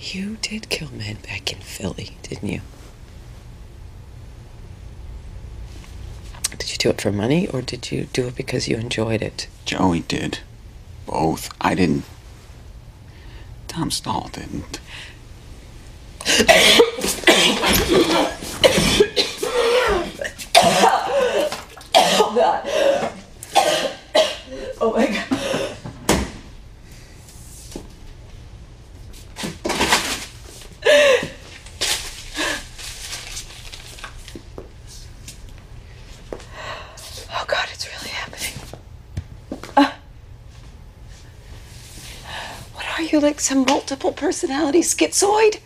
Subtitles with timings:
[0.00, 2.60] You did kill men back in Philly, didn't you?
[6.58, 9.46] Did you do it for money or did you do it because you enjoyed it?
[9.64, 10.40] Joey did.
[11.06, 11.50] Both.
[11.60, 12.04] I didn't.
[13.68, 14.80] Tom Stall didn't.
[22.22, 22.66] Oh god.
[24.82, 25.26] Oh my god.
[37.32, 38.52] Oh god, it's really happening.
[39.76, 39.92] Uh,
[43.20, 45.60] what are you, like some multiple personality schizoid?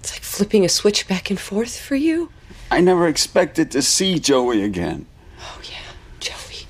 [0.00, 2.30] It's like flipping a switch back and forth for you.
[2.70, 5.06] I never expected to see Joey again.
[5.40, 6.66] Oh yeah, Joey.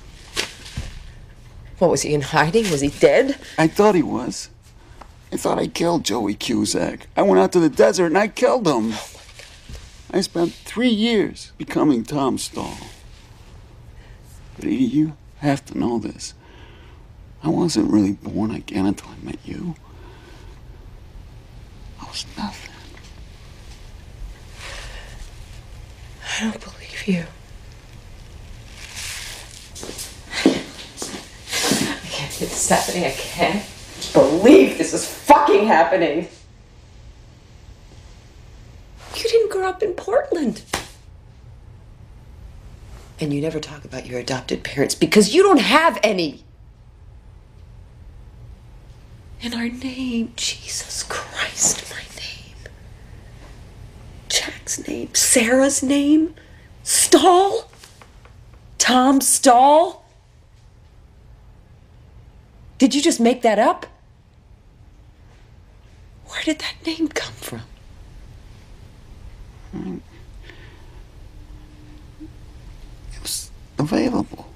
[1.79, 2.71] What was he in hiding?
[2.71, 3.39] Was he dead?
[3.57, 4.51] I thought he was.
[5.33, 7.07] I thought I killed Joey Cusack.
[7.17, 8.93] I went out to the desert and I killed him.
[8.93, 9.17] Oh,
[10.13, 12.77] I spent three years becoming Tom Stall.
[14.57, 16.35] But you have to know this.
[17.43, 19.75] I wasn't really born again until I met you.
[22.01, 22.71] I was nothing.
[26.39, 27.25] I don't believe you.
[30.45, 33.05] I can't believe this is happening.
[33.05, 33.65] I can't
[34.13, 36.29] believe this is fucking happening.
[39.17, 40.63] You didn't grow up in Portland.
[43.19, 46.45] And you never talk about your adopted parents because you don't have any.
[49.43, 52.57] And our name, Jesus Christ, my name.
[54.29, 56.35] Jack's name, Sarah's name,
[56.83, 57.71] Stall,
[58.77, 60.05] Tom Stall.
[62.77, 63.87] Did you just make that up?
[66.27, 67.63] Where did that name come from?
[69.73, 69.97] Hmm.
[73.15, 74.50] It was available.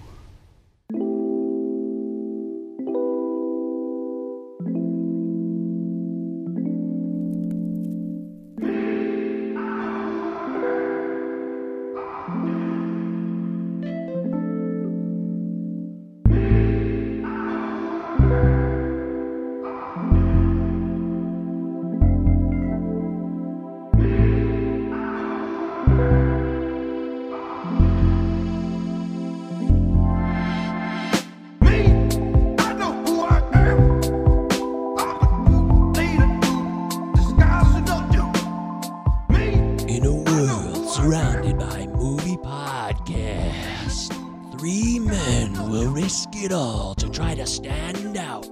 [44.64, 48.46] Three men will risk it all to try to stand out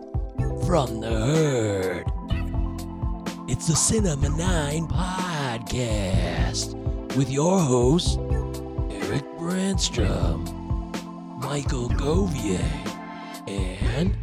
[0.67, 2.05] from the herd.
[3.49, 6.77] It's the Cinema 9 podcast
[7.17, 8.19] with your hosts,
[8.91, 10.45] Eric Brandstrom,
[11.41, 12.61] Michael Govier,
[13.49, 14.15] and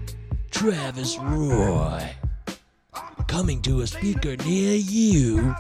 [0.51, 2.07] Travis Roy.
[3.25, 5.55] Coming to a speaker near you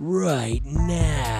[0.00, 1.37] right now.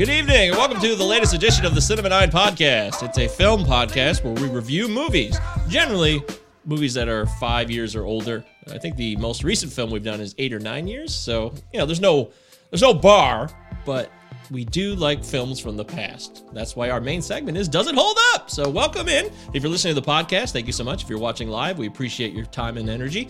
[0.00, 3.06] Good evening, and welcome to the latest edition of the Cinema 9 podcast.
[3.06, 5.38] It's a film podcast where we review movies,
[5.68, 6.24] generally
[6.64, 8.42] movies that are five years or older.
[8.72, 11.78] I think the most recent film we've done is eight or nine years, so you
[11.78, 12.30] know there's no
[12.70, 13.50] there's no bar,
[13.84, 14.10] but
[14.50, 16.46] we do like films from the past.
[16.54, 18.48] That's why our main segment is Does It Hold Up?
[18.48, 19.30] So welcome in.
[19.52, 21.02] If you're listening to the podcast, thank you so much.
[21.02, 23.28] If you're watching live, we appreciate your time and energy.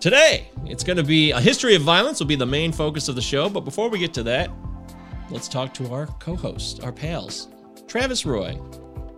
[0.00, 3.14] Today, it's going to be a history of violence will be the main focus of
[3.14, 4.50] the show, but before we get to that,
[5.34, 7.48] let's talk to our co-host, our pals,
[7.88, 8.56] Travis Roy.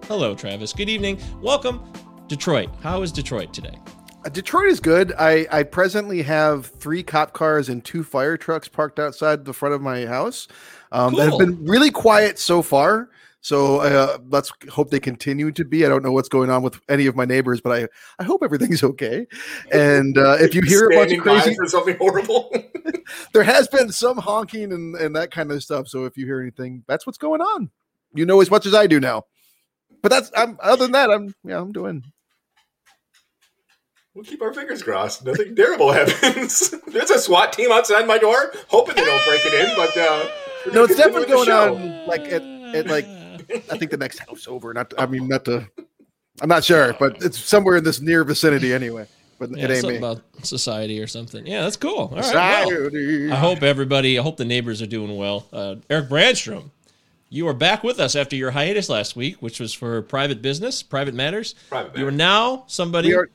[0.04, 0.72] Hello, Travis.
[0.72, 1.21] Good evening.
[1.43, 1.93] Welcome,
[2.27, 2.71] Detroit.
[2.82, 3.78] How is Detroit today?
[4.25, 5.12] Uh, Detroit is good.
[5.19, 9.75] I, I presently have three cop cars and two fire trucks parked outside the front
[9.75, 10.49] of my house
[10.91, 13.10] um, that have been really quiet so far.
[13.46, 15.87] So uh, let's hope they continue to be.
[15.87, 17.88] I don't know what's going on with any of my neighbors, but I,
[18.19, 19.25] I hope everything's okay.
[19.70, 22.52] And uh, if you hear a bunch of crazy, for something horrible.
[23.32, 25.87] there has been some honking and, and that kind of stuff.
[25.87, 27.70] So if you hear anything, that's what's going on.
[28.14, 29.26] You know as much as I do now.
[30.02, 32.02] But that's I'm other than that, I'm yeah, I'm doing
[34.12, 35.25] we'll keep our fingers crossed.
[35.25, 36.70] Nothing terrible happens.
[36.88, 39.76] There's a SWAT team outside my door, hoping they don't break it in.
[39.76, 40.28] But uh,
[40.72, 41.76] no, it's definitely going show.
[41.76, 42.42] on like at,
[42.75, 43.06] at like
[43.50, 44.72] I think the next house over.
[44.75, 45.66] Not I mean not to
[46.40, 49.06] I'm not sure, but it's somewhere in this near vicinity anyway.
[49.38, 50.06] But Yeah, it ain't something me.
[50.06, 51.46] about society or something.
[51.46, 51.98] Yeah, that's cool.
[51.98, 52.14] All right.
[52.16, 53.31] well, Society.
[53.31, 55.46] I hope everybody, I hope the neighbors are doing well.
[55.52, 56.70] Uh, Eric Brandstrom,
[57.28, 60.82] You are back with us after your hiatus last week, which was for private business,
[60.82, 61.54] private matters.
[61.69, 63.28] Private You are now somebody are-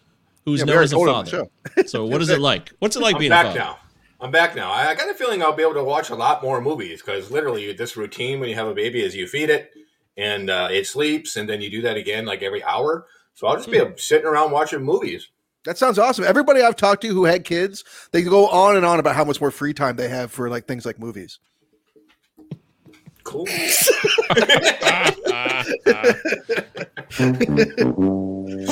[0.45, 1.31] who's yeah, known as a told him on the
[1.75, 1.87] father.
[1.87, 2.69] so, what is it like?
[2.79, 3.59] What's it like I'm being a back father?
[3.59, 3.77] now.
[4.21, 4.71] I'm back now.
[4.71, 7.29] I, I got a feeling I'll be able to watch a lot more movies because
[7.31, 9.71] literally this routine when you have a baby is you feed it
[10.17, 13.05] and uh, it sleeps and then you do that again like every hour.
[13.33, 13.91] So I'll just be Hmm.
[13.97, 15.29] sitting around watching movies.
[15.63, 16.25] That sounds awesome.
[16.25, 19.39] Everybody I've talked to who had kids, they go on and on about how much
[19.39, 21.39] more free time they have for like things like movies.
[23.23, 23.47] Cool.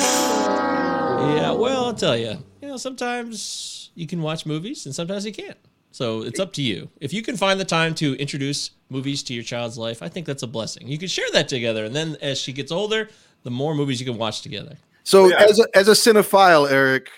[0.20, 2.36] Yeah, well, I'll tell you.
[2.60, 5.56] You know, sometimes you can watch movies and sometimes you can't.
[5.92, 6.88] So it's up to you.
[7.00, 10.26] If you can find the time to introduce movies to your child's life, I think
[10.26, 10.86] that's a blessing.
[10.86, 13.08] You can share that together, and then as she gets older,
[13.42, 14.76] the more movies you can watch together.
[15.02, 15.42] So Yeah.
[15.42, 17.10] as a, as a cinephile, Eric,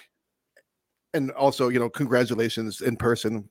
[1.15, 3.49] and also you know congratulations in person,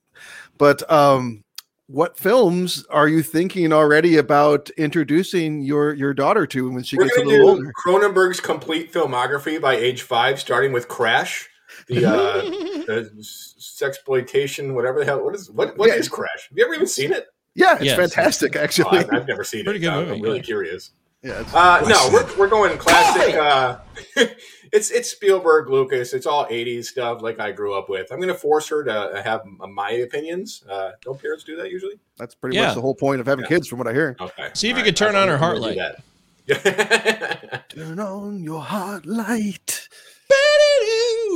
[0.58, 1.44] but um,
[1.86, 7.04] what films are you thinking already about introducing your your daughter to when she We're
[7.04, 7.72] gets a little do older?
[7.86, 11.48] Cronenberg's complete filmography by age five, starting with Crash,
[11.88, 12.40] the, uh,
[12.86, 15.24] the sexploitation, whatever the hell.
[15.24, 15.76] What is what?
[15.76, 15.94] What Yeah.
[15.96, 16.48] is Crash?
[16.48, 17.26] Have you ever even seen it?
[17.54, 17.96] Yeah, it's Yes.
[17.96, 18.98] fantastic Oh, actually.
[18.98, 19.82] I've, I've never seen Pretty it.
[19.82, 20.42] good I'm, movie, I'm really yeah.
[20.42, 20.90] curious.
[21.22, 23.34] yeah, Uh, no, we're, we're going classic.
[23.34, 23.78] Uh,
[24.72, 26.14] it's it's Spielberg, Lucas.
[26.14, 28.10] It's all '80s stuff, like I grew up with.
[28.10, 30.64] I'm going to force her to have my opinions.
[30.68, 31.98] Uh, don't parents do that usually?
[32.16, 32.66] that's pretty Yeah.
[32.68, 33.48] much the whole point of having Yeah.
[33.50, 34.16] kids, from what I hear.
[34.20, 34.48] Okay.
[34.54, 35.76] See if All you could turn on her heart gonna light.
[35.76, 37.68] that.
[37.68, 39.88] Turn on your heart light.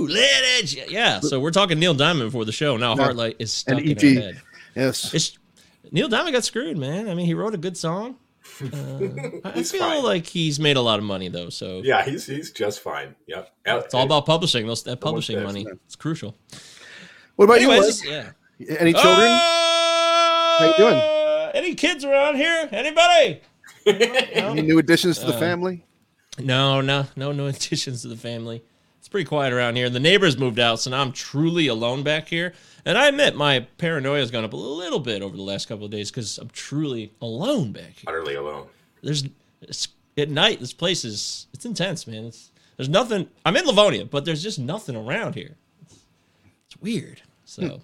[0.09, 2.77] Let it- Yeah, so we're talking Neil Diamond before the show.
[2.77, 3.09] Now Yeah.
[3.09, 4.15] Heartlight is stuck And in E.T..
[4.15, 4.43] her head.
[4.75, 5.15] Yes.
[5.15, 5.39] It's
[5.91, 7.09] Neil Diamond got screwed, man.
[7.09, 8.17] I mean, he wrote a good song.
[8.63, 8.69] Uh,
[9.45, 10.03] I He's feel fine.
[10.05, 13.15] like he's made a lot of money though, so yeah, he's he's just fine.
[13.27, 13.53] Yep.
[13.67, 14.67] it's all about publishing.
[14.67, 16.37] Those that publishing says, money, it's crucial.
[17.35, 18.11] What about Anyways, you?
[18.13, 18.31] yeah.
[18.79, 19.29] Any children?
[19.29, 21.01] How you doing?
[21.55, 22.69] Any kids around here?
[22.71, 23.43] Anybody?
[23.85, 25.85] Any new additions to the uh, family?
[26.39, 28.63] No, no, no, no additions to the family.
[29.17, 29.89] It's pretty quiet around here.
[29.89, 32.53] The neighbors moved out, so now I'm truly alone back here.
[32.85, 35.85] And I admit my paranoia has gone up a little bit over the last couple
[35.85, 38.05] of days because I'm truly alone back here.
[38.09, 38.67] utterly alone.
[39.03, 39.25] There's
[39.63, 40.61] it's, at night.
[40.61, 42.25] This place is it's intense, man.
[42.25, 43.29] It's, there's nothing.
[43.45, 45.57] I'm in Livonia, but there's just nothing around here.
[45.83, 45.99] It's,
[46.67, 47.23] it's weird.
[47.45, 47.81] So,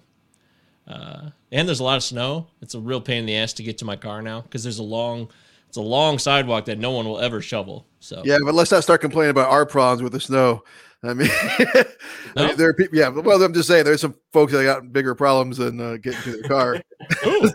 [0.87, 2.47] uh, and there's a lot of snow.
[2.61, 4.79] It's a real pain in the ass to get to my car now because there's
[4.79, 5.29] a long,
[5.67, 7.85] it's a long sidewalk that no one will ever shovel.
[7.99, 10.63] So Yeah, but let's not start complaining about our problems with the snow.
[11.05, 11.83] I mean, I
[12.37, 12.47] No?
[12.47, 12.97] mean, there are people.
[12.97, 16.21] Yeah, well, I'm just saying, there's some folks that got bigger problems than uh, getting
[16.21, 16.81] to their car.
[17.11, 17.53] I didn't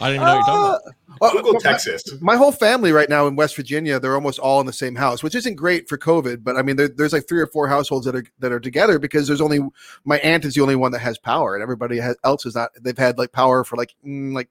[0.00, 1.32] even know you're talking about.
[1.32, 2.04] Google my- Texas.
[2.20, 5.22] My whole family right now in West Virginia, they're almost all in the same house,
[5.22, 6.42] which isn't great for COVID.
[6.44, 8.98] But I mean, there, there's like three or four households that are that are together
[8.98, 9.60] because there's only
[10.04, 12.70] my aunt is the only one that has power, and everybody has, else is not.
[12.80, 14.48] They've had like power for like mm, like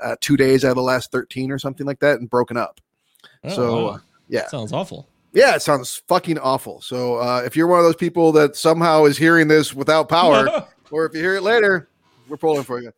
[0.00, 2.80] uh, two days out of the last thirteen or something like that, and broken up.
[3.44, 3.90] Oh, so wow.
[3.90, 3.98] uh,
[4.28, 5.06] yeah, sounds awful.
[5.32, 6.80] Yeah, it sounds fucking awful.
[6.80, 10.66] So uh, if you're one of those people that somehow is hearing this without power,
[10.90, 11.88] or if you hear it later,
[12.28, 12.92] we're pulling for you.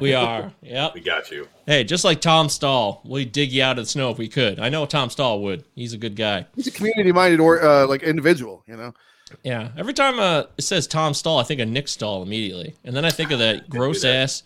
[0.00, 0.52] we are.
[0.62, 0.94] Yep.
[0.94, 1.48] We got you.
[1.66, 4.58] Hey, just like Tom Stall, we'd dig you out of the snow if we could.
[4.58, 5.64] I know Tom Stall would.
[5.74, 6.46] He's a good guy.
[6.56, 8.94] He's a community-minded or uh, like individual, you know.
[9.42, 9.70] Yeah.
[9.76, 13.04] Every time uh, it says Tom Stall, I think of Nick Stahl immediately, and then
[13.04, 14.42] I think of that gross ass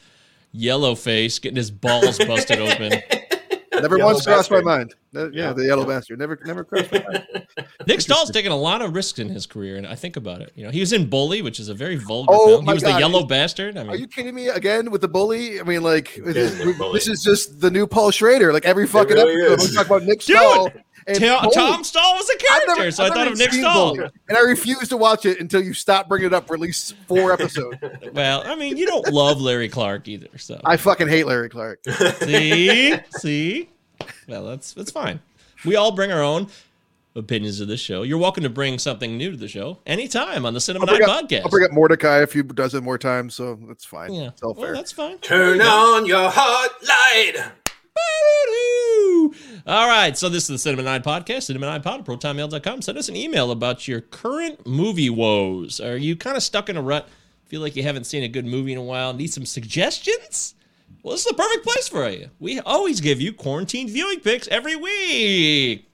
[0.52, 3.00] yellow face getting his balls busted open.
[3.82, 4.94] Never Yellow once crossed my mind.
[5.12, 5.52] Yeah, Yeah.
[5.52, 6.18] the yellow bastard.
[6.20, 7.26] Never, never crossed my mind.
[7.86, 10.52] Nick Stahl's taken a lot of risks in his career, and I think about it.
[10.54, 12.66] You know, he was in Bully, which is a very vulgar Oh film.
[12.66, 13.76] He was God, the yellow he's- bastard.
[13.76, 15.58] I Are you kidding me again with the bully?
[15.60, 16.56] I mean, like this,
[16.92, 18.52] this is just the new Paul Schrader.
[18.52, 20.66] Like every fucking really episode, we talk about Nick Dude, Stahl.
[20.66, 20.74] and
[21.06, 21.54] Ta- Bully.
[21.54, 23.94] Tom Stall was a I've character, never- so I I've thought of Nick seen Stahl.
[23.96, 26.60] Bully, and I refuse to watch it until you stop bringing it up for at
[26.60, 27.76] least four episodes.
[28.12, 31.80] Well, I mean, you don't love Larry Clark either, so I fucking hate Larry Clark.
[32.18, 33.70] see, see.
[34.28, 35.20] Well, that's that's fine.
[35.64, 36.48] We all bring our own
[37.16, 38.02] opinions of this show.
[38.02, 41.24] You're welcome to bring something new to the show anytime on the Cinema Night up,
[41.28, 41.42] podcast.
[41.42, 44.14] I'll bring up Mordecai a few dozen more times, so that's fine.
[44.14, 44.74] yeah, It's all well, fair.
[44.74, 45.18] that's fine.
[45.18, 47.50] Turn on your hot light.
[49.66, 52.82] All right, so this is the Cinema Nine Podcast, Cinema Nine Pod, protonmail.com.
[52.82, 55.80] Send us an email about your current movie woes.
[55.80, 57.08] Are you kind of stuck in a rut?
[57.44, 59.12] Feel like you haven't seen a good movie in a while?
[59.12, 60.54] Need some suggestions?
[61.02, 62.30] Well, this is the perfect place for you.
[62.38, 65.88] We always give you quarantine viewing picks every week.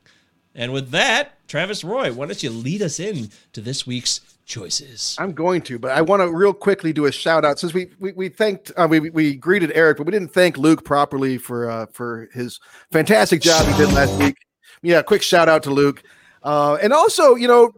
[0.54, 5.16] And with that, Travis Roy, why don't you lead us in to this week's choices?
[5.18, 7.90] I'm going to, but I want to real quickly do a shout out since we
[7.98, 11.70] we, we thanked uh, we we greeted Eric, but we didn't thank Luke properly for
[11.70, 12.58] uh, for his
[12.90, 14.38] fantastic job he did last week.
[14.82, 16.02] Yeah, quick shout out to Luke,
[16.42, 17.72] uh, and also you know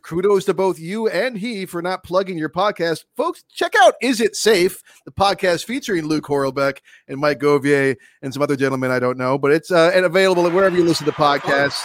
[0.00, 3.04] kudos to both you and he for not plugging your podcast.
[3.16, 6.78] Folks, check out Is It Safe, the podcast featuring Luke Horlbeck
[7.08, 10.48] and Mike Govier and some other gentlemen I don't know, but it's uh, and available
[10.50, 11.82] wherever you listen to podcasts.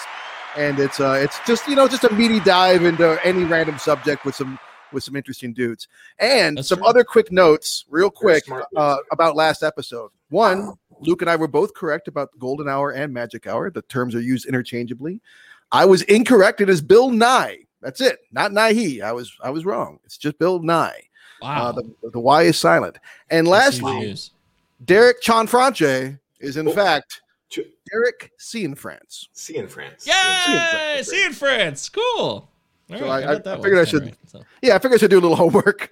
[0.58, 4.26] And it's uh, it's just you know just a meaty dive into any random subject
[4.26, 4.60] with some
[4.92, 5.88] with some interesting dudes
[6.20, 6.88] and That's some true.
[6.88, 8.46] other quick notes, real quick,
[8.76, 10.12] uh, about last episode.
[10.30, 13.70] One, Luke and I were both correct about the golden hour and magic hour.
[13.70, 15.22] The terms are used interchangeably.
[15.72, 16.62] I was incorrect.
[16.62, 17.60] It is Bill Nye.
[17.82, 18.20] That's it.
[18.32, 19.02] Not Nighy.
[19.02, 20.00] I was I was wrong.
[20.06, 21.04] It's just Bill Nye.
[21.42, 21.68] Wow.
[21.68, 22.98] Uh, the, the Y is silent.
[23.30, 24.20] And That's easy to lastly.
[24.86, 26.72] Derek Cianfrance is in Oh.
[26.74, 29.30] fact Derek C in France.
[29.34, 30.06] See in France.
[30.08, 31.02] Yay!
[31.04, 31.90] See in France.
[31.90, 32.04] Cool.
[32.90, 34.44] All So right, I- got that I figured I should- right, so.
[34.62, 35.90] Yeah, I figured I should do a little homework.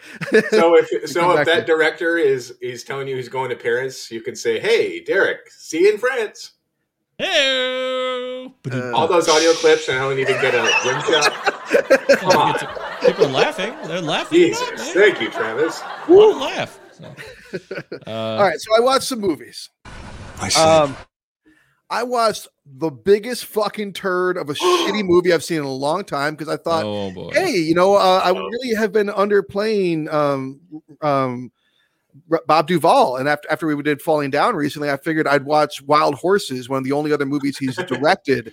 [0.50, 4.10] So if so, if that to- director is is telling you he's going to Paris,
[4.12, 6.52] you can say, "Hey, Derek, see you in France."
[7.18, 8.52] Hey.
[8.72, 12.20] Uh, All those audio clips, and I don't even get a rim shot.
[12.20, 12.60] Come on,
[13.02, 13.74] People are laughing.
[13.88, 14.38] They're laughing.
[14.38, 14.62] Jesus!
[14.70, 14.78] up.
[14.80, 15.82] Thank you, Travis.
[16.10, 16.80] Want to laugh.
[16.92, 17.16] So.
[18.08, 19.70] Uh, All right, so I watched some movies.
[20.42, 20.62] I see.
[20.62, 20.96] Um,
[21.90, 26.04] I watched the biggest fucking turd of a shitty movie I've seen in a long
[26.04, 30.60] time because I thought, oh hey, you know, uh, I really have been underplaying um,
[31.02, 31.52] um,
[32.48, 36.16] Bob Duvall, and after after we did Falling Down recently, I figured I'd watch Wild
[36.16, 38.52] Horses, one of the only other movies he's directed.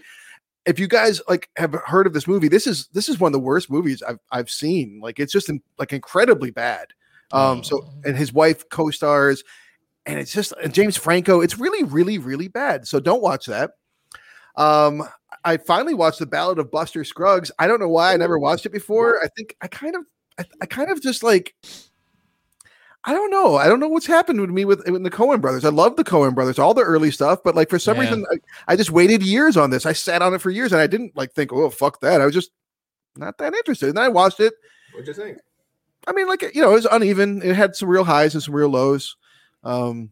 [0.66, 3.32] if you guys like have heard of this movie, this is this is one of
[3.32, 5.00] the worst movies I've I've seen.
[5.02, 6.88] Like it's just in, like incredibly bad.
[7.32, 7.94] Um, so Oh.
[8.04, 9.42] and his wife co-stars,
[10.06, 11.40] and it's just and James Franco.
[11.40, 12.86] It's really, really, really bad.
[12.86, 13.72] So don't watch that.
[14.56, 15.02] Um,
[15.44, 17.50] I finally watched the Ballad of Buster Scruggs.
[17.58, 19.22] I don't know why I never watched it before.
[19.22, 20.02] I think I kind of,
[20.38, 21.54] I, I kind of just like,
[23.04, 23.56] I don't know.
[23.56, 25.64] I don't know what's happened with me with, with the Coen brothers.
[25.64, 28.02] I love the Coen brothers, all the early stuff, but like for some Yeah.
[28.02, 29.86] reason, I, I just waited years on this.
[29.86, 32.20] I sat on it for years, and I didn't like think, oh fuck that.
[32.20, 32.50] I was just
[33.16, 33.88] not that interested.
[33.88, 34.52] And then I watched it.
[34.92, 35.38] What'd you think?
[36.06, 37.42] I mean, like you know, it was uneven.
[37.42, 39.16] It had some real highs and some real lows.
[39.62, 40.10] Um,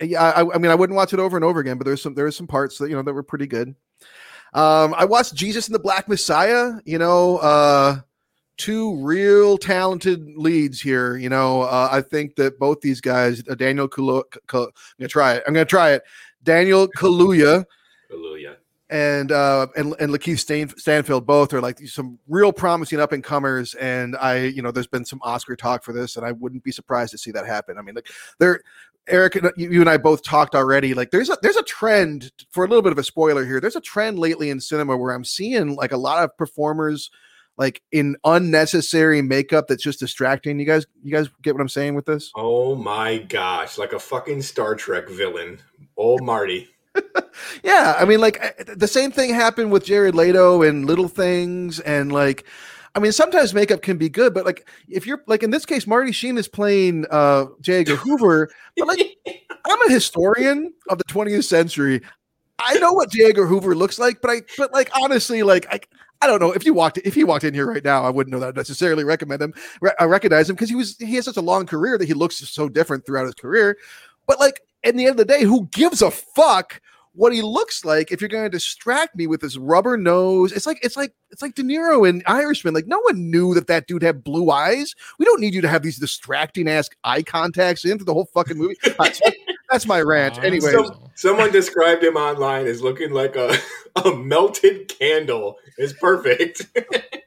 [0.00, 2.14] yeah, I, I mean, I wouldn't watch it over and over again, but there's some
[2.14, 3.74] there's some parts that you know that were pretty good.
[4.54, 6.74] Um, I watched Jesus and the Black Messiah.
[6.84, 8.00] You know, uh,
[8.56, 11.16] two real talented leads here.
[11.16, 14.68] You know, uh, I think that both these guys, uh, Daniel Kal- I'm
[14.98, 15.42] gonna try it.
[15.46, 16.02] I'm gonna try it.
[16.44, 17.64] Daniel Kaluuya
[18.12, 18.56] Hallelujah.
[18.92, 23.24] And uh and and Lakeith Stan- Stanfield both are like some real promising up and
[23.24, 26.62] comers and I you know there's been some Oscar talk for this and I wouldn't
[26.62, 27.78] be surprised to see that happen.
[27.78, 28.08] I mean like
[28.38, 28.60] there
[29.08, 32.64] Eric you you and I both talked already like there's a there's a trend for
[32.64, 33.60] a little bit of a spoiler here.
[33.60, 37.10] There's a trend lately in cinema where I'm seeing like a lot of performers
[37.56, 40.60] like in unnecessary makeup that's just distracting.
[40.60, 42.30] You guys you guys get what I'm saying with this?
[42.36, 45.60] Oh my gosh, like a fucking Star Trek villain.
[45.96, 46.68] Old Marty.
[47.64, 51.80] Yeah, I mean, like uh, the same thing happened with Jared Leto and Little Things,
[51.80, 52.44] and like,
[52.94, 55.86] I mean, sometimes makeup can be good, but like, if you're like in this case,
[55.86, 57.80] Marty Sheen is playing uh J.
[57.80, 59.16] Edgar Hoover, but like,
[59.66, 62.00] I'm a historian of the 20th century.
[62.58, 63.24] I know what J.
[63.26, 65.80] Edgar Hoover looks like, but I, but like, honestly, like, I,
[66.20, 68.32] I don't know if you walked if he walked in here right now, I wouldn't
[68.32, 69.52] know that I'd necessarily recommend him.
[69.98, 72.36] I recognize him because he was he has such a long career that he looks
[72.36, 73.76] so different throughout his career.
[74.26, 76.80] But like, at the end of the day, who gives a fuck?
[77.14, 80.52] what he looks like if you're going to distract me with his rubber nose.
[80.52, 82.74] It's like it's like it's like De Niro in Irishman.
[82.74, 84.94] Like no one knew that that dude had blue eyes.
[85.18, 88.56] We don't need you to have these distracting ass eye contacts into the whole fucking
[88.56, 88.76] movie.
[88.86, 89.20] All right,
[89.70, 90.42] that's my rant.
[90.42, 93.54] Anyway, So- Someone described him online as looking like a,
[94.04, 95.58] a melted candle.
[95.76, 96.66] It's perfect.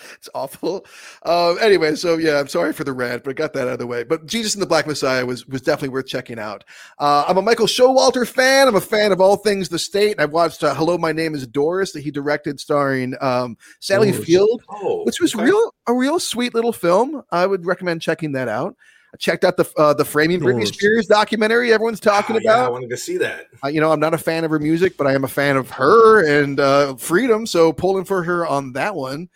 [0.14, 0.84] it's awful.
[1.24, 3.78] Um, anyway, so yeah, I'm sorry for the rant, but I got that out of
[3.78, 4.02] the way.
[4.04, 6.64] But Jesus and the Black Messiah was was definitely worth checking out.
[6.98, 8.68] Uh, I'm a Michael Showalter fan.
[8.68, 10.20] I'm a fan of all things the state.
[10.20, 14.22] I've watched uh, Hello, My Name Is Doris that he directed, starring um, Sally Oh,
[14.22, 14.62] Field.
[14.68, 15.44] Oh, which was okay.
[15.44, 17.22] real a real sweet little film.
[17.30, 18.76] I would recommend checking that out.
[19.12, 22.44] I checked out the uh, the Framing Britney Spears documentary everyone's talking about.
[22.60, 23.46] yeah, I wanted to see that.
[23.64, 25.56] Uh, you know, I'm not a fan of her music, but I am a fan
[25.56, 27.44] of her and uh, freedom.
[27.44, 29.28] So pulling for her on that one.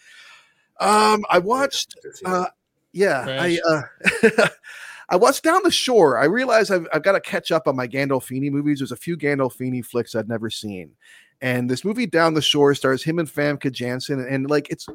[0.81, 1.95] Um, I watched.
[2.25, 2.47] Uh,
[2.93, 4.49] yeah, I uh,
[5.09, 6.19] I watched Down the Shore.
[6.19, 8.79] I realized I've, I've got to catch up on my Gandolfini movies.
[8.79, 10.93] There's a few Gandolfini flicks I'd never seen,
[11.41, 14.87] and this movie Down the Shore stars him and Famke Janssen, and, like it's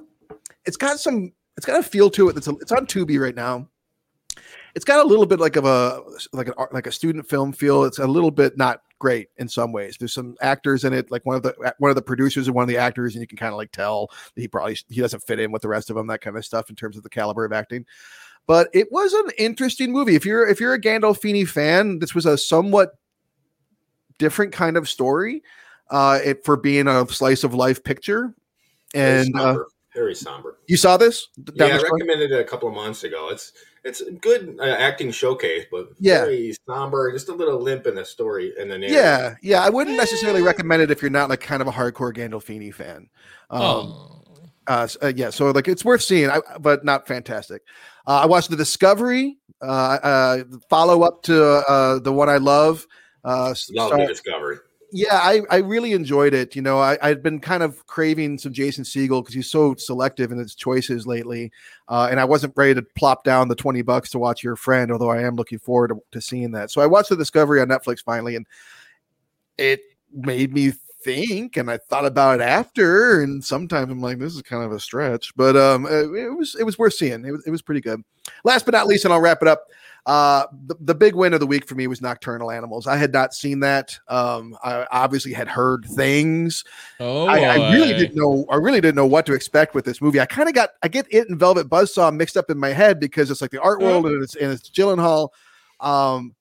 [0.65, 2.33] it's got some it's got a feel to it.
[2.33, 3.67] That's a, it's on Tubi right now.
[4.75, 6.01] It's got a little bit like of a
[6.33, 7.83] like an like a student film feel.
[7.83, 9.97] It's a little bit not great in some ways.
[9.97, 12.63] There's some actors in it, like one of the one of the producers and one
[12.63, 15.25] of the actors, and you can kind of like tell that he probably he doesn't
[15.25, 16.07] fit in with the rest of them.
[16.07, 17.85] That kind of stuff in terms of the caliber of acting.
[18.45, 20.15] But it was an interesting movie.
[20.15, 22.91] If you're if you're a Gandolfini fan, this was a somewhat
[24.17, 25.43] different kind of story.
[25.89, 28.35] Uh, it for being a slice of life picture.
[28.93, 29.57] and uh,
[29.93, 30.59] very somber.
[30.67, 31.27] You saw this?
[31.55, 33.29] Yeah, I recommended it a couple of months ago.
[33.31, 36.21] It's it's a good uh, acting showcase, but Yeah.
[36.25, 38.95] very somber, just a little limp in the story and the narrative.
[38.95, 39.63] Yeah, yeah.
[39.63, 43.09] I wouldn't necessarily recommend it if you're not like kind of a hardcore Gandolfini fan.
[43.49, 44.21] Um, oh,
[44.67, 47.63] uh, s- uh, yeah, so like it's worth seeing, I, but not fantastic.
[48.05, 52.85] Uh, I watched the Discovery, uh, uh, follow up to uh, the one I love.
[53.23, 54.57] Uh, Love star- the discovery.
[54.91, 56.55] Yeah, I, I really enjoyed it.
[56.55, 60.31] You know, I, I'd been kind of craving some Jason Segel because he's so selective
[60.31, 61.51] in his choices lately.
[61.87, 64.91] Uh, and I wasn't ready to plop down the 20 bucks to watch your friend,
[64.91, 66.71] although I am looking forward to, to seeing that.
[66.71, 68.47] So I watched the Discovery on Netflix finally, and
[69.57, 69.81] it
[70.11, 73.21] made me think and I thought about it after.
[73.21, 76.55] And sometimes I'm like, this is kind of a stretch, but um, it, it was
[76.59, 77.25] it was worth seeing.
[77.25, 78.03] It was, it was pretty good.
[78.43, 79.65] Last but not least, and I'll wrap it up.
[80.09, 82.87] Uh, the, the big win of the week for me was Nocturnal Animals.
[82.87, 83.99] I had not seen that.
[84.07, 86.63] Um, I obviously had heard things.
[86.99, 88.43] oh, I, I really didn't know.
[88.49, 90.19] I really didn't know what to expect with this movie.
[90.19, 90.71] I kind of got.
[90.81, 93.61] I get it and Velvet Buzzsaw mixed up in my head because it's like the
[93.61, 95.29] art world and it's and it's Gyllenhaal.
[95.79, 96.33] Um,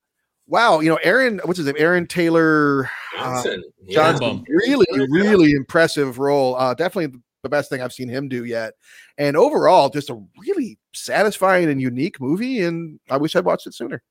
[0.46, 1.38] wow, you know Aaron.
[1.44, 1.76] What's his name?
[1.76, 3.64] Aaron Taylor Johnson.
[3.82, 3.94] yeah.
[3.96, 4.20] Johnson.
[4.20, 4.44] Bum.
[4.48, 6.56] Really, Good really impressive role.
[6.56, 8.72] Uh, definitely the best thing I've seen him do yet.
[9.18, 12.62] And overall, just a really satisfying and unique movie.
[12.62, 14.02] And I wish I'd watched it sooner.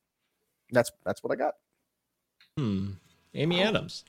[0.72, 1.53] That's that's what I got.
[2.58, 2.91] Hmm.
[3.34, 4.03] Amy Adams.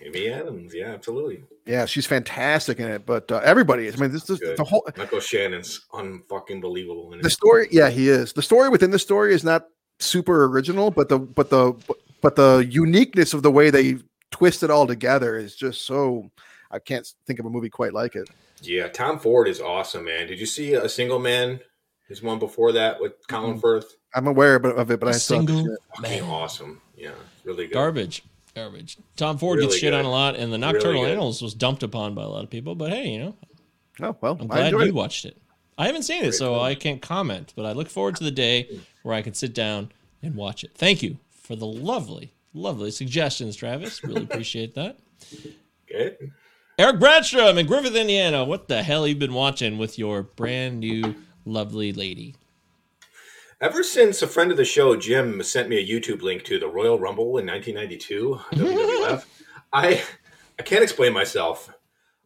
[0.00, 0.74] Amy Adams.
[0.74, 1.44] Yeah, absolutely.
[1.66, 3.06] Yeah, she's fantastic in it.
[3.06, 3.94] But uh, everybody is.
[3.96, 7.12] I mean, this is the whole Michael Shannon's unfucking believable.
[7.12, 7.30] In the it.
[7.30, 7.68] story.
[7.70, 8.32] Yeah, he is.
[8.32, 9.66] The story within the story is not
[10.00, 11.74] super original, but the but the
[12.20, 13.98] but the uniqueness of the way they
[14.30, 16.30] twist it all together is just so.
[16.70, 18.28] I can't think of a movie quite like it.
[18.60, 20.26] Yeah, Tom Ford is awesome, man.
[20.26, 21.60] Did you see a single man?
[22.14, 23.34] His one before that with mm-hmm.
[23.34, 23.96] Colin Firth.
[24.14, 25.76] I'm aware of it, but A I still single.
[25.96, 26.30] Fucking man.
[26.30, 26.80] awesome.
[26.96, 27.10] Yeah,
[27.42, 27.74] really good.
[27.74, 28.22] Garbage.
[28.54, 28.98] Garbage.
[29.16, 29.98] Tom Ford Really gets shit good.
[29.98, 31.10] on a lot, and the Nocturnal good.
[31.10, 32.76] Animals was dumped upon by a lot of people.
[32.76, 33.36] But hey, you know,
[34.00, 34.94] Oh well, I'm glad you it.
[34.94, 35.36] watched it.
[35.76, 36.64] I haven't seen it, Great so film.
[36.64, 37.52] I can't comment.
[37.56, 39.90] But I look forward to the day where I can sit down
[40.22, 40.70] and watch it.
[40.74, 44.04] Thank you for the lovely, lovely suggestions, Travis.
[44.04, 44.98] Really appreciate that.
[45.88, 46.30] Good.
[46.78, 48.44] Eric Bradstrom in Griffith, Indiana.
[48.44, 51.14] What the hell you been watching with your brand new
[51.44, 52.36] lovely lady?
[53.60, 56.68] Ever since a friend of the show, Jim, sent me a YouTube link to the
[56.68, 59.24] Royal Rumble in 1992, WWF,
[59.72, 60.02] I
[60.58, 61.70] I can't explain myself.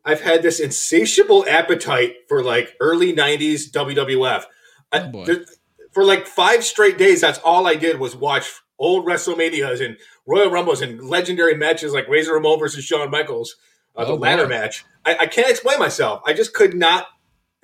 [0.05, 4.45] I've had this insatiable appetite for like early 90s WWF.
[4.93, 5.25] Oh, boy.
[5.27, 5.45] there-
[5.93, 10.51] for like five straight days, that's all I did was watch old WrestleManias and Royal
[10.51, 13.57] Rumbles and legendary matches like Razor Ramon versus Shawn Michaels,
[13.97, 14.85] uh, the Oh, ladder match.
[15.05, 16.21] I, I can't explain myself.
[16.27, 17.07] I just could not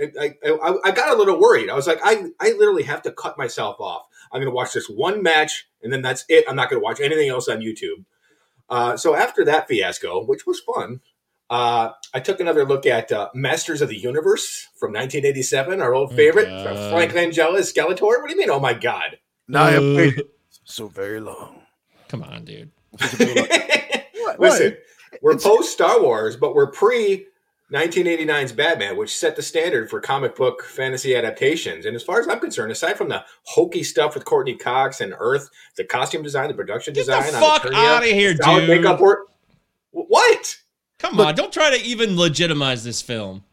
[0.00, 1.70] I, I, I- I got a little worried.
[1.70, 4.07] I was like, I, I literally have to cut myself off.
[4.33, 6.44] I'm going to watch this one match and then that's it.
[6.48, 8.04] I'm not going to watch anything else on YouTube.
[8.68, 11.00] Uh, so after that fiasco, which was fun,
[11.50, 16.12] uh, I took another look at uh, Masters of the Universe from 1987, our old
[16.12, 16.90] Oh, favorite, God.
[16.90, 18.00] Frank Langella as Skeletor.
[18.00, 18.50] What do you mean?
[18.50, 19.18] Oh my God.
[19.46, 20.26] Now I have Uh, waited
[20.64, 21.61] so very long.
[22.09, 22.70] Come on, dude.
[24.16, 24.40] What?
[24.40, 24.76] Listen,
[25.20, 27.26] we're post Star Wars, but we're pre
[27.75, 31.87] 1989's Batman, which set the standard for comic book fantasy adaptations.
[31.87, 35.15] And as far as I'm concerned, aside from the hokey stuff with Courteney Cox and
[35.19, 38.67] Earth, the costume design, the production Get the design, on fuck Eternia, outta here, solid
[38.67, 38.83] dude.
[38.83, 39.29] Makeup work.
[39.91, 40.59] What?
[40.99, 43.45] Come on, don't try to even legitimize this film.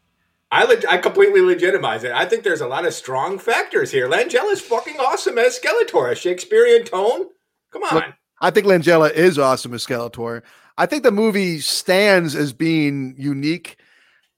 [0.50, 2.12] I leg- I completely legitimize it.
[2.12, 4.08] I think there's a lot of strong factors here.
[4.08, 7.26] Langella's fucking awesome as Skeletor, a Shakespearean tone.
[7.70, 7.94] Come on.
[7.94, 8.04] Look,
[8.40, 10.42] I think Langella is awesome as Skeletor.
[10.76, 13.76] I think the movie stands as being unique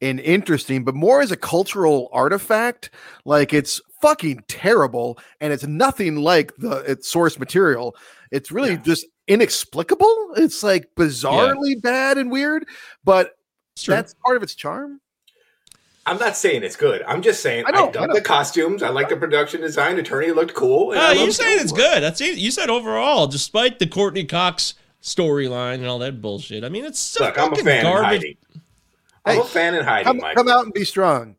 [0.04, 2.90] and interesting, but more as a cultural artifact.
[3.24, 7.96] Like it's fucking terrible, and it's nothing like the its source material.
[8.30, 8.76] It's really Yeah.
[8.84, 10.34] just inexplicable.
[10.36, 12.66] It's like bizarrely bad and weird,
[13.04, 13.32] but
[13.76, 15.00] It's that's part of its charm.
[16.06, 17.02] I'm not saying it's good.
[17.08, 18.14] I'm just saying I know, I, I dug know.
[18.14, 18.82] the costumes.
[18.82, 19.96] I like the production design.
[19.96, 20.92] Eternia looked cool.
[20.92, 22.02] and I Uh, you saying it's good?
[22.02, 22.36] That's it.
[22.36, 26.62] You said overall, despite the Courteney Cox storyline and all that bullshit.
[26.62, 28.04] I mean, it's so Look, I'm a fucking fan in garbage.
[28.20, 28.36] hiding.
[29.24, 30.36] I'm Hey, a fan in hiding, Come, Mike.
[30.36, 31.36] come out and be strong.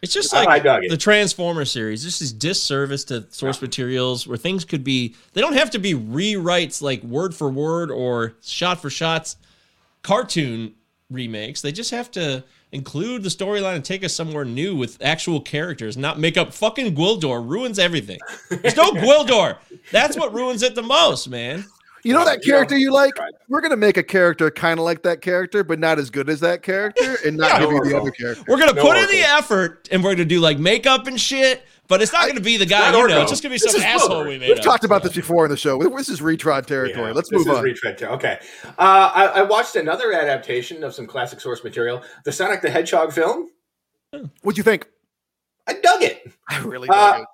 [0.00, 0.90] It's just like I dug it.
[0.90, 2.04] the Transformer series.
[2.04, 5.16] This is disservice to source materials where things could be.
[5.32, 9.36] They don't have to be rewrites like word for word or shot for shots
[10.02, 10.74] cartoon
[11.10, 11.60] remakes.
[11.62, 15.96] They just have to include the storyline and take us somewhere new with actual characters,
[15.96, 18.18] not make up fucking Gwildor ruins everything.
[18.50, 19.56] There's no Gwildor.
[19.90, 21.64] That's what ruins it the most, man.
[22.08, 23.12] You know that character you like?
[23.48, 26.40] We're gonna make a character kind of like that character, but not as good as
[26.40, 27.58] that character, and not Yeah.
[27.60, 28.44] give you the other character.
[28.48, 31.64] We're gonna No put in the effort and we're gonna do like makeup and shit,
[31.86, 33.20] but it's not gonna be the guy you know.
[33.20, 34.28] It's just gonna be This some asshole Wilbur.
[34.30, 34.64] we made We've up.
[34.64, 35.76] talked about So- this before in the show.
[35.98, 37.08] This is retrod territory.
[37.08, 37.62] Yeah, Let's move is on.
[37.62, 38.38] retread to- Okay.
[38.64, 38.72] Uh,
[39.14, 43.50] I, I watched another adaptation of some classic source material, the Sonic the Hedgehog film.
[44.40, 44.86] What'd you think?
[45.66, 46.26] I dug it.
[46.48, 47.26] I really Uh, dug it.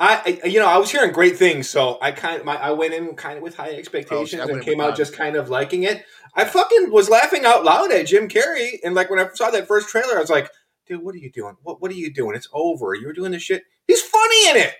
[0.00, 2.70] I, I you know I was hearing great things, so I kind of my I
[2.70, 5.82] went in kind of with high expectations Oh, and came out just kind of liking
[5.82, 6.04] it.
[6.34, 9.66] I fucking was laughing out loud at Jim Carrey, and like when I saw that
[9.66, 10.50] first trailer, I was like,
[10.86, 11.56] "Dude, what are you doing?
[11.62, 12.36] What What are you doing?
[12.36, 12.94] It's over.
[12.94, 13.64] You were doing this shit.
[13.86, 14.74] He's funny in it."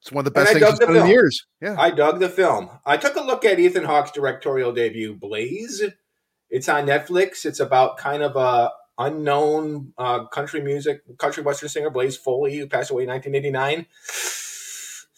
[0.00, 1.08] It's one of the best I things dug the in film.
[1.08, 1.46] years.
[1.60, 1.76] Yeah.
[1.78, 2.70] I dug the film.
[2.84, 5.80] I took a look at Ethan Hawke's directorial debut, Blaze.
[6.50, 7.44] It's on Netflix.
[7.44, 12.66] It's about kind of a unknown uh, country music, country western singer, Blaze Foley, who
[12.66, 13.86] passed away in 1989.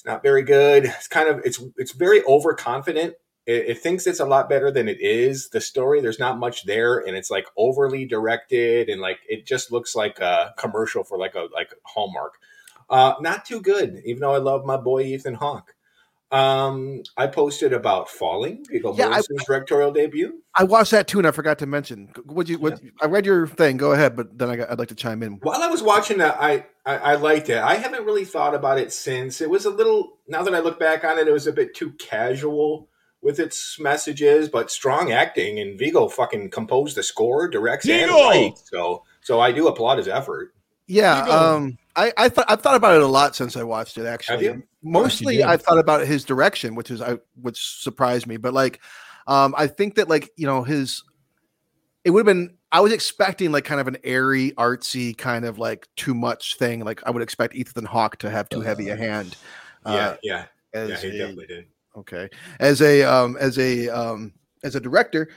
[0.05, 0.85] It's not very good.
[0.85, 3.15] It's kind of it's it's very overconfident.
[3.47, 5.49] It, it thinks it's a lot better than it is.
[5.49, 9.73] The story, there's not much there, and it's like overly directed, and like it just
[9.73, 12.35] looks like a commercial for like a like Hallmark.
[12.91, 15.74] Uh, not too good, even though I love my boy Ethan Hawke.
[16.35, 20.41] Um, I posted about Falling, Viggo Yeah, I- directorial debut.
[20.57, 22.11] I watched that too, and I forgot to mention.
[22.27, 22.59] Would you?
[22.59, 23.77] What I read your thing.
[23.77, 25.35] Go ahead, but then I got, I'd like to chime in.
[25.43, 27.59] While I was watching that, I, I I liked it.
[27.59, 29.41] I haven't really thought about it since.
[29.41, 30.19] It was a little.
[30.29, 32.89] Now that I look back on it, it was a bit too casual
[33.21, 35.59] with its messages, but strong acting.
[35.59, 38.29] And Viggo fucking composed the score, directs and Viggo!
[38.29, 38.65] writes.
[38.71, 40.54] So so I do applaud his effort.
[40.87, 44.07] Yeah, um, I I thought I've thought about it a lot since I watched it.
[44.07, 44.63] Actually, you?
[44.83, 45.47] mostly did.
[45.47, 48.37] I thought about his direction, which is I which surprised me.
[48.37, 48.81] But like,
[49.27, 51.03] um, I think that like you know his,
[52.05, 52.57] it would have been.
[52.71, 56.81] I was expecting like kind of an airy, artsy kind of like too much thing.
[56.81, 59.37] Like I would expect Ethan Hawke to have too heavy a hand.
[59.87, 60.45] Yeah, uh, yeah,
[60.75, 60.97] as yeah.
[60.97, 61.67] He a- definitely did.
[61.97, 64.33] okay as a um as a um
[64.65, 65.29] as a director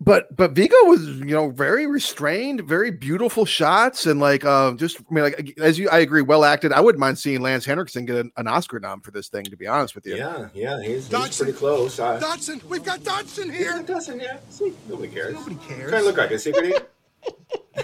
[0.00, 4.98] but but Viggo was you know very restrained very beautiful shots and like um just
[4.98, 8.06] I mean like as you I agree well acted I wouldn't mind seeing Lance Henriksen
[8.06, 10.80] get an, an Oscar nom for this thing to be honest with you Yeah, yeah.
[10.82, 11.98] He's, he's pretty close.
[11.98, 13.82] Uh, Dodson, we've got Dodson yeah, here.
[13.82, 14.38] Dodson, yeah.
[14.48, 15.34] See, nobody cares.
[15.34, 15.90] Nobody cares.
[15.90, 16.90] Kind of look like a secret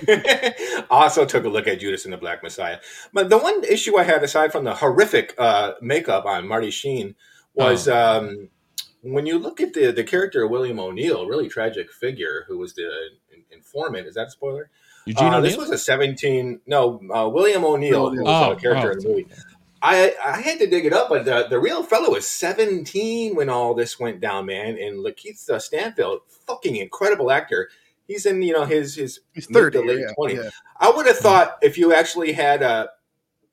[0.91, 2.79] also took a look at Judas and the Black Messiah.
[3.13, 7.15] But the one issue I had, aside from the horrific uh, makeup on Marty Sheen,
[7.55, 8.49] was um,
[9.13, 12.75] when you look at the the character of William O'Neal, really tragic figure who was
[12.75, 12.89] the
[13.51, 14.07] informant.
[14.07, 14.71] Is that a spoiler?
[15.07, 16.61] Eugene Uh, this was a 17.
[16.67, 18.93] No, uh, William O'Neal, who was Oh, a character oh.
[18.93, 19.27] in the movie.
[19.83, 23.49] I I had to dig it up, but the, the real fellow was 17 when
[23.49, 24.79] all this went down, man.
[24.79, 27.69] And Lakeith uh, Stanfield, fucking incredible actor.
[28.09, 30.45] He's in you know his his he's 30 to late yeah, 20s.
[30.45, 30.51] yeah.
[30.81, 32.89] I would have thought if you actually had a, a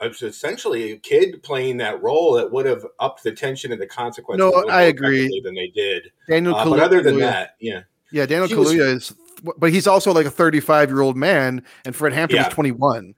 [0.06, 4.40] essentially a kid playing that role, that would have upped the tension and the consequences.
[4.40, 5.42] No, I agree.
[5.44, 6.12] Than they did.
[6.28, 9.14] Daniel Uh, but other than Kaluuya- that, yeah, yeah Daniel he was- Kaluuya is
[9.58, 12.48] but he's also like a 35 year old man and Fred Hampton Yeah.
[12.48, 13.14] is 21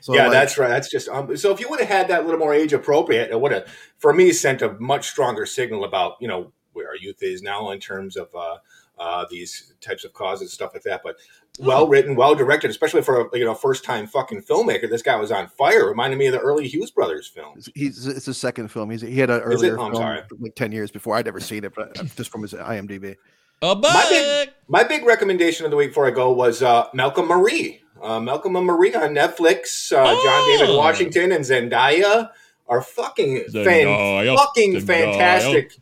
[0.00, 0.68] so yeah, like, that's right.
[0.68, 1.52] That's just um, so.
[1.52, 3.68] If you would have had that a little more age appropriate, it would have,
[3.98, 7.70] for me, sent a much stronger signal about you know where our youth is now
[7.70, 8.56] in terms of uh,
[9.02, 11.00] uh, these types of causes, and stuff like that.
[11.02, 11.16] But
[11.58, 14.88] well written, well directed, especially for a you know first time fucking filmmaker.
[14.88, 15.86] This guy was on fire.
[15.88, 17.68] Reminded me of the early Hughes brothers films.
[17.74, 20.20] he's it's his second film he's he had an earlier Oh, I'm film sorry.
[20.40, 23.16] like 10 years before I'd never seen it but uh, just from his IMDb
[23.62, 27.26] A My big, my big recommendation of the week before I go was uh, Malcolm
[27.26, 27.80] Marie.
[28.02, 29.92] Uh, Malcolm and Marie on Netflix.
[29.92, 30.78] Uh, John David Oh.
[30.78, 32.30] Washington and Zendaya
[32.68, 34.86] are fucking fan, fucking Zendaya.
[34.86, 35.76] fantastic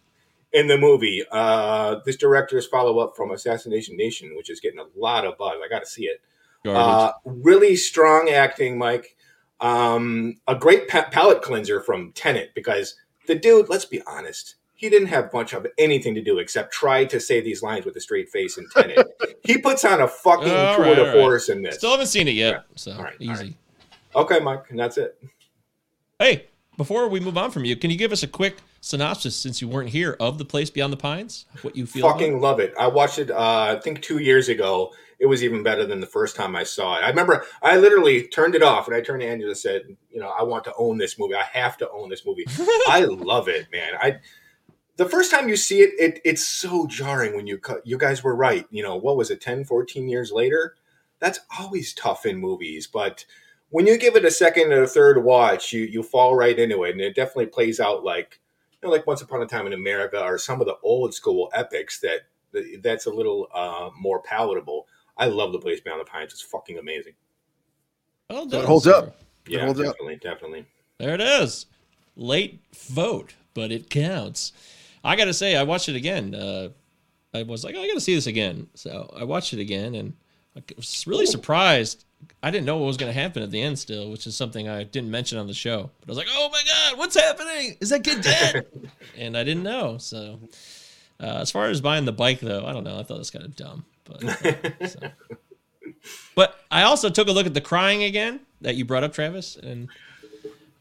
[0.53, 1.25] in the movie.
[1.31, 5.57] Uh, this director's follow up from Assassination Nation, which is getting a lot of buzz.
[5.65, 6.21] I got to see it.
[6.67, 9.17] Uh, really strong acting, Mike.
[9.61, 14.89] Um, a great pa- palate cleanser from Tenet because the dude, let's be honest, he
[14.89, 18.01] didn't have much of anything to do except try to say these lines with a
[18.01, 19.07] straight face in Tenet.
[19.45, 21.17] he puts on a fucking All tour right, de all right.
[21.17, 21.77] force in this.
[21.77, 23.57] Still haven't seen it yet, so All right, easy.
[24.15, 25.19] Okay, Mike, and that's it.
[26.19, 29.61] Hey, before we move on from you, can you give us a quick synopsis, since
[29.61, 31.47] you weren't here, of the place beyond the pines?
[31.63, 32.09] What you feel?
[32.09, 32.75] fucking about love it.
[32.79, 33.31] I watched it.
[33.31, 34.93] Uh, I think two years ago.
[35.19, 37.03] It was even better than the first time I saw it.
[37.03, 40.19] I remember I literally turned it off and I turned to Angela and said, "You
[40.19, 41.35] know, I want to own this movie.
[41.35, 42.47] I have to own this movie.
[42.89, 43.93] I love it, man.
[44.01, 44.21] I
[44.97, 47.87] the first time you see it, it it's so jarring when you cut.
[47.87, 48.67] You guys were right.
[48.71, 49.43] You know, what was it?
[49.43, 50.75] 10, 14 years later.
[51.19, 53.27] That's always tough in movies, but
[53.71, 56.85] when you give it a second or a third watch, you you fall right into
[56.85, 58.41] it, and it definitely plays out like
[58.83, 61.51] you know, like Once Upon a Time in America or some of the old school
[61.55, 62.23] epics that
[62.83, 64.87] that's a little uh, more palatable.
[65.17, 66.33] I love the Place Beyond the Pines.
[66.33, 67.15] It's fucking amazing.
[68.29, 68.95] Well So it holds sir.
[68.95, 69.17] up.
[69.51, 69.87] It Yeah, holds up.
[69.87, 70.67] definitely, definitely.
[70.99, 71.67] There it is.
[72.17, 74.53] Late vote, but it counts.
[75.03, 76.35] I got to say, I watched it again.
[76.35, 76.71] Uh,
[77.33, 78.69] I was like, oh, I got to see this again.
[78.75, 80.15] So I watched it again, and
[80.57, 82.05] I was really surprised.
[82.43, 84.69] I didn't know what was going to happen at the end still, which is something
[84.69, 85.91] I didn't mention on the show.
[86.01, 87.77] But I was like, oh my God, what's happening?
[87.81, 88.67] Is that kid dead?
[89.19, 89.99] and I didn't know.
[89.99, 90.41] So
[91.21, 92.99] uh, as far as buying the bike, though, I don't know.
[92.99, 93.85] I thought it was kind of dumb.
[94.05, 95.01] But, uh, so.
[96.35, 98.41] but I also took a look at the crying again.
[98.63, 99.89] that you brought up, Travis, and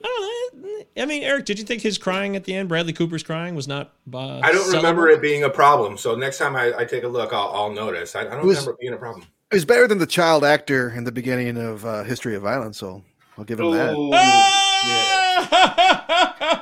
[0.01, 0.83] I don't know.
[0.97, 3.67] I mean, Eric, did you think his crying at the end, Bradley Cooper's crying, was
[3.67, 3.93] not?
[4.13, 4.75] Uh, I don't sellable?
[4.77, 5.97] remember it being a problem.
[5.97, 8.15] So next time I, I take a look, I'll, I'll notice.
[8.15, 9.27] I, I don't was- remember it being a problem.
[9.51, 12.77] It was better than the child actor in the beginning of uh, History of Violence,
[12.77, 13.01] so
[13.37, 13.95] I'll give him that.
[14.13, 14.65] Ah!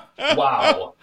[0.35, 0.93] Wow.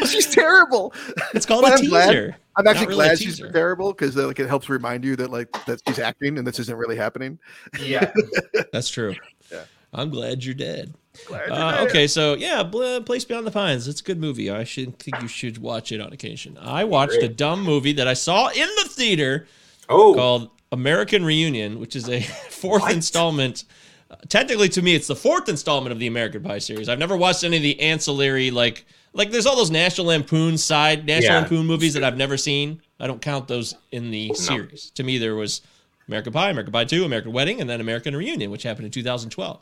[0.06, 0.92] She's terrible.
[1.34, 2.36] It's called But a I'm glad- teaser.
[2.56, 5.80] I'm actually really glad she's terrible because like it helps remind you that like that
[5.88, 7.38] she's acting and this isn't really happening.
[7.80, 8.12] Yeah.
[8.72, 9.14] That's true.
[9.50, 9.62] Yeah.
[9.94, 10.92] I'm glad you're dead.
[11.26, 11.88] Glad you're Uh, dead.
[11.88, 13.88] okay, so yeah, Place Beyond the Pines.
[13.88, 14.50] It's a good movie.
[14.50, 16.58] I should think you should watch it on occasion.
[16.60, 19.46] I watched a dumb movie that I saw in the theater
[19.92, 22.92] Oh, called American Reunion, which is a fourth What?
[22.92, 23.64] installment.
[24.10, 26.88] Uh, Technically, to me, it's the fourth installment of the American Pie series.
[26.88, 31.06] I've never watched any of the ancillary, like like there's all those National Lampoon side
[31.06, 31.38] National Yeah.
[31.40, 32.80] Lampoon movies that I've never seen.
[32.98, 34.90] I don't count those in the series.
[34.92, 35.60] To me, there was
[36.08, 39.60] American Pie, American Pie Two, American Wedding, and then American Reunion, which happened in 2012.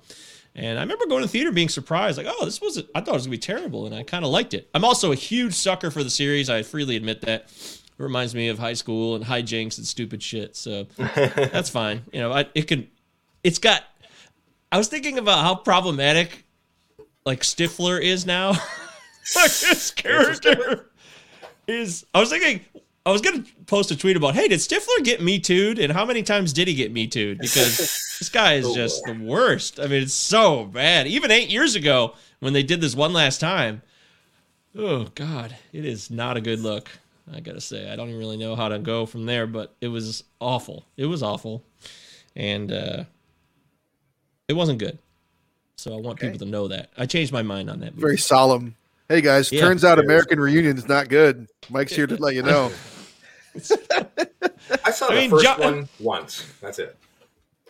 [0.56, 3.08] And I remember going to the theater being surprised, like, oh, this was, I thought
[3.10, 4.68] it was gonna be terrible, and I kind of liked it.
[4.74, 6.50] I'm also a huge sucker for the series.
[6.50, 7.48] I freely admit that.
[8.00, 10.56] It reminds me of high school and hijinks and stupid shit.
[10.56, 12.02] So that's fine.
[12.14, 12.88] You know, I, it can.
[13.44, 13.84] It's got.
[14.72, 16.46] I was thinking about how problematic,
[17.26, 18.52] like Stifler is now.
[19.36, 20.90] like his character
[21.66, 22.06] is.
[22.14, 22.64] I was thinking.
[23.04, 26.06] I was gonna post a tweet about, hey, did Stifler get me too'd, and how
[26.06, 27.38] many times did he get me too'd?
[27.38, 27.76] Because
[28.18, 29.78] this guy is oh, just the worst.
[29.78, 31.06] I mean, it's so bad.
[31.06, 33.82] Even eight years ago, when they did this one last time,
[34.74, 36.90] oh god, it is not a good look.
[37.32, 39.88] I gotta say, I don't even really know how to go from there, but it
[39.88, 40.84] was awful.
[40.96, 41.62] It was awful,
[42.34, 43.04] and uh,
[44.48, 44.98] it wasn't good.
[45.76, 46.90] So I want people to know that.
[46.98, 47.92] I changed my mind on that.
[47.94, 48.00] Movie.
[48.00, 48.74] Very solemn.
[49.08, 49.60] Hey guys, Yeah.
[49.62, 51.48] turns out American Reunion is not good.
[51.70, 52.70] Mike's here to let you know.
[54.84, 56.46] I saw I the mean, first Jo- one once.
[56.60, 56.96] That's it.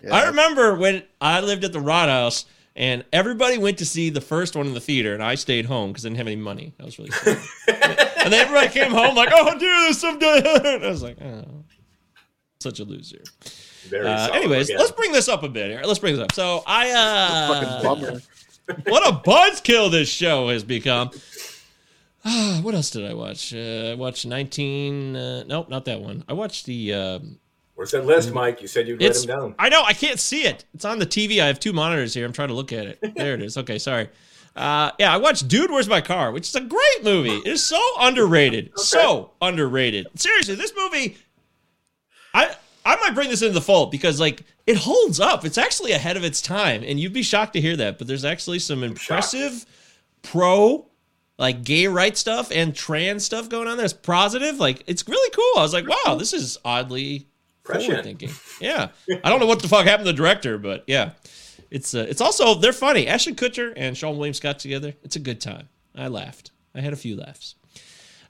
[0.03, 0.15] Yeah.
[0.15, 2.45] I remember when I lived at the Rod House
[2.77, 5.91] and everybody went to see the first one in the theater and I stayed home
[5.93, 6.75] because I didn't have any money.
[6.79, 7.11] That was really
[7.67, 8.10] sad.
[8.25, 10.43] And then everybody came home like, oh, do this someday.
[10.85, 11.65] I was like, oh,
[12.61, 13.23] such a loser.
[13.89, 14.79] Very Uh, solid anyways, again.
[14.79, 15.83] let's bring this up a bit here.
[15.85, 16.33] Let's bring this up.
[16.33, 16.91] So I,
[17.49, 18.21] Fucking uh, bummer.
[18.91, 21.11] what a buzzkill this show has become.
[22.25, 23.55] Ah, what else did I watch?
[23.55, 25.17] Uh, I watched 19.
[25.17, 26.23] Uh, nope, not that one.
[26.29, 26.93] I watched the.
[26.95, 27.39] Um,
[27.75, 28.61] Where's that list, Mike?
[28.61, 29.25] You said you'd let it's.
[29.25, 29.55] him down.
[29.59, 29.83] I know.
[29.83, 30.67] I can't see it.
[30.75, 31.43] It's on the TV.
[31.43, 32.27] I have two monitors here.
[32.27, 32.99] I'm trying to look at it.
[33.17, 33.57] There it is.
[33.57, 34.11] Okay, sorry.
[34.61, 37.31] Uh, yeah, I watched Dude, Where's My Car, which is a great movie.
[37.31, 38.79] It is so underrated.
[38.79, 40.07] So underrated.
[40.17, 41.17] Seriously, this movie.
[42.35, 45.47] I I might bring this into the fold because like it holds up.
[45.47, 47.97] It's actually ahead of its time, and you'd be shocked to hear that.
[47.97, 49.65] But there's actually some impressive
[50.21, 50.87] pro
[51.39, 53.79] like gay rights stuff and trans stuff going on.
[53.79, 54.61] There's positive.
[54.61, 55.61] Like it's really cool.
[55.61, 57.29] I was like, wow, this is oddly
[57.65, 58.31] forward thinking.
[58.61, 58.89] Yeah,
[59.25, 61.13] I don't know what the fuck happened to the director, but yeah,
[61.71, 63.07] it's uh, it's also they're funny.
[63.07, 64.95] Ashton Kutcher and Seann William Scott together.
[65.03, 65.69] It's a good time.
[65.97, 66.51] I laughed.
[66.75, 67.55] I had a few laughs.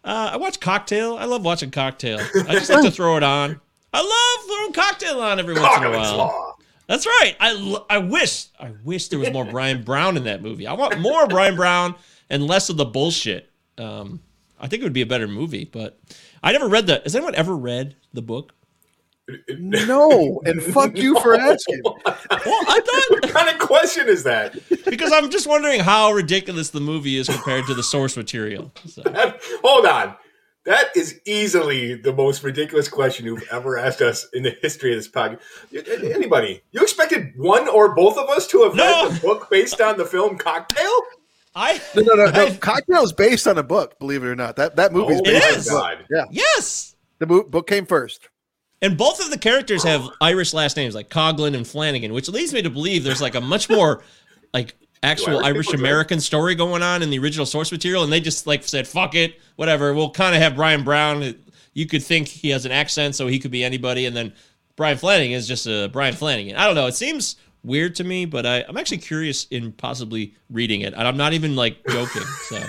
[0.03, 1.16] Uh, I watch Cocktail.
[1.16, 2.18] I love watching Cocktail.
[2.20, 3.61] I just like to throw it on.
[3.92, 6.59] I love throwing Cocktail on every once in a while.
[6.87, 7.37] That's right.
[7.38, 10.66] I, I wish I wish there was more Bryan Brown in that movie.
[10.66, 11.94] I want more Bryan Brown
[12.29, 13.50] and less of the bullshit.
[13.79, 14.20] Um,
[14.59, 15.98] I think it would be a better movie, but
[16.42, 17.00] I never read the.
[17.05, 18.55] Has anyone ever read the book?
[19.59, 21.81] No, and fuck you for asking.
[21.85, 24.57] Well, I thought What kind of question is that?
[24.87, 28.73] because I'm just wondering how ridiculous the movie is compared to the source material.
[28.87, 29.03] So,
[29.62, 30.14] Hold on.
[30.66, 34.99] That is easily the most ridiculous question you've ever asked us in the history of
[34.99, 35.40] this podcast.
[36.14, 36.61] Anybody?
[36.73, 39.05] You expected one or both of us to have No.
[39.09, 40.90] read the book based on the film Cocktail?
[41.55, 42.31] I No, no, no.
[42.31, 42.45] no.
[42.47, 43.99] I- Cocktail is based on a book.
[43.99, 46.07] Believe it or not, that that movie is Oh, based on a book.
[46.11, 48.29] Yeah, yes, the mo- book came first.
[48.83, 52.53] And both of the characters have Irish last names like Coughlin and Flanagan, which leads
[52.55, 54.03] me to believe there's like a much more
[54.55, 55.85] like actual Irish Irish people do?
[55.85, 59.14] American story going on in the original source material, and they just like said, "Fuck
[59.14, 61.23] it, whatever." We'll kind of have Bryan Brown.
[61.23, 61.33] Uh,
[61.75, 64.33] you could think he has an accent, so he could be anybody, and then
[64.77, 66.57] Brian Flanagan is just a Brian Flanagan.
[66.57, 66.87] I don't know.
[66.87, 71.07] It seems weird to me, but I, I'm actually curious in possibly reading it, and
[71.07, 72.23] I'm not even like joking.
[72.49, 72.62] So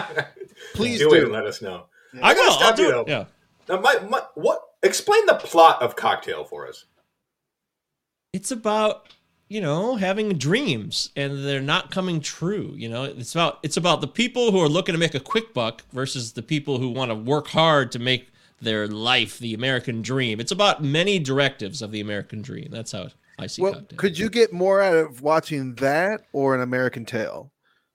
[0.74, 1.32] Please do do.
[1.32, 1.86] let us know.
[2.22, 2.52] I gotta will.
[2.52, 3.04] I'll stop you, do though.
[3.06, 3.24] Yeah.
[3.68, 4.62] Now, my, my, what?
[4.82, 6.84] Explain the plot of Cocktail for us.
[8.32, 9.08] it's about
[9.48, 14.02] you know having dreams and they're not coming true you know it's about it's about
[14.02, 17.10] the people who are looking to make a quick buck versus the people who want
[17.10, 18.28] to work hard to make
[18.60, 23.08] their life the american dream it's about many directives of the american dream that's how
[23.38, 27.06] i see Well, cocktail could you get more out of watching that or an American
[27.06, 27.50] Tail?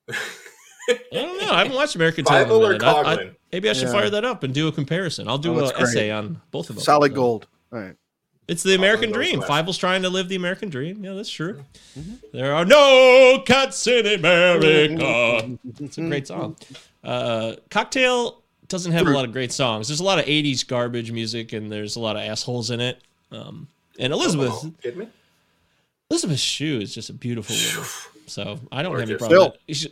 [0.90, 2.82] i don't know i haven't watched american Tail in a or minute.
[2.84, 3.92] I- I- maybe i should Yeah.
[3.92, 6.76] fire that up and do a comparison i'll do Oh, an essay on both of
[6.76, 7.46] them Solid So, gold.
[7.72, 7.96] All right.
[8.46, 9.38] It's the American dream.
[9.40, 9.50] left.
[9.50, 11.02] Fievel's trying to live the American dream.
[11.02, 11.64] Yeah, that's true.
[12.32, 15.58] There are no cuts in America.
[15.80, 16.54] It's a great song.
[17.02, 19.88] Uh, Cocktail doesn't have a lot of great songs.
[19.88, 23.00] There's a lot of 80s garbage music and there's a lot of assholes in it.
[23.32, 23.66] Um,
[23.98, 25.08] and Elizabeth, Oh, kidding me?
[26.10, 27.88] Elizabeth Shue is just a beautiful woman.
[28.26, 29.26] So I don't have any Gorgeous.
[29.28, 29.52] problem.
[29.68, 29.86] with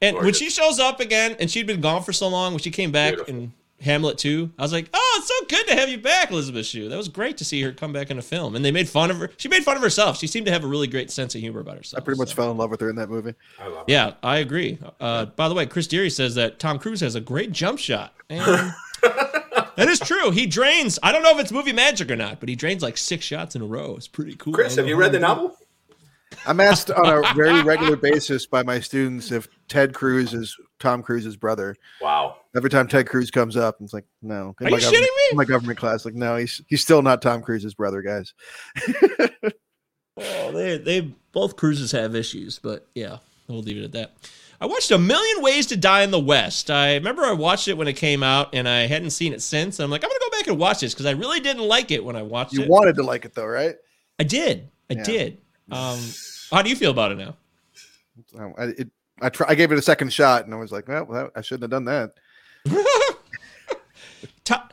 [0.00, 0.04] it.
[0.04, 2.60] She- And when she shows up again, and she'd been gone for so long, when
[2.60, 3.34] she came back Beautiful.
[3.34, 6.64] in Hamlet 2, I was like, oh, it's so good to have you back, Elizabeth
[6.66, 6.88] Shue.
[6.88, 8.56] That was great to see her come back in a film.
[8.56, 9.30] And they made fun of her.
[9.36, 10.16] She made fun of herself.
[10.18, 12.02] She seemed to have a really great sense of humor about herself.
[12.02, 12.36] I pretty much so.
[12.36, 13.34] fell in love with her in that movie.
[13.60, 13.92] I love it.
[13.92, 14.78] Yeah, I agree.
[14.98, 18.14] Uh, by the way, Chris Deary says that Tom Cruise has a great jump shot.
[18.30, 20.30] And that is true.
[20.30, 22.96] He drains, I don't know if it's movie magic or not, but he drains like
[22.96, 23.94] six shots in a row.
[23.96, 24.52] It's pretty cool.
[24.54, 25.56] Chris, have you read the how he novel?
[26.46, 31.02] I'm asked on a very regular basis by my students if Ted Cruz is Tom
[31.02, 31.74] Cruise's brother.
[32.00, 32.36] Wow.
[32.56, 34.54] Every time Ted Cruz comes up, it's like, no.
[34.60, 35.22] In Are my you government- shitting me?
[35.32, 38.32] in My government class, like, no, he's he's still not Tom Cruise's brother, guys.
[40.18, 41.00] oh, they they
[41.32, 44.16] both cruises have issues, but yeah, we'll leave it at that.
[44.58, 46.70] I watched A Million Ways to Die in the West.
[46.70, 49.80] I remember I watched it when it came out, and I hadn't seen it since.
[49.80, 52.02] I'm like, I'm gonna go back and watch this because I really didn't like it
[52.02, 52.66] when I watched You it.
[52.66, 53.74] You wanted to like it though, right?
[54.18, 55.02] I did, I Yeah.
[55.02, 55.38] did.
[55.68, 55.98] Um,
[56.50, 57.36] how do you feel about it now?
[58.58, 61.06] I, it, I try, I gave it a second shot, and I was like, well,
[61.06, 62.14] that, I shouldn't have done that.
[64.44, 64.68] Ta-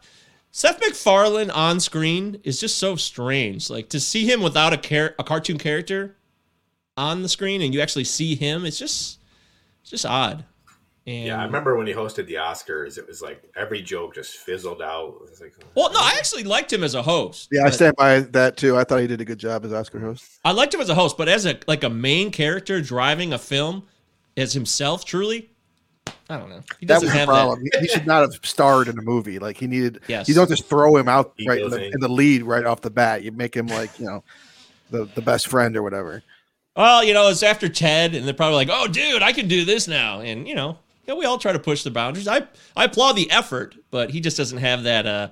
[0.51, 3.69] Seth MacFarlane on screen is just so strange.
[3.69, 6.15] Like to see him without a char- a cartoon character
[6.95, 8.65] on the screen, and you actually see him.
[8.65, 9.19] It's just,
[9.81, 10.45] it's just odd.
[11.05, 14.37] And Yeah, I remember when he hosted the Oscars, it was like every joke just
[14.37, 15.15] fizzled out.
[15.25, 17.49] It was like, Well, no, I actually liked him as a host.
[17.51, 18.77] Yeah, I stand by that too.
[18.77, 20.39] I thought he did a good job as Oscar host.
[20.45, 23.37] I liked him as a host, but as a like a main character driving a
[23.37, 23.83] film
[24.37, 25.49] as himself, truly,
[26.29, 26.61] I don't know.
[26.79, 27.63] He That doesn't was the have problem.
[27.63, 27.81] that.
[27.81, 29.39] He, he should not have starred in a movie.
[29.39, 29.99] Like he needed.
[30.07, 30.29] Yes.
[30.29, 32.79] You don't just throw him out Ego right in the, in the lead right off
[32.81, 33.23] the bat.
[33.23, 34.23] You make him like you know,
[34.89, 36.23] the the best friend or whatever.
[36.77, 39.63] Well, you know, it's after Ted, and they're probably like, "Oh, dude, I can do
[39.63, 42.27] this now," and you know, yeah, we all try to push the boundaries.
[42.27, 42.43] I
[42.75, 45.29] I applaud the effort, but he just doesn't have that uh,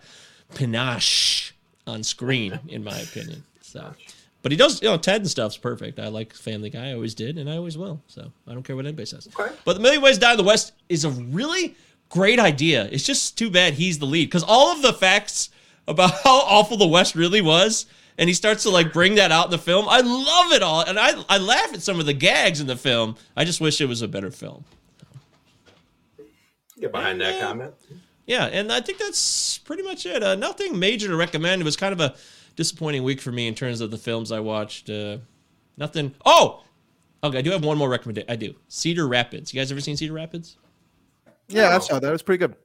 [0.56, 1.54] panache
[1.88, 3.44] on screen, in my opinion.
[3.62, 3.94] So,
[4.42, 4.82] but he does.
[4.82, 6.00] You know, Ted and stuff's perfect.
[6.00, 6.90] I like Family Guy.
[6.90, 8.02] I always did, and I always will.
[8.08, 9.28] So I don't care what anybody says.
[9.38, 9.54] Okay.
[9.64, 11.76] But the Million Ways in the West is a really
[12.10, 12.90] great idea.
[12.92, 15.50] It's just too bad he's the lead because all of the facts
[15.88, 17.86] about how awful the West really was,
[18.18, 19.88] and he starts to like bring that out in the film.
[19.88, 22.76] I love it all, and I I laugh at some of the gags in the
[22.76, 23.16] film.
[23.38, 24.66] I just wish it was a better film.
[26.82, 27.74] Get behind that comment.
[28.26, 30.24] Yeah, and I think that's pretty much it.
[30.24, 31.62] Uh, nothing major to recommend.
[31.62, 32.16] It was kind of a
[32.56, 34.90] disappointing week for me in terms of the films I watched.
[34.90, 35.18] Uh,
[35.78, 36.16] nothing.
[36.26, 36.64] Oh,
[37.24, 37.38] okay.
[37.38, 38.30] I do have one more recommendation.
[38.30, 38.56] I do.
[38.68, 39.54] Cedar Rapids.
[39.54, 40.58] You guys ever seen Cedar Rapids?
[41.48, 42.08] Yeah, I saw that.
[42.08, 42.56] It was pretty good.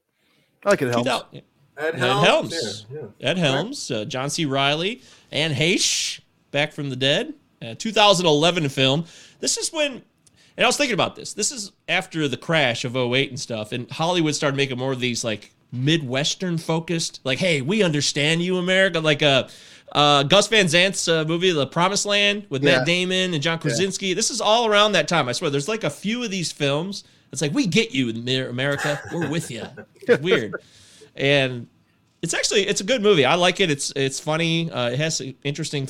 [0.64, 0.88] I like it.
[0.88, 1.04] Helms.
[1.04, 1.42] 2000
[1.78, 2.26] Ed Ed Helms.
[2.26, 2.86] Helms.
[2.90, 3.28] Yeah, yeah.
[3.28, 4.46] Ed Helms, uh, John C.
[4.46, 7.34] Reilly, and Heche, back from the dead.
[7.60, 9.04] Uh, 2011 film.
[9.40, 10.02] This is when,
[10.56, 11.32] and I was thinking about this.
[11.32, 15.00] This is after the crash of 08 and stuff, and Hollywood started making more of
[15.00, 19.00] these like Midwestern focused, like, hey, we understand you, America.
[19.00, 19.48] Like uh,
[19.92, 22.78] uh, Gus Van Sant's uh, movie, The Promised Land, with Yeah.
[22.78, 24.14] Matt Damon and John Krasinski.
[24.14, 25.28] This is all around that time.
[25.28, 27.04] I swear, there's like a few of these films.
[27.32, 28.10] It's like, we get you,
[28.48, 29.00] America.
[29.12, 29.64] We're with you.
[30.02, 30.54] It's weird
[31.16, 31.66] and
[32.22, 33.24] it's actually it's a good movie.
[33.24, 33.70] I like it.
[33.70, 34.70] It's it's funny.
[34.70, 35.88] Uh, it has interesting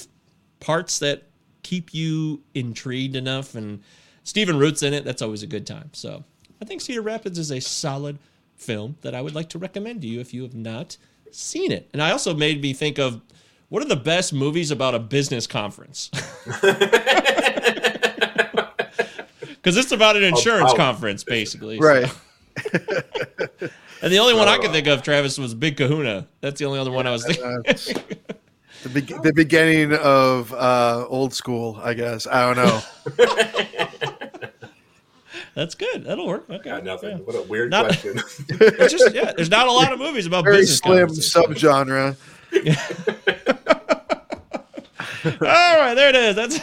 [0.61, 1.25] parts that
[1.63, 3.83] keep you intrigued enough, and
[4.27, 5.05] Stephen Root's in it.
[5.05, 5.91] That's always a good time.
[5.93, 6.25] So
[6.61, 8.19] I think Cedar Rapids is a solid
[8.57, 10.97] film that I would like to recommend to you if you have not
[11.31, 11.89] seen it.
[11.93, 13.21] And I also made me think of
[13.69, 16.11] what are the best movies about a business conference.
[19.67, 20.77] Because it's about an insurance oh.
[20.77, 21.81] conference, basically.
[21.81, 22.09] Right.
[24.03, 26.29] And the only one I could think of, Travis, was Big Kahuna.
[26.41, 27.45] That's the only other one I was thinking.
[27.45, 27.63] Uh,
[28.83, 32.27] the, be- the beginning of uh, old school, I guess.
[32.27, 33.86] I don't know.
[35.57, 36.05] That's good.
[36.05, 36.45] That'll work.
[36.51, 36.69] Okay.
[36.69, 37.17] Got nothing.
[37.17, 37.25] Yeah.
[37.25, 38.21] What a weird Not- question.
[38.51, 39.33] It's just yeah.
[39.35, 40.79] There's not a lot of movies about Very business.
[40.79, 41.35] slim conferences.
[41.35, 42.17] subgenre.
[45.25, 46.37] All right, there it is.
[46.37, 46.61] That's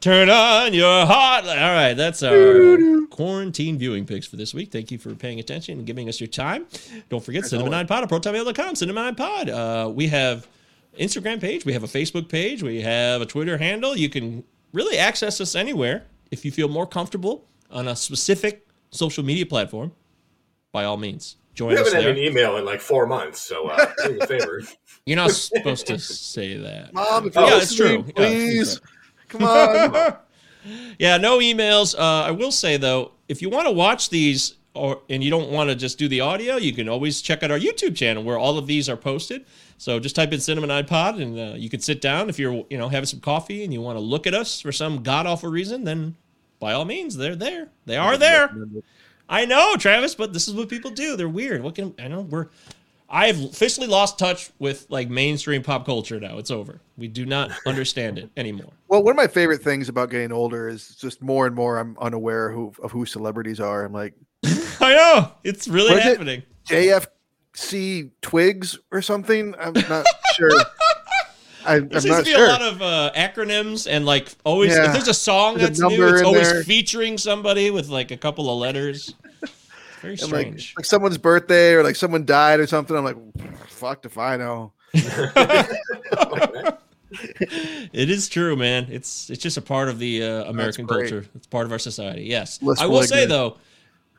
[0.00, 1.44] turn on your heart.
[1.46, 4.70] All right, that's our quarantine viewing picks for this week.
[4.72, 6.66] Thank you for paying attention and giving us your time.
[7.08, 8.74] Don't forget Cinema Nine Pod at protonmail.com.
[8.74, 9.48] Cinema Nine Pod.
[9.48, 10.46] Uh, we have
[10.98, 11.64] Instagram page.
[11.64, 12.62] We have a Facebook page.
[12.62, 13.96] We have a Twitter handle.
[13.96, 19.24] You can really access us anywhere if you feel more comfortable on a specific social
[19.24, 19.92] media platform.
[20.72, 23.68] By all means, join we us haven't had an email in like four months, so
[23.68, 24.62] uh, do me a favor.
[25.06, 26.92] You're not supposed to say that.
[26.92, 28.12] Mom, if yeah, it's listening, true.
[28.16, 28.80] Yeah, please.
[29.28, 30.16] Come on.
[30.98, 31.96] Yeah, no emails.
[31.96, 35.50] Uh, I will say though, if you want to watch these or and you don't
[35.50, 38.38] want to just do the audio, you can always check out our YouTube channel where
[38.38, 39.44] all of these are posted.
[39.78, 42.64] So just type in Cinema Nine Pod, and uh, you can sit down if you're
[42.70, 45.26] you know having some coffee and you want to look at us for some god
[45.26, 45.84] awful reason.
[45.84, 46.16] Then
[46.60, 47.68] by all means, they're there.
[47.84, 48.54] They are there.
[49.28, 51.16] I know, Travis, but this is what people do.
[51.16, 51.62] They're weird.
[51.62, 52.22] What can I know?
[52.22, 52.48] We're
[53.08, 56.38] I've officially lost touch with like mainstream pop culture now.
[56.38, 56.80] It's over.
[56.96, 58.72] We do not understand it anymore.
[58.88, 61.96] Well, one of my favorite things about getting older is just more and more I'm
[62.00, 63.84] unaware who, of who celebrities are.
[63.84, 64.14] I'm like,
[64.80, 66.08] I know it's really What is it?
[66.12, 66.42] happening.
[66.68, 69.54] JFC Twigs or something.
[69.58, 70.50] I'm not sure.
[70.52, 70.64] I,
[71.76, 72.44] I'm There seems to be sure.
[72.46, 74.86] a lot of uh, acronyms and like always Yeah.
[74.86, 76.62] if there's a song There's a that's new, it's always there.
[76.64, 79.14] featuring somebody with like a couple of letters.
[80.02, 80.74] Very And like, strange.
[80.76, 82.96] like someone's birthday or like someone died or something.
[82.96, 83.16] I'm like,
[83.68, 84.72] fuck if I know.
[87.10, 88.86] it is true, man.
[88.90, 91.24] It's it's just a part of the uh, American culture.
[91.34, 92.24] It's part of our society.
[92.24, 93.56] Yes, Let's I will say though,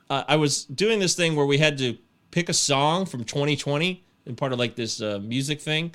[0.09, 1.97] uh, I was doing this thing where we had to
[2.31, 5.93] pick a song from 2020 and part of like this uh, music thing,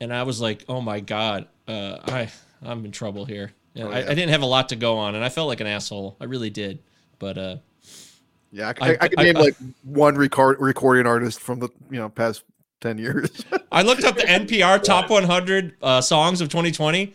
[0.00, 2.28] and I was like, oh my god, uh, I
[2.62, 3.52] I'm in trouble here.
[3.74, 5.66] Yeah, I, I didn't have a lot to go on, and I felt like an
[5.66, 6.16] asshole.
[6.20, 6.78] I really did.
[7.18, 7.56] But uh,
[8.52, 12.08] Yeah, I, I- I, can name like one record recording artist from the you know
[12.08, 12.44] past
[12.80, 13.44] ten years.
[13.72, 17.14] I looked up the NPR top 100 uh, songs of 2020.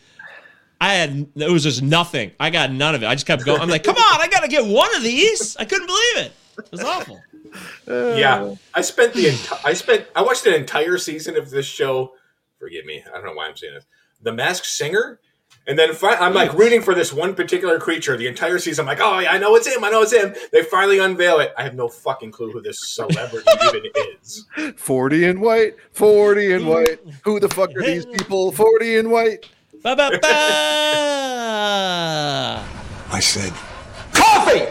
[0.81, 2.31] I had it was just nothing.
[2.39, 3.07] I got none of it.
[3.07, 3.59] I just kept going.
[3.61, 5.57] I'm like, come on, I got to get one of these.
[5.57, 6.31] I couldn't believe it.
[6.57, 7.21] It was awful.
[7.87, 12.13] Yeah, I spent the enti- I spent I watched an entire season of this show.
[12.59, 13.85] Forgive me, I don't know why I'm saying this.
[14.21, 15.19] The Masked Singer,
[15.65, 18.83] and then fi- I'm like rooting for this one particular creature the entire season.
[18.83, 19.83] I'm like, oh yeah, I know it's him.
[19.83, 20.35] I know it's him.
[20.51, 21.53] They finally unveil it.
[21.57, 23.83] I have no fucking clue who this celebrity even
[24.21, 24.45] is.
[24.75, 26.99] Forty in white, forty in white.
[27.23, 28.51] Who the fuck are these people?
[28.51, 29.49] Forty in white.
[29.81, 30.27] Ba, ba, ba.
[33.11, 33.53] I said,
[34.11, 34.65] coffee!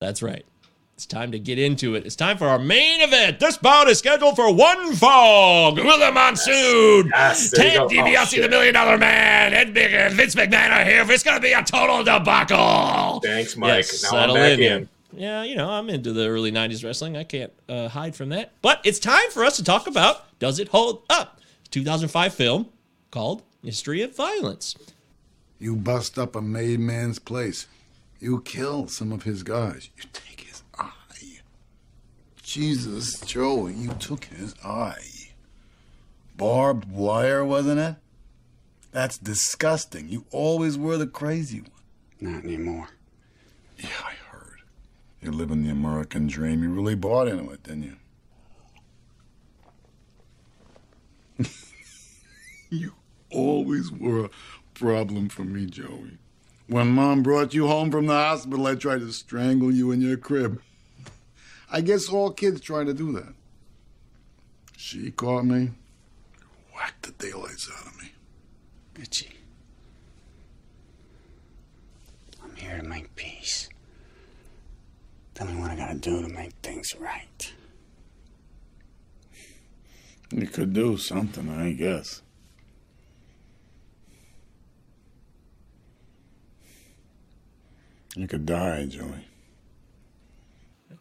[0.00, 0.46] That's right.
[0.94, 2.06] It's time to get into it.
[2.06, 3.40] It's time for our main event.
[3.40, 5.76] This bout is scheduled for one fog.
[5.78, 7.10] Will the monsoon?
[7.12, 7.76] Yes, you Ted.
[7.78, 8.48] Oh, DiBiase, the.
[8.48, 11.04] Million Dollar Man, Ed Big and Vince McMahon are here.
[11.10, 13.18] It's going to be a total debacle.
[13.20, 13.86] Thanks, Mike.
[13.86, 14.72] Yes, now settle I'm back in.
[14.82, 14.88] in.
[15.16, 17.16] Yeah, you know, I'm into the early 90s wrestling.
[17.16, 18.52] I can't uh, hide from that.
[18.62, 21.40] But it's time for us to talk about Does It Hold Up?
[21.72, 22.68] 2005 film
[23.10, 24.76] called History of Violence.
[25.58, 27.66] You bust up a made man's place.
[28.20, 29.88] You kill some of his guys.
[29.96, 30.90] You take his eye.
[32.42, 35.30] Jesus, Joey, you took his eye.
[36.36, 37.96] Barbed wire, wasn't it?
[38.92, 40.08] That's disgusting.
[40.08, 41.70] You always were the crazy one.
[42.20, 42.88] not anymore.
[43.78, 44.60] Yeah, I heard.
[45.22, 46.62] You're living the American dream.
[46.62, 47.96] You really bought into it, didn't
[51.38, 51.46] you?
[52.70, 52.92] you
[53.34, 54.30] always were a
[54.74, 56.18] problem for me, Joey.
[56.66, 60.16] When Mom brought you home from the hospital, I tried to strangle you in your
[60.16, 60.62] crib.
[61.70, 63.34] I guess all kids try to do that.
[64.76, 65.70] She caught me,
[66.74, 68.12] whacked the daylights out of me.
[68.98, 69.34] Richie.
[72.42, 73.68] I'm here to make peace.
[75.34, 77.52] Tell me what I gotta do to make things right.
[80.30, 82.22] You could do something, I guess.
[88.14, 89.26] You could die, Joey.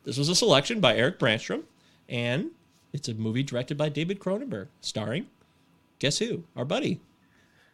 [0.04, 1.64] This was a selection by Eric Branstrom,
[2.10, 2.52] and
[2.92, 5.28] it's a movie directed by David Cronenberg, starring,
[6.00, 6.44] guess who?
[6.56, 7.00] Our buddy.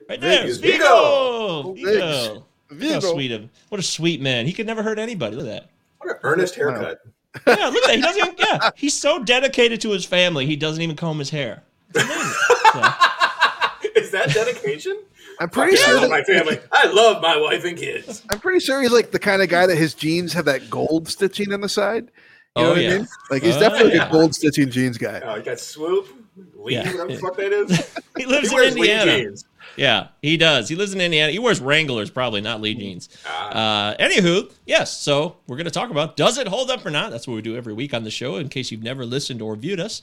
[0.07, 1.73] Right there, Viggs, Viggo!
[1.73, 2.45] Viggo!
[2.69, 2.93] Viggo.
[2.93, 4.45] How sweet of What a sweet man.
[4.45, 5.35] He could never hurt anybody.
[5.35, 5.69] Look at that.
[5.97, 6.99] What an earnest haircut.
[7.47, 7.95] Yeah, look at that.
[7.95, 11.29] He doesn't even, yeah, he's so dedicated to his family, he doesn't even comb his
[11.29, 11.63] hair.
[11.95, 12.33] It's amazing.
[12.69, 15.01] So, Is that dedication?
[15.39, 16.59] I'm pretty I sure love that my family.
[16.71, 18.23] I love my wife and kids.
[18.29, 21.07] I'm pretty sure he's like the kind of guy that his jeans have that gold
[21.07, 22.11] stitching on the side.
[22.57, 22.89] You know Oh, what yeah.
[22.89, 23.07] I mean?
[23.31, 24.09] Like he's Oh, definitely yeah.
[24.09, 25.21] a gold stitching jeans guy.
[25.23, 26.07] Oh, he got swoop,
[26.55, 26.91] Lee, Yeah.
[26.91, 27.69] whatever the fuck that is.
[28.17, 29.17] he lives He in wears Lee Indiana.
[29.17, 29.45] jeans.
[29.77, 30.67] Yeah, he does.
[30.67, 31.31] He lives in Indiana.
[31.31, 33.07] He wears Wranglers, probably not Lee jeans.
[33.25, 34.97] Uh, anywho, yes.
[34.97, 37.11] So we're going to talk about does it hold up or not?
[37.11, 38.35] That's what we do every week on the show.
[38.37, 40.01] In case you've never listened or viewed us.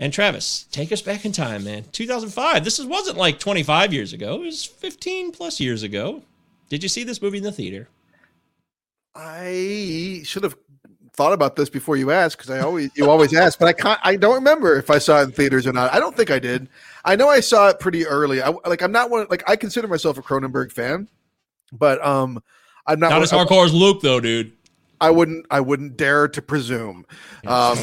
[0.00, 1.84] And Travis, take us back in time, man.
[1.92, 2.64] 2005.
[2.64, 4.36] This is, wasn't like 25 years ago.
[4.36, 6.22] It was 15 plus years ago.
[6.70, 7.86] Did you see this movie in the theater?
[9.14, 10.56] I should have
[11.12, 14.00] thought about this before you asked because I always you always ask, but I can't.
[14.02, 15.92] I don't remember if I saw it in theaters or not.
[15.92, 16.68] I don't think I did.
[17.04, 18.40] I know I saw it pretty early.
[18.40, 18.80] I like.
[18.82, 19.26] I'm not one.
[19.28, 21.08] Like I consider myself a Cronenberg fan,
[21.72, 22.42] but um,
[22.86, 23.10] I'm not.
[23.10, 24.52] Not one- as hardcore as Luke, though, dude.
[25.00, 27.06] I wouldn't I wouldn't dare to presume.
[27.46, 27.78] Um,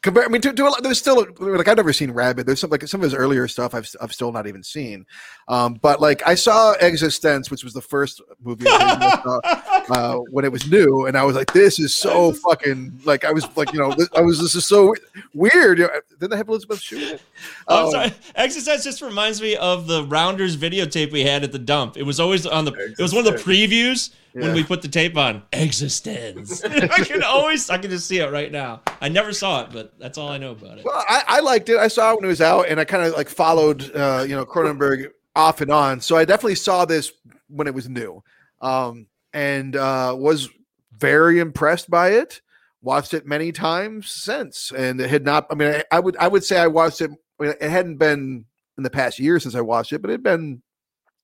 [0.00, 2.46] Compare, I mean, to, to a lot, there's still like I've never seen Rabid.
[2.46, 5.04] There's some like some of his earlier stuff I've I've still not even seen.
[5.48, 9.40] Um, but like I saw eXistenZ, which was the first movie I saw,
[9.90, 13.32] uh, when it was new, and I was like, this is so fucking like I
[13.32, 14.94] was like you know this, I was this is so
[15.34, 15.78] weird.
[15.78, 17.18] You know, didn't they have Elizabeth Shue?
[17.66, 18.12] Oh, Um, sorry.
[18.36, 21.96] Exercise just reminds me of the Rounders videotape we had at the dump.
[21.96, 22.72] It was always on the.
[22.72, 25.42] It was one of the previews when we put the tape on.
[25.52, 26.90] eXistenZ.
[26.92, 27.68] I can always.
[27.70, 28.82] I can just see it right now.
[29.00, 30.84] I never saw it, but that's all I know about it.
[30.84, 31.78] Well, I, I liked it.
[31.78, 34.34] I saw it when it was out, and I kind of like followed, uh, you
[34.34, 36.00] know, Cronenberg off and on.
[36.00, 37.12] So I definitely saw this
[37.48, 38.22] when it was new,
[38.60, 40.48] um, and uh, was
[40.96, 42.40] very impressed by it.
[42.80, 45.46] Watched it many times since, and it had not.
[45.50, 47.10] I mean, I, I would I would say I watched it.
[47.40, 48.44] It hadn't been
[48.76, 50.62] in the past year since I watched it, but it had been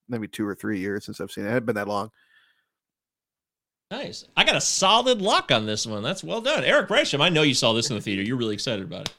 [0.09, 1.49] maybe two or three years since I've seen it.
[1.49, 2.11] It hadn't been that long.
[3.95, 4.25] Nice.
[4.37, 6.03] I got a solid lock on this one.
[6.03, 7.21] That's well done, Eric Brasham.
[7.21, 8.23] I know you saw this in the theater.
[8.23, 9.15] You're really excited about it.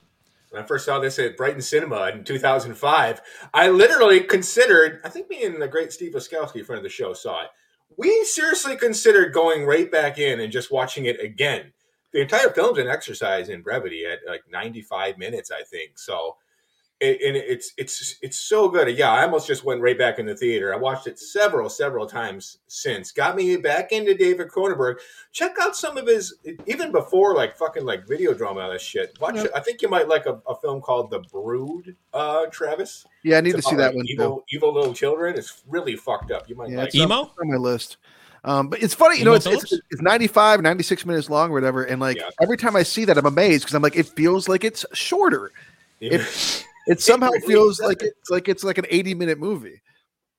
[0.49, 3.21] When I first saw this at Brighton Cinema in 2005,
[3.53, 7.13] I literally considered, I think me and the great Steve Oskowski, friend of the show,
[7.13, 7.49] saw it.
[7.97, 11.71] We seriously considered going right back in and just watching it again.
[12.11, 15.97] The entire film's an exercise in brevity at like 95 minutes, I think.
[15.97, 16.35] So,
[17.01, 18.87] it, and it's it's it's so good.
[18.97, 20.73] Yeah, I almost just went right back in the theater.
[20.73, 23.11] I watched it several several times since.
[23.11, 24.95] Got me back into David Cronenberg.
[25.33, 26.35] Check out some of his
[26.65, 29.17] even before like fucking like Videodrome and this shit.
[29.19, 29.51] Watch it.
[29.53, 33.05] I think you might like a, a film called The Brood, uh, Travis.
[33.23, 34.13] Yeah, I need It's to see that like, one too.
[34.13, 35.35] Evil, evil little children.
[35.37, 36.47] It's really fucked up.
[36.47, 36.99] You might Yeah, like it's it.
[36.99, 37.23] Emo?
[37.23, 37.97] it's on my list.
[38.45, 41.53] Um, but it's funny, you Emo know, it's, it's, it's 95, 96 minutes long or
[41.53, 41.83] whatever.
[41.83, 42.29] And like Yeah.
[42.39, 45.51] every time I see that, I'm amazed because I'm like, it feels like it's shorter.
[45.99, 46.19] Yeah.
[46.19, 47.87] It, it somehow really feels does.
[47.87, 49.81] like it's like it's like an 80 minute movie.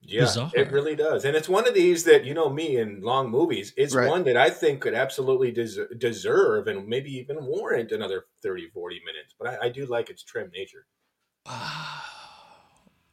[0.09, 0.53] Yeah, Bizarre.
[0.55, 1.24] it really does.
[1.24, 4.09] And it's one of these that, you know, me in long movies, it's Right.
[4.09, 9.01] one that I think could absolutely des- deserve and maybe even warrant another 30, 40
[9.05, 9.34] minutes.
[9.36, 10.86] But I, I do like its trim nature.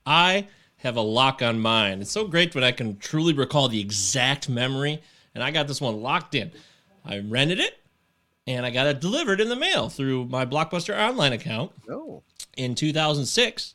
[0.05, 2.01] I have a lock on mine.
[2.01, 5.01] It's so great when I can truly recall the exact memory,
[5.33, 6.51] and I got this one locked in.
[7.05, 7.77] I rented it,
[8.47, 12.21] and I got it delivered in the mail through my Blockbuster online account Oh,
[12.57, 13.73] in 2006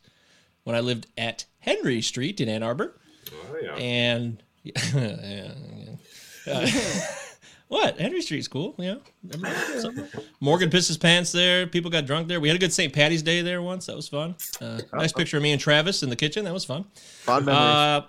[0.63, 2.95] when I lived at Henry Street in Ann Arbor.
[3.31, 3.75] Oh, yeah.
[3.75, 6.53] And yeah, yeah.
[6.53, 6.67] Uh,
[7.67, 7.99] what?
[7.99, 8.75] Henry Street's cool.
[8.77, 8.95] Yeah.
[9.33, 10.07] Everybody-
[10.39, 11.67] Morgan pissed his pants there.
[11.67, 12.39] People got drunk there.
[12.39, 12.91] We had a good St.
[12.93, 13.85] Patty's Day there once.
[13.85, 14.35] That was fun.
[14.61, 16.45] Uh, nice picture of me and Travis in the kitchen.
[16.45, 16.85] That was fun.
[16.95, 17.65] fond memories.
[17.65, 18.01] Uh,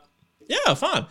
[0.48, 1.06] yeah, fun.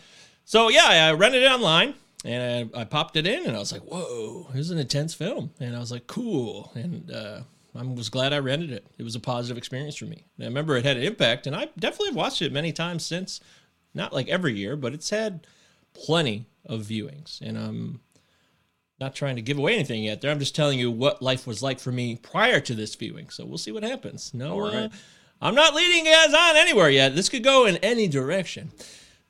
[0.46, 1.94] So yeah, I rented it online
[2.26, 5.14] and I, I popped it in and I was like, "Whoa, this is an intense
[5.14, 7.42] film." And I was like, "Cool." And uh,
[7.76, 8.86] I was glad I rented it.
[8.98, 10.26] It was a positive experience for me.
[10.38, 13.06] And I remember it had an impact, and I definitely have watched it many times
[13.06, 13.40] since.
[13.94, 15.48] Not like every year, but it's had
[15.94, 18.02] plenty of viewings, and I'm
[19.00, 20.22] not trying to give away anything yet.
[20.22, 23.30] There, I'm just telling you what life was like for me prior to this viewing.
[23.30, 24.34] So we'll see what happens.
[24.34, 24.90] No, uh,
[25.42, 27.16] I'm not leading you guys on anywhere yet.
[27.16, 28.72] This could go in any direction.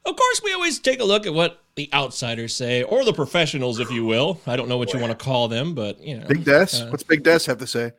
[0.06, 3.80] Of course, we always take a look at what the outsiders say, or the professionals,
[3.80, 4.42] if you will.
[4.48, 6.28] I don't know what you want to call them, but you know.
[6.28, 6.68] Big Des.
[6.74, 7.92] uh, What's Big Des have to say?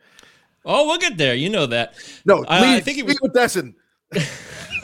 [0.64, 1.34] Oh, we'll get there.
[1.34, 1.94] You know that.
[2.24, 3.74] No, I- I think he was- with Desson.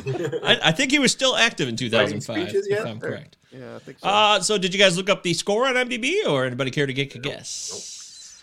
[0.08, 2.86] I, I think he was still active in 2005, if yet?
[2.86, 3.38] I'm correct.
[3.50, 4.08] Yeah, I think so.
[4.08, 6.92] Uh, so did you guys look up the score on IMDb, or anybody care to
[6.92, 8.42] get a guess?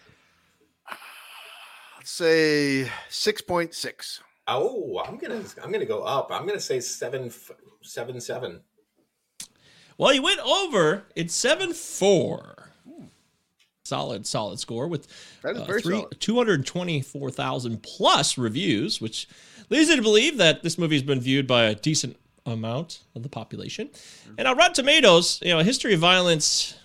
[1.97, 4.19] Let's say 6.6.
[4.45, 6.27] Oh, I'm gonna I'm gonna go up.
[6.29, 8.59] I'm gonna say seven f- seven seven.
[9.97, 11.05] Well, you went over.
[11.15, 12.62] It's seven four.
[13.85, 15.07] Solid, solid score with
[15.43, 16.19] uh, very solid.
[16.19, 19.27] two hundred twenty-four thousand plus reviews, which
[19.69, 22.15] leads you to believe that this movie has been viewed by a decent
[22.45, 23.89] amount of the population.
[24.37, 26.75] And on Rotten Tomatoes, you know, History of Violence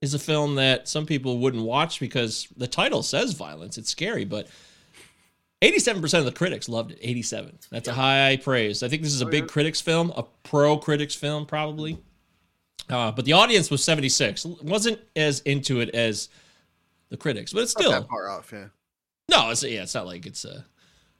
[0.00, 3.78] is a film that some people wouldn't watch because the title says violence.
[3.78, 4.46] It's scary, but
[5.62, 6.98] 87% of the critics loved it.
[7.00, 7.58] 87.
[7.70, 8.82] That's a high praise.
[8.82, 11.98] I think this is a big critics film, a pro critics film, probably.
[12.88, 14.44] Uh, but the audience was 76.
[14.62, 16.28] wasn't as into it as
[17.08, 18.66] the critics, but it's Not still that far off, yeah.
[19.28, 19.50] no.
[19.50, 20.64] It's yeah, it's not like it's a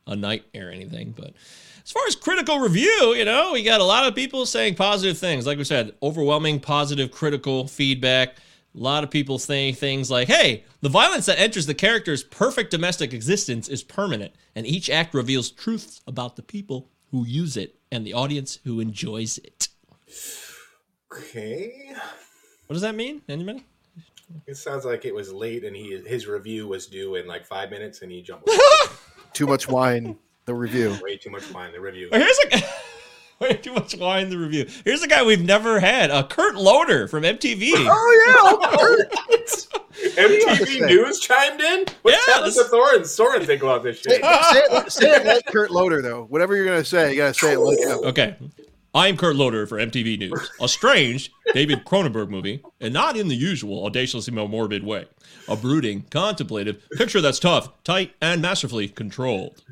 [0.07, 1.12] a nightmare or anything.
[1.16, 1.34] But
[1.84, 5.18] as far as critical review, you know, we got a lot of people saying positive
[5.18, 5.46] things.
[5.46, 8.36] Like we said, overwhelming positive critical feedback.
[8.74, 12.70] A lot of people saying things like, "Hey, the violence that enters the character's perfect
[12.70, 17.76] domestic existence is permanent, and each act reveals truths about the people who use it
[17.90, 19.68] and the audience who enjoys it."
[21.12, 21.92] Okay.
[22.66, 23.22] What does that mean?
[23.28, 23.64] Anybody?
[24.46, 27.70] It sounds like it was late and he his review was due in like five
[27.70, 28.50] minutes and he jumped
[29.32, 30.98] Too much wine, the review.
[31.02, 31.70] way too much wine.
[31.72, 32.09] The review.
[32.11, 32.64] Well, Here's a
[33.38, 34.66] Way too much wine the review.
[34.82, 37.70] Here's a guy we've never had, uh, Kurt Loder from MTV.
[37.74, 39.36] Oh yeah,
[40.16, 41.84] MTV News chimed in.
[42.00, 44.20] What's Yeah, Tabitha this- Soren Soren think about this shit?
[44.22, 44.42] yeah.
[44.50, 46.24] say, it, say it like Kurt Loder though.
[46.24, 47.98] Whatever you're gonna say, you gotta say it like him.
[48.04, 48.36] Okay.
[48.97, 50.51] I'm Kurt Loder for MTV News.
[50.59, 55.05] A strange David Cronenberg movie, and not in the usual audaciously morbid way.
[55.49, 59.62] A brooding, contemplative picture that's tough, tight, and masterfully controlled.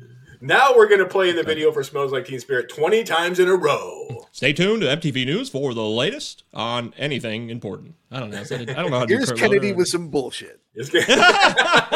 [0.41, 3.55] Now we're gonna play the video for "Smells Like Teen Spirit" twenty times in a
[3.55, 4.27] row.
[4.31, 7.95] Stay tuned to MTV News for the latest on anything important.
[8.11, 8.41] I don't know.
[8.41, 9.77] Is that a- I don't know how to do Here's Kurt Kennedy Loder.
[9.77, 10.59] with some bullshit.
[10.75, 11.07] It's good.
[11.07, 11.87] Matt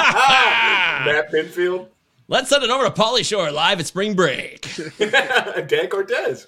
[1.32, 1.90] Pinfield,
[2.28, 4.68] Let's send it over to Pauly Shore live at spring break.
[4.98, 6.48] Dan Cortez.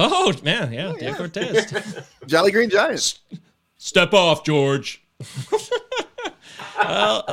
[0.00, 1.72] Oh man, yeah, Dan Cortez.
[2.26, 3.18] Jolly Green Giant.
[3.78, 5.02] Step off, George.
[6.78, 7.26] well,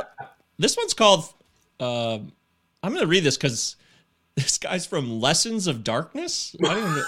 [0.58, 1.32] this one's called.
[1.78, 2.32] um
[2.82, 3.76] I'm going to read this because
[4.36, 6.54] this guy's from Lessons of Darkness.
[6.64, 7.04] I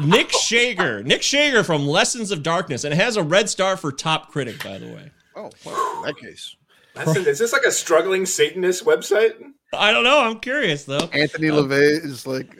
[0.00, 0.10] don't.
[0.10, 1.02] Nick Schager.
[1.04, 4.62] Nick Schager from Lessons of Darkness, and it has a red star for top critic,
[4.64, 5.10] by the way.
[5.36, 6.56] Oh, well, in that case.
[6.94, 9.34] That's is this like a struggling Satanist website?
[9.74, 10.20] I don't know.
[10.20, 11.08] I'm curious though.
[11.12, 12.50] Anthony LaVey is like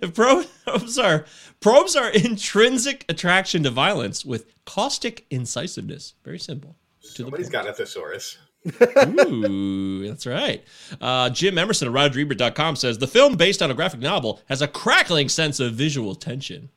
[0.00, 1.24] The probes are
[1.60, 6.14] probes are intrinsic attraction to violence with caustic incisiveness.
[6.24, 6.76] Very simple.
[7.02, 7.52] To the Somebody's point.
[7.52, 8.38] got a thesaurus.
[9.28, 10.62] Ooh, that's right.
[11.00, 14.68] Uh, Jim Emerson of RogerEbert.com says the film, based on a graphic novel, has a
[14.68, 16.68] crackling sense of visual tension.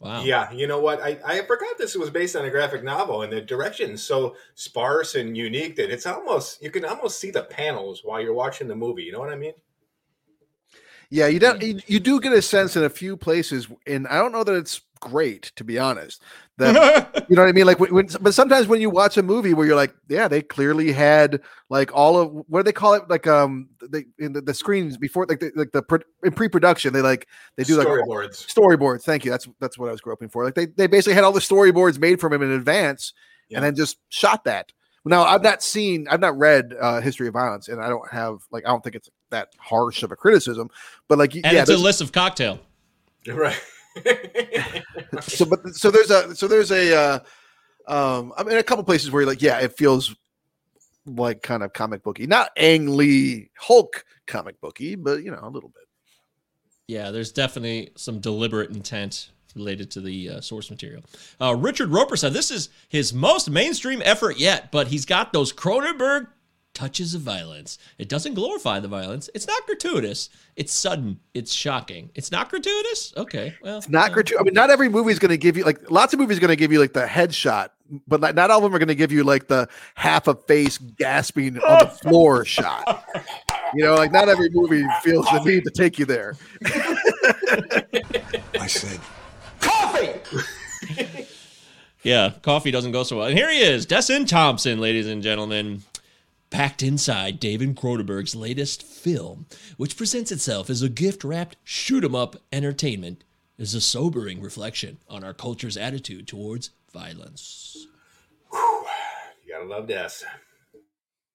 [0.00, 0.22] Wow.
[0.22, 1.02] Yeah, you know what?
[1.02, 5.16] I, I forgot this was based on a graphic novel, and the direction's so sparse
[5.16, 8.76] and unique that it's almost you can almost see the panels while you're watching the
[8.76, 9.02] movie.
[9.02, 9.54] You know what I mean?
[11.10, 11.60] Yeah, you don't.
[11.60, 11.68] Hmm.
[11.68, 14.54] You, you do get a sense in a few places, and I don't know that
[14.54, 16.22] it's great to be honest.
[16.58, 17.66] That you know what I mean?
[17.66, 20.90] Like, when, but sometimes when you watch a movie where you're like, yeah, they clearly
[20.90, 21.40] had
[21.70, 23.08] like all of what do they call it?
[23.08, 25.84] Like, um, they in the, the screens before, like, the, like the
[26.24, 28.52] in pre-production, they like they do like Storyboards.
[28.52, 29.02] storyboards.
[29.04, 29.30] Thank you.
[29.30, 30.44] That's that's what I was groping for.
[30.44, 33.12] Like, they they basically had all the storyboards made from him in advance,
[33.48, 33.58] Yeah.
[33.58, 34.72] and then just shot that.
[35.04, 38.38] Now, I've not seen, I've not read uh, History of Violence, and I don't have
[38.50, 40.70] like, I don't think it's that harsh of a criticism,
[41.06, 42.58] but like, And yeah, it's a list of cocktail.
[43.28, 43.60] Right.
[45.20, 47.18] so but so there's a so there's a uh
[47.86, 50.14] um i mean a couple places where you're like yeah it feels
[51.06, 55.48] like kind of comic booky not ang lee hulk comic booky but you know a
[55.48, 55.84] little bit
[56.88, 61.02] Yeah, there's definitely some deliberate intent related to the uh, source material.
[61.40, 65.52] Uh, Richard Roeper said this is his most mainstream effort yet, but he's got those
[65.52, 66.28] Cronenberg
[66.78, 67.76] touches of violence.
[67.98, 69.28] It doesn't glorify the violence.
[69.34, 70.30] It's not gratuitous.
[70.54, 71.18] It's sudden.
[71.34, 72.10] It's shocking.
[72.14, 73.12] It's not gratuitous.
[73.16, 75.56] Okay, well, it's not uh, gratuitous i mean not every movie is going to give
[75.56, 77.70] you like lots of movies are going to give you like the headshot
[78.06, 80.34] but not, not all of them are going to give you like the half a
[80.34, 83.04] face gasping on the floor shot
[83.74, 86.36] you know like not every movie feels the need to take you there
[88.60, 89.00] I said,
[89.60, 91.26] coffee.
[92.04, 93.26] Yeah, coffee doesn't go so well.
[93.26, 95.82] And here he is, Desson Thomson, ladies and gentlemen.
[96.50, 99.46] Packed inside David Cronenberg's latest film,
[99.76, 103.22] which presents itself as a gift wrapped shoot 'em up entertainment,
[103.58, 107.86] is a sobering reflection on our culture's attitude towards violence.
[108.52, 110.24] You gotta love this.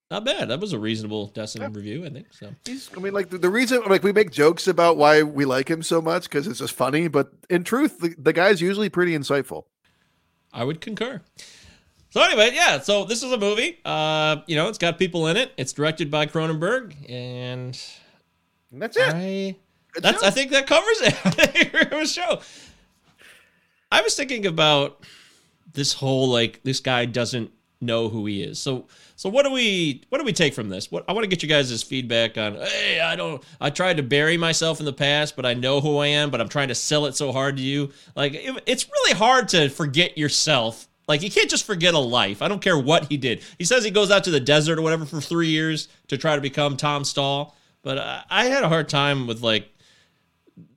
[0.09, 0.49] Not bad.
[0.49, 2.33] That was a reasonable Desson review, I think.
[2.33, 5.45] So He's, I mean, like the, the reason, like we make jokes about why we
[5.45, 8.89] like him so much because it's just funny, but in truth, the, the guy's usually
[8.89, 9.63] pretty insightful.
[10.51, 11.21] I would concur.
[12.13, 12.79] So anyway, yeah.
[12.79, 13.79] So this is a movie.
[13.83, 15.51] Uh, you know, it's got people in it.
[15.57, 17.75] It's directed by Cronenberg, and
[18.71, 19.11] that's it.
[19.15, 19.55] I
[19.93, 20.27] Good that's show.
[20.27, 21.15] I think that covers it.
[21.25, 22.39] I it was show.
[23.91, 25.03] I was thinking about
[25.73, 27.49] this whole like this guy doesn't
[27.81, 28.59] know who he is.
[28.59, 28.85] So
[29.15, 30.91] so what do we what do we take from this?
[30.91, 32.57] What I want to get you guys' feedback on.
[32.57, 33.43] Hey, I don't.
[33.59, 36.29] I tried to bury myself in the past, but I know who I am.
[36.29, 37.91] But I'm trying to sell it so hard to you.
[38.15, 40.87] Like it, it's really hard to forget yourself.
[41.07, 42.41] Like you can't just forget a life.
[42.41, 43.43] I don't care what he did.
[43.57, 46.35] He says he goes out to the desert or whatever for three years to try
[46.35, 47.55] to become Tom Stall.
[47.81, 47.97] But
[48.29, 49.69] I, had a hard time with like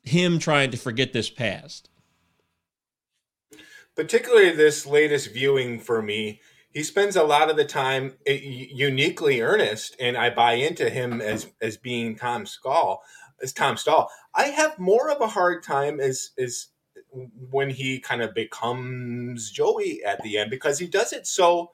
[0.03, 1.89] him trying to forget this past.
[3.95, 9.41] particularly this latest viewing for me he spends a lot of the time uh, uniquely
[9.41, 13.03] earnest and i buy into him as as being tom Stall,
[13.43, 14.11] as tom Stall.
[14.35, 16.69] i have more of a hard time as as
[17.51, 21.71] when he kind of becomes joey at the end because he does it so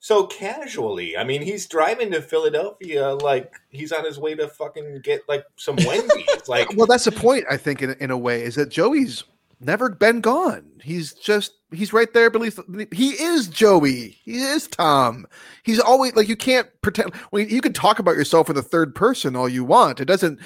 [0.00, 5.00] so casually i mean he's driving to philadelphia like he's on his way to fucking
[5.02, 7.44] get like some wendy's like Well, that's the point.
[7.50, 9.24] I think in in a way is that Joey's
[9.60, 10.64] never been gone.
[10.82, 12.30] He's just he's right there.
[12.30, 12.60] But he's,
[12.92, 14.16] he is Joey.
[14.22, 15.26] He is Tom.
[15.62, 17.12] He's always like you can't pretend.
[17.30, 20.00] Well, you can talk about yourself in the third person all you want.
[20.00, 20.40] It doesn't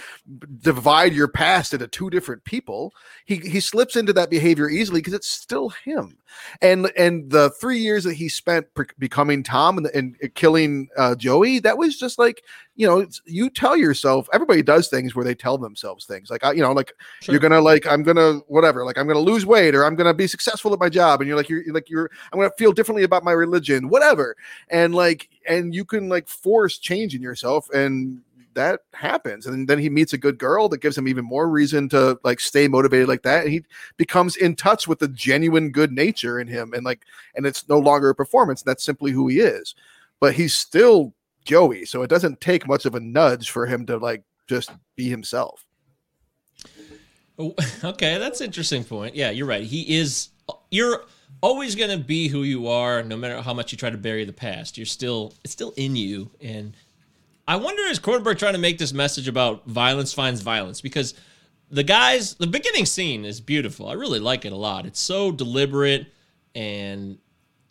[0.61, 2.93] divide your past into two different people.
[3.25, 6.16] He he slips into that behavior easily because it's still him.
[6.62, 11.14] And and the three years that he spent pre- becoming Tom and, and killing uh,
[11.14, 12.43] Joey, that was just like
[12.75, 14.29] you know you tell yourself.
[14.33, 17.35] Everybody does things where they tell themselves things like I, you know like Sure.
[17.35, 20.27] you're gonna like I'm gonna whatever like I'm gonna lose weight or I'm gonna be
[20.27, 23.25] successful at my job and you're like you're like you're I'm gonna feel differently about
[23.25, 24.37] my religion whatever
[24.69, 28.21] and like and you can like force change in yourself and
[28.55, 31.89] that happens and then he meets a good girl that gives him even more reason
[31.89, 33.65] to like stay motivated like that and he
[33.97, 37.03] becomes in touch with the genuine good nature in him and like
[37.35, 39.75] and it's no longer a performance that's simply who he is
[40.21, 43.97] but he's still joey so it doesn't take much of a nudge for him to
[43.97, 45.65] like just be himself
[47.39, 47.55] Oh,
[47.85, 49.15] Okay, that's interesting point.
[49.15, 49.65] Yeah, you're right.
[49.65, 50.29] He is.
[50.70, 51.05] You're
[51.40, 54.32] always gonna be who you are, no matter how much you try to bury the
[54.32, 54.76] past.
[54.76, 55.34] You're still.
[55.44, 56.74] It's still in you, and
[57.46, 61.14] I wonder is Cronenberg trying to make this message about violence finds violence because
[61.70, 63.88] the guys, the beginning scene is beautiful.
[63.88, 64.86] I really like it a lot.
[64.86, 66.07] It's so deliberate
[66.55, 67.18] and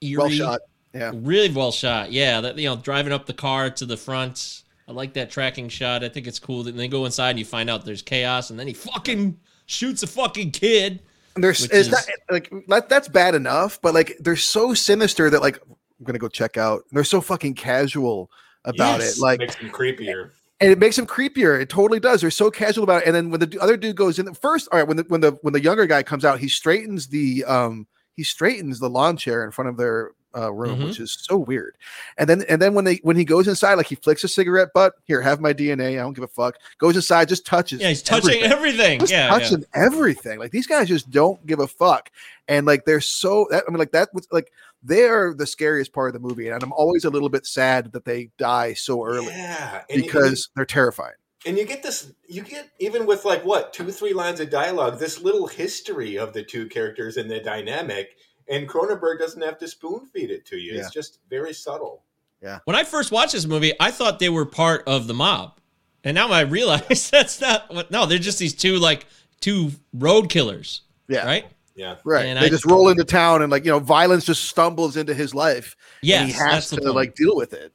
[0.01, 0.17] eerie.
[0.17, 0.61] well shot
[0.93, 2.11] yeah Really well shot.
[2.11, 4.63] Yeah, that you know, driving up the car to the front.
[4.87, 6.03] I like that tracking shot.
[6.03, 6.63] I think it's cool.
[6.63, 10.03] Then they go inside and you find out there's chaos, and then he fucking shoots
[10.03, 11.01] a fucking kid.
[11.35, 14.73] And There's Which it's is- not like that, that's bad enough, but like they're so
[14.73, 16.83] sinister that like I'm gonna go check out.
[16.91, 18.29] They're so fucking casual
[18.65, 20.31] about Yes, it, like, makes them creepier.
[20.59, 21.59] and it makes them creepier.
[21.59, 22.21] It totally does.
[22.21, 23.07] They're so casual about it.
[23.07, 25.31] And then when the other dude goes in, first, all right, when the when the
[25.41, 29.43] when the younger guy comes out, he straightens the um he straightens the lawn chair
[29.45, 30.85] in front of their uh, room, Mhm.
[30.87, 31.75] which is so weird.
[32.17, 34.69] And then and then when they when he goes inside, like he flicks a cigarette
[34.73, 34.93] butt.
[35.05, 35.93] Here, have my DNA.
[35.99, 36.55] I don't give a fuck.
[36.77, 37.81] Goes inside, just touches.
[37.81, 38.99] Yeah, he's touching everything everything.
[38.99, 39.39] just Yeah, yeah.
[39.39, 40.39] touching everything.
[40.39, 42.09] Like these guys just don't give a fuck,
[42.47, 43.47] and like they're so.
[43.51, 44.51] That, I mean, like that was like
[44.83, 47.91] they are the scariest part of the movie, and I'm always a little bit sad
[47.93, 51.13] that they die so early Yeah, because they're terrifying.
[51.45, 54.99] and you get this you get even with like what two three lines of dialogue
[54.99, 58.09] this little history of the two characters and the dynamic
[58.51, 60.81] and cronenberg doesn't have to spoon feed it to you Yeah.
[60.81, 62.03] it's just very subtle
[62.43, 62.59] Yeah.
[62.65, 65.59] When I first watched this movie, I thought they were part of the mob,
[66.03, 67.91] and now I realize that's not what.
[67.91, 69.05] No, they're just these two like
[69.41, 70.81] two road killers.
[71.07, 71.45] Yeah, Right.
[71.75, 72.25] yeah right.
[72.25, 75.13] And they I- just roll into town, and like you know, violence just stumbles into
[75.13, 75.75] his life.
[76.01, 76.25] Yeah.
[76.25, 76.95] He has to point.
[76.95, 77.73] like deal with it.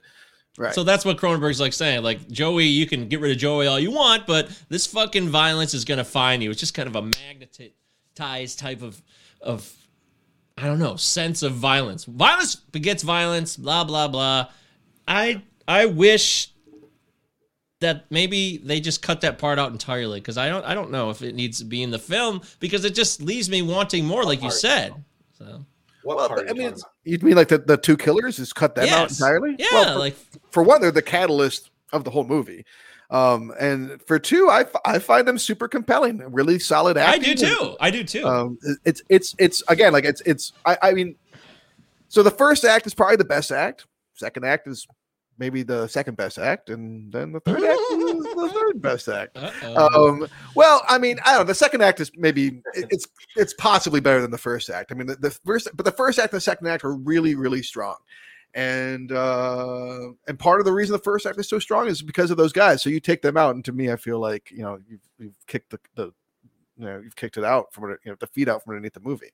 [0.58, 0.74] Right.
[0.74, 2.02] So that's what Cronenberg's like saying.
[2.02, 5.74] Like Joey, you can get rid of Joey all you want, but this fucking violence
[5.74, 6.50] is gonna find you.
[6.50, 9.00] It's just kind of a magnetized type of
[9.40, 9.70] of
[10.58, 12.04] I don't know sense of violence.
[12.04, 13.56] Violence begets violence.
[13.56, 14.48] Blah blah blah.
[15.06, 16.50] I I wish
[17.80, 21.10] that maybe they just cut that part out entirely because I don't I don't know
[21.10, 24.24] if it needs to be in the film because it just leaves me wanting more,
[24.24, 24.94] like you said.
[25.36, 25.64] So
[26.02, 28.38] what well, part I mean, talking it's, you mean like the, the two killers?
[28.38, 29.56] Is cut them out entirely?
[29.58, 30.16] Yeah, Well, for, like
[30.50, 32.64] for one, they're the catalyst of the whole movie.
[33.10, 37.34] Um, and for two, I, f- I find them super compelling, really solid I do
[37.34, 37.76] too.
[37.80, 38.26] I do too.
[38.26, 41.14] um it's it's it's again like it's it's I, I mean
[42.08, 43.86] so the first act is probably the best act.
[44.14, 44.86] Second act is
[45.38, 49.36] maybe the second best act and then the third act is the third best act.
[49.64, 54.00] Um well i mean i don't know the second act is maybe it's it's possibly
[54.00, 54.90] better than the first act.
[54.92, 57.34] I mean the, the first but the first act and the second act are really
[57.34, 57.96] really strong
[58.56, 62.30] and uh and part of the reason the first act is so strong is because
[62.30, 64.62] of those guys so you take them out and to me i feel like you
[64.62, 66.06] know you've, you've kicked the, the
[66.78, 69.00] you know you've kicked it out from you know the feet out from underneath the
[69.00, 69.30] movie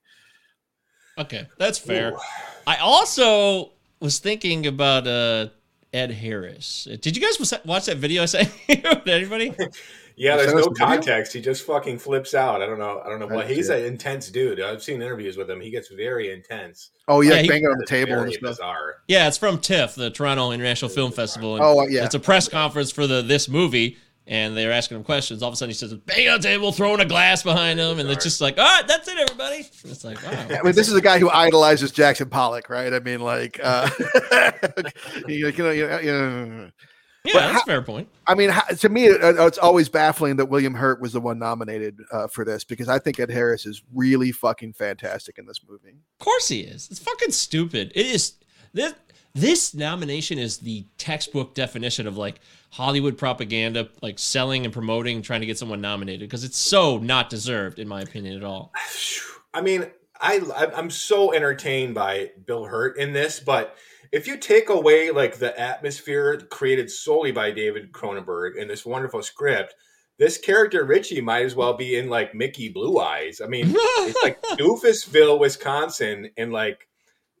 [1.17, 2.13] Okay, that's fair.
[2.13, 2.17] Ooh.
[2.65, 5.49] I also was thinking about uh,
[5.93, 6.87] Ed Harris.
[7.01, 8.75] Did you guys watch that video I sent you?
[8.77, 9.53] Did anybody?
[10.15, 11.33] yeah there's no context.
[11.33, 12.61] He just fucking flips out.
[12.61, 13.01] I don't know.
[13.05, 13.27] I don't know.
[13.29, 14.59] I what he's an intense dude.
[14.61, 15.59] I've seen interviews with him.
[15.61, 16.89] He gets very intense.
[17.07, 18.41] Oh yeah, Yeah, he- banging on the It's table and stuff.
[18.51, 18.95] bizarre.
[19.07, 21.55] Yeah, it's from TIFF, the Toronto International Film Festival.
[21.55, 22.05] And Oh, yeah.
[22.05, 25.41] It's a press conference for the this movie, and they're asking him questions.
[25.43, 27.99] All of a sudden, he says, "Bang on the table, throwing a glass behind him,"
[27.99, 30.47] and it's just like, "All right, that's it, everybody." And it's like, wow.
[30.57, 32.93] I mean, this is a guy who idolizes Jackson Pollock, right?
[32.93, 33.89] I mean, like, uh,
[35.27, 36.71] you know, you know, you know,
[37.25, 38.07] Yeah, But that's how- a fair point.
[38.27, 41.39] I mean, how, to me, it, it's always baffling that William Hurt was the one
[41.39, 45.59] nominated uh, for this because I think Ed Harris is really fucking fantastic in this
[45.67, 45.97] movie.
[46.19, 46.87] Of course he is.
[46.91, 47.91] It's fucking stupid.
[47.95, 48.33] It is
[48.73, 48.93] this
[49.35, 52.39] this nomination is the textbook definition of like
[52.73, 57.29] Hollywood propaganda, like selling and promoting, trying to get someone nominated because it's so not
[57.29, 58.73] deserved, in my opinion, at all.
[59.53, 60.41] I mean, I
[60.75, 63.77] I'm so entertained by Bill Hurt in this, but
[64.11, 69.21] if you take away like the atmosphere created solely by David Cronenberg and this wonderful
[69.21, 69.75] script,
[70.17, 73.39] this character Richie might as well be in like Mickey Blue Eyes.
[73.39, 76.87] I mean, it's like Doofusville, Wisconsin, and like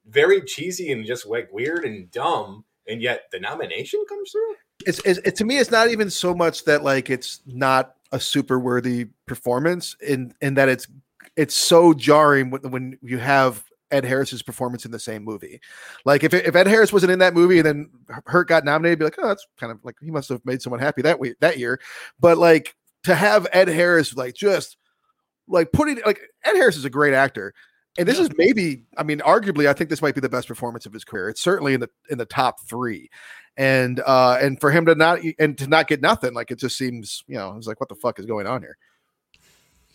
[0.05, 4.57] very cheesy and just like weird and dumb, and yet the nomination comes through.
[4.85, 8.19] It's, it's it, to me, it's not even so much that like it's not a
[8.19, 10.87] super worthy performance in in that it's
[11.35, 15.61] it's so jarring when, when you have Ed Harris's performance in the same movie.
[16.03, 17.89] Like if, if Ed Harris wasn't in that movie and then
[18.25, 20.79] Hurt got nominated, be like, oh, that's kind of like he must have made someone
[20.79, 21.79] happy that week that year.
[22.19, 24.77] But like to have Ed Harris like just
[25.47, 27.53] like putting like Ed Harris is a great actor.
[27.97, 30.85] And this is maybe, I mean, arguably, I think this might be the best performance
[30.85, 31.29] of his career.
[31.29, 33.09] It's certainly in the in the top three,
[33.55, 36.77] and uh and for him to not and to not get nothing, like it just
[36.77, 38.77] seems, you know, it's like what the fuck is going on here?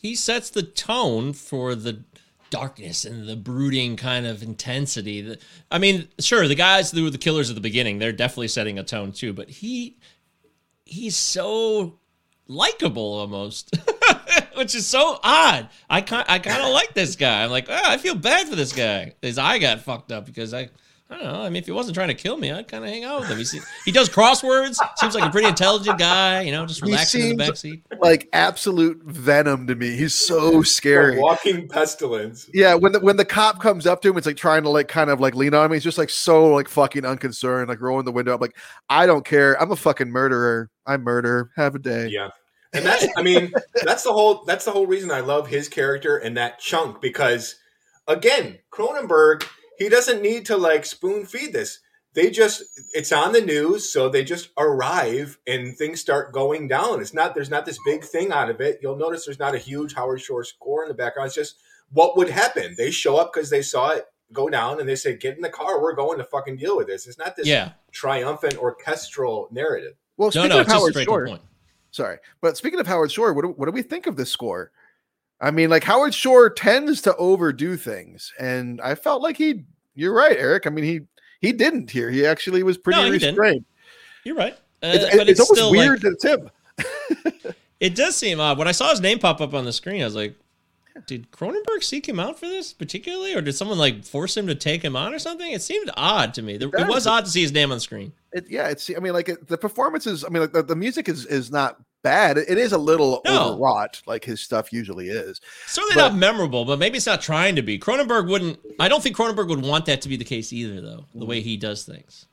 [0.00, 2.04] He sets the tone for the
[2.50, 5.20] darkness and the brooding kind of intensity.
[5.20, 5.40] That
[5.70, 8.78] I mean, sure, the guys who were the killers at the beginning, they're definitely setting
[8.78, 9.32] a tone too.
[9.32, 9.98] But he,
[10.84, 11.98] he's so
[12.46, 13.76] likable almost,
[14.56, 15.68] which is so odd.
[15.88, 17.44] I kind I kind of like this guy.
[17.44, 19.14] I'm like, oh, I feel bad for this guy.
[19.22, 20.70] His eye got fucked up because I.
[21.10, 21.40] I don't know.
[21.40, 23.30] I mean, if he wasn't trying to kill me, I'd kind of hang out with
[23.30, 23.38] him.
[23.38, 24.76] He, see, he does crosswords.
[24.96, 26.42] Seems like a pretty intelligent guy.
[26.42, 27.98] You know, just He relaxing in the seems backseat.
[27.98, 29.96] Like absolute venom to me.
[29.96, 31.16] He's so scary.
[31.16, 32.50] A walking pestilence.
[32.52, 34.88] Yeah, when the when the cop comes up to him, it's like trying to like
[34.88, 35.76] kind of like lean on me.
[35.76, 38.58] He's just like so like fucking unconcerned, like rolling the window up, like
[38.90, 39.58] I don't care.
[39.62, 40.68] I'm a fucking murderer.
[40.84, 41.52] I murder.
[41.56, 42.08] Have a day.
[42.08, 42.28] Yeah.
[42.72, 43.52] And that's I mean,
[43.82, 47.56] that's the whole that's the whole reason I love his character and that chunk because
[48.06, 49.44] again, Cronenberg,
[49.78, 51.80] he doesn't need to like spoon feed this.
[52.14, 52.62] They just
[52.94, 57.00] it's on the news, so they just arrive and things start going down.
[57.00, 58.80] It's not there's not this big thing out of it.
[58.82, 61.26] You'll notice there's not a huge Howard Shore score in the background.
[61.28, 61.56] It's just
[61.90, 62.74] what would happen.
[62.76, 65.48] They show up because they saw it go down and they say, Get in the
[65.48, 67.06] car, we're going to fucking deal with this.
[67.06, 67.72] It's not this Yeah.
[67.92, 69.94] triumphant orchestral narrative.
[70.16, 71.42] Well, No, speaking no, of Howard Shore, point.
[71.98, 74.70] Sorry, but speaking of Howard Shore, what do, what do we think of this score?
[75.40, 79.64] I mean, like Howard Shore tends to overdo things, and I felt like he.
[79.94, 80.66] You're right, Eric.
[80.66, 81.00] I mean, he
[81.40, 82.10] he didn't here.
[82.10, 83.64] He actually was pretty No, restrained.
[84.24, 84.54] You're right.
[84.82, 87.54] Uh, It's, but it's, it's, almost still weird like, that it's him.
[87.80, 88.58] it does seem odd.
[88.58, 90.36] When I saw his name pop up on the screen, I was like,
[91.06, 94.54] did Cronenberg seek him out for this particularly, or did someone like force him to
[94.54, 95.50] take him on or something?
[95.50, 96.56] It seemed odd to me.
[96.56, 98.12] There- It was odd to see his name on the screen.
[98.32, 98.90] It, yeah, it's.
[98.94, 100.24] I mean, like it, the performances.
[100.24, 102.38] I mean, like the, the music is is not bad.
[102.38, 103.50] It, it is a little No.
[103.50, 105.40] overwrought, like his stuff usually is.
[105.66, 107.78] Certainly But- not memorable, but maybe it's not trying to be.
[107.78, 108.58] Cronenberg wouldn't.
[108.78, 111.04] I don't think Cronenberg would want that to be the case either, though.
[111.14, 112.26] The way he does things.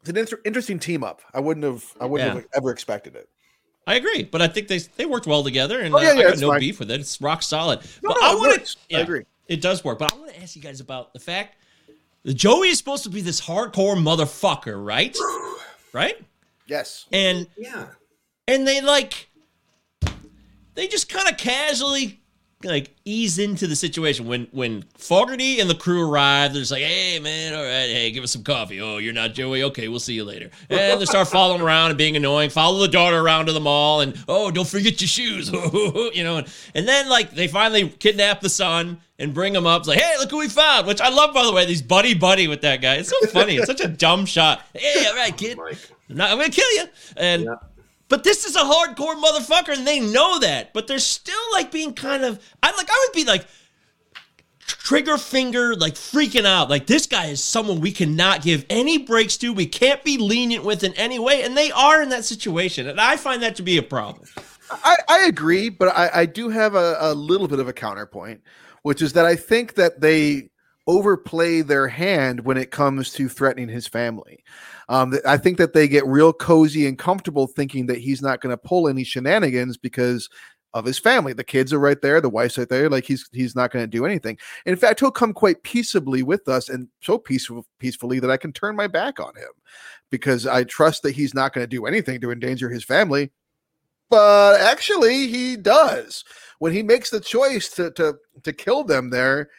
[0.00, 1.20] It's an inter- interesting team up.
[1.34, 1.84] I wouldn't have.
[2.00, 2.34] I wouldn't Yeah.
[2.34, 3.28] have ever expected it.
[3.88, 6.20] I agree, but I think they they worked well together, and Oh, yeah, uh, yeah,
[6.26, 6.60] I got no fine.
[6.60, 7.00] beef with it.
[7.00, 7.80] It's rock solid.
[8.02, 8.76] No, but no, I it want works.
[8.88, 8.96] to.
[8.96, 9.22] I agree.
[9.48, 11.56] It does work, but I want to ask you guys about the fact
[12.24, 15.16] that Joey is supposed to be this hardcore motherfucker, right?
[15.92, 16.16] right?
[16.66, 17.06] Yes.
[17.12, 17.86] And Yeah.
[18.48, 19.28] And they like
[20.74, 22.20] they just kind of casually
[22.64, 26.52] like ease into the situation when when Fogarty and the crew arrive.
[26.52, 29.34] They're just like, "Hey, man, all right, hey, give us some coffee." Oh, you're not
[29.34, 29.62] Joey?
[29.64, 30.50] Okay, we'll see you later.
[30.70, 32.50] And they start following around and being annoying.
[32.50, 35.50] Follow the daughter around to the mall, and oh, don't forget your shoes,
[36.14, 36.38] you know.
[36.38, 39.80] And, and then like they finally kidnap the son and bring him up.
[39.82, 41.66] It's like, "Hey, look who we found!" Which I love, by the way.
[41.66, 42.96] These buddy buddy with that guy.
[42.96, 43.56] It's so funny.
[43.56, 44.62] It's such a dumb shot.
[44.74, 45.58] Hey, all right, kid.
[45.60, 45.78] Oh Mike.
[46.08, 46.84] I'm, not, I'm gonna kill you.
[47.16, 47.54] And Yeah.
[48.08, 50.72] But this is a hardcore motherfucker, and they know that.
[50.72, 52.40] But they're still like being kind of.
[52.62, 52.88] I like.
[52.88, 53.46] I would be like
[54.66, 56.70] trigger finger, like freaking out.
[56.70, 59.52] Like this guy is someone we cannot give any breaks to.
[59.52, 63.00] We can't be lenient with in any way, and they are in that situation, and
[63.00, 64.26] I find that to be a problem.
[64.70, 68.42] I, I agree, but I, I do have a, a little bit of a counterpoint,
[68.82, 70.50] which is that I think that they
[70.86, 74.44] overplay their hand when it comes to threatening his family.
[74.88, 78.52] Um, I think that they get real cozy and comfortable thinking that he's not going
[78.52, 80.28] to pull any shenanigans because
[80.74, 81.32] of his family.
[81.32, 82.88] The kids are right there, the wife's right there.
[82.88, 84.38] Like he's he's not going to do anything.
[84.64, 88.52] In fact, he'll come quite peaceably with us, and so peaceful peacefully that I can
[88.52, 89.50] turn my back on him
[90.10, 93.30] because I trust that he's not going to do anything to endanger his family
[94.08, 96.24] but actually he does
[96.58, 99.50] when he makes the choice to to to kill them there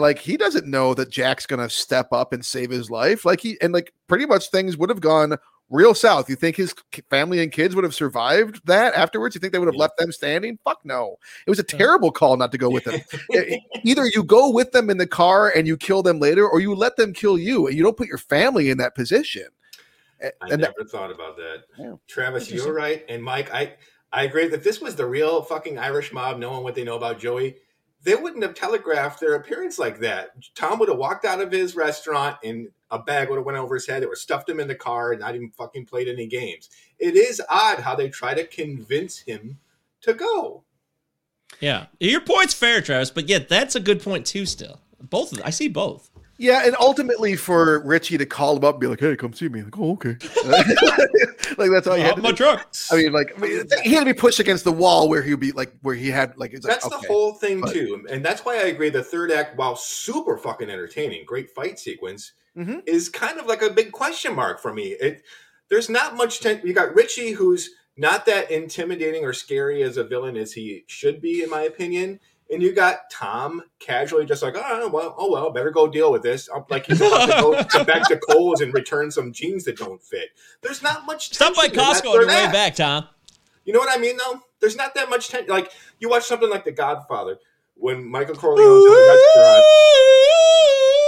[0.00, 3.58] like he doesn't know that jack's gonna step up and save his life like he
[3.60, 5.36] and like pretty much things would have gone
[5.68, 6.74] real south you think his
[7.10, 10.12] family and kids would have survived that afterwards you think they would have left them
[10.12, 11.16] standing fuck no
[11.46, 13.00] it was a terrible call not to go with them
[13.84, 16.74] either you go with them in the car and you kill them later or you
[16.74, 19.46] let them kill you and you don't put your family in that position
[20.20, 21.64] A- I and that- never thought about that.
[21.78, 21.94] Yeah.
[22.06, 23.04] Travis, you're right.
[23.08, 23.72] And Mike, I,
[24.12, 27.18] I agree that this was the real fucking Irish mob knowing what they know about
[27.18, 27.56] Joey.
[28.04, 30.30] They wouldn't have telegraphed their appearance like that.
[30.54, 33.74] Tom would have walked out of his restaurant and a bag would have went over
[33.74, 34.02] his head.
[34.02, 36.68] They would have stuffed him in the car and not even fucking played any games.
[36.98, 39.58] It is odd how they try to convince him
[40.02, 40.64] to go.
[41.60, 44.46] Yeah, your point's fair, Travis, but yet that's a good point too.
[44.46, 46.10] Still, both of them, I see both.
[46.42, 49.48] Yeah, and ultimately for Richie to call him up and be like, "Hey, come see
[49.48, 50.16] me," like, "Oh, okay,"
[51.56, 52.36] like that's all you had to my do.
[52.36, 52.74] truck.
[52.90, 55.38] I mean, like, I mean, he had to be pushed against the wall where he'd
[55.38, 57.06] be like, where he had like, it's like, That's the okay.
[57.06, 58.90] whole thing but- too, and that's why I agree.
[58.90, 62.82] The third act, while super fucking entertaining, great fight sequence, Mhm.
[62.86, 64.96] is kind of like a big question mark for me.
[65.00, 65.22] It
[65.68, 66.40] there's not much.
[66.40, 70.82] Ten- you got Richie, who's not that intimidating or scary as a villain as he
[70.88, 72.18] should be, in my opinion.
[72.50, 76.22] And you got Tom casually just like, oh well, oh well, better go deal with
[76.22, 76.48] this.
[76.54, 79.78] I'm like he's about to go to back to Kohl's and return some jeans that
[79.78, 80.30] don't fit.
[80.60, 81.32] There's not much.
[81.32, 83.08] Stop by tension in that Costco on your way back, Tom.
[83.64, 84.40] You know what I mean, though?
[84.60, 85.48] There's not that much tension.
[85.48, 87.38] Like you watch something like The Godfather
[87.74, 89.64] when Michael Corleone's in the restaurant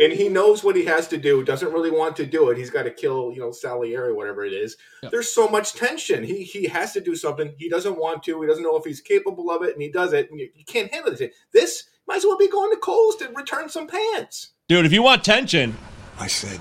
[0.00, 1.44] and he knows what he has to do.
[1.44, 2.58] Doesn't really want to do it.
[2.58, 4.76] He's got to kill, you know, Salieri, whatever it is.
[5.02, 5.10] Yeah.
[5.10, 6.24] There's so much tension.
[6.24, 7.54] He he has to do something.
[7.58, 8.40] He doesn't want to.
[8.40, 10.30] He doesn't know if he's capable of it, and he does it.
[10.30, 11.34] And you, you can't handle it.
[11.52, 14.52] This might as well be going to Kohl's to return some pants.
[14.68, 15.76] Dude, if you want tension,
[16.18, 16.60] I said,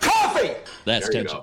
[0.00, 0.54] Coffee.
[0.84, 1.40] that's There tension.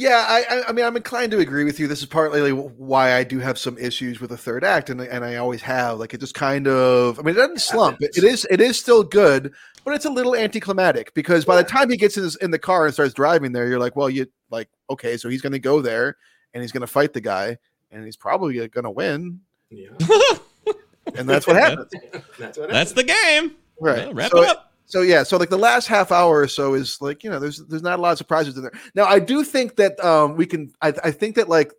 [0.00, 0.08] Go.
[0.08, 1.86] Yeah, I, I, I mean, I'm inclined to agree with you.
[1.86, 5.24] This is partly why I do have some issues with the third act, and and
[5.24, 5.98] I always have.
[5.98, 7.98] Like, it just kind of, I mean, it doesn't slump.
[8.00, 9.52] It, it is, it is still good,
[9.84, 12.58] but it's a little anticlimactic because by the time he gets in, his, in the
[12.58, 15.58] car and starts driving there, you're like, well, you like, okay, so he's going to
[15.58, 16.16] go there
[16.54, 17.56] and he's going to fight the guy,
[17.90, 19.40] and he's probably going to win,
[19.70, 19.88] Yeah,
[21.14, 21.90] and that's what happens,
[22.38, 22.70] that's what.
[22.70, 22.72] happens.
[22.72, 23.56] That's the game.
[23.80, 24.06] right?
[24.06, 24.67] Yeah, wrap So- it up.
[24.88, 27.58] So yeah, so like the last half hour or so is like you know there's
[27.66, 28.72] there's not a lot of surprises in there.
[28.94, 31.72] Now I do think that um we can I, I think that like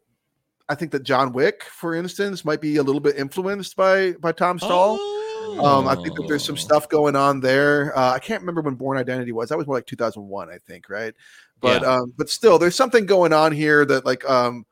[0.70, 4.32] I think that John Wick for instance might be a little bit influenced by by
[4.32, 4.99] Tom Stall.
[5.60, 6.57] Um, I think that there's some Oh.
[6.60, 7.97] stuff going on there.
[7.97, 9.49] Uh, I can't remember when Bourne Identity was.
[9.49, 11.14] That was more like 2001, I think, right?
[11.60, 11.95] But Yeah.
[11.95, 14.66] um, but still, there's something going on here that like um,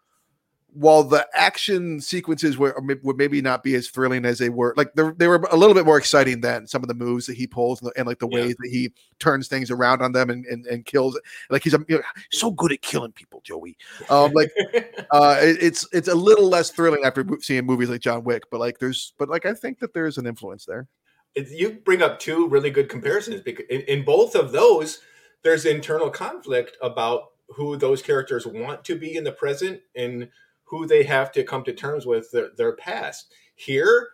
[0.73, 4.93] while the action sequences were would maybe not be as thrilling as they were, like
[4.93, 7.81] they were a little bit more exciting than some of the moves that he pulls
[7.81, 8.41] and, the, and like the Yeah.
[8.43, 11.19] ways that he turns things around on them and and, and kills.
[11.49, 13.77] Like he's um, you know, so good at killing people, Joey.
[14.09, 14.51] Um, like
[15.11, 18.59] uh, it- it's it's a little less thrilling after seeing movies like John Wick, but
[18.59, 20.87] like there's but like I think that there's an influence there.
[21.35, 24.99] You bring up two really good comparisons because in, in both of those
[25.43, 30.27] there's internal conflict about who those characters want to be in the present and
[30.69, 33.33] who they have to come to terms with their, their past.
[33.55, 34.09] Here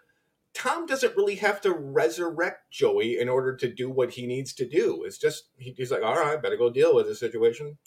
[0.54, 4.68] tom doesn't really have to resurrect joey in order to do what he needs to
[4.68, 5.04] do.
[5.04, 7.78] It's just he, he's like all right better go deal with the situation.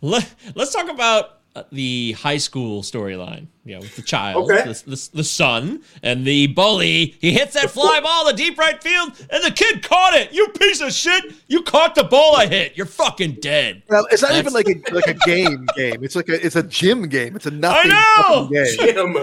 [0.00, 3.46] Let, us talk about Uh, the high school storyline.
[3.64, 4.64] Yeah, with the child, Okay.
[4.64, 7.16] the, the, the son, and the bully.
[7.20, 10.32] He hits that fly ball to deep right field, and the kid caught it.
[10.32, 11.34] You piece of shit!
[11.48, 12.78] You caught the ball I hit.
[12.78, 13.82] You're fucking dead.
[13.88, 16.02] Well, it's not even like a like a game game.
[16.02, 17.36] It's like a it's a gym game.
[17.36, 18.48] It's a nothing know!
[18.48, 18.76] fucking game.
[18.78, 19.14] Jim,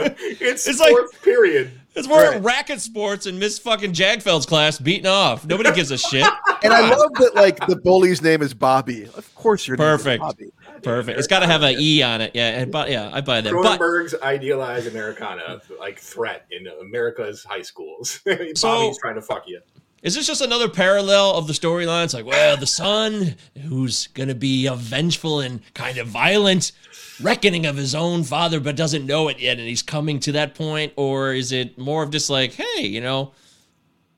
[0.41, 2.43] it's, It's like- period It's more Right.
[2.43, 5.45] racket sports and Miss fucking Jagfeld's class beating off.
[5.47, 6.25] Nobody gives a shit.
[6.63, 9.05] And I love that like the bully's name is Bobby.
[9.05, 10.21] Of course, your name is Perfect.
[10.21, 10.51] Bobby.
[10.83, 11.17] Perfect.
[11.17, 12.31] It's got to have an E on it.
[12.33, 13.51] Yeah, I buy, yeah, I buy that.
[13.53, 18.21] But idealized Americana like threat in America's high schools.
[18.55, 19.61] So- Bobby's trying to fuck you.
[20.03, 22.03] Is this just another parallel of the storyline?
[22.03, 23.35] It's like, well, the son
[23.67, 26.73] who's going to be a vengeful and kind of violent
[27.19, 30.53] reckoning of his own father, but doesn't know it yet, and he's coming to that
[30.53, 30.93] point?
[30.95, 33.31] Or is it more of just like, hey, you know,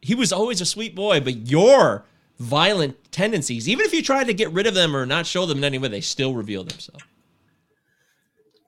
[0.01, 2.03] he was always a sweet boy, but your
[2.37, 5.57] violent tendencies, even if you try to get rid of them or not show them
[5.57, 7.03] in any way, they still reveal themselves.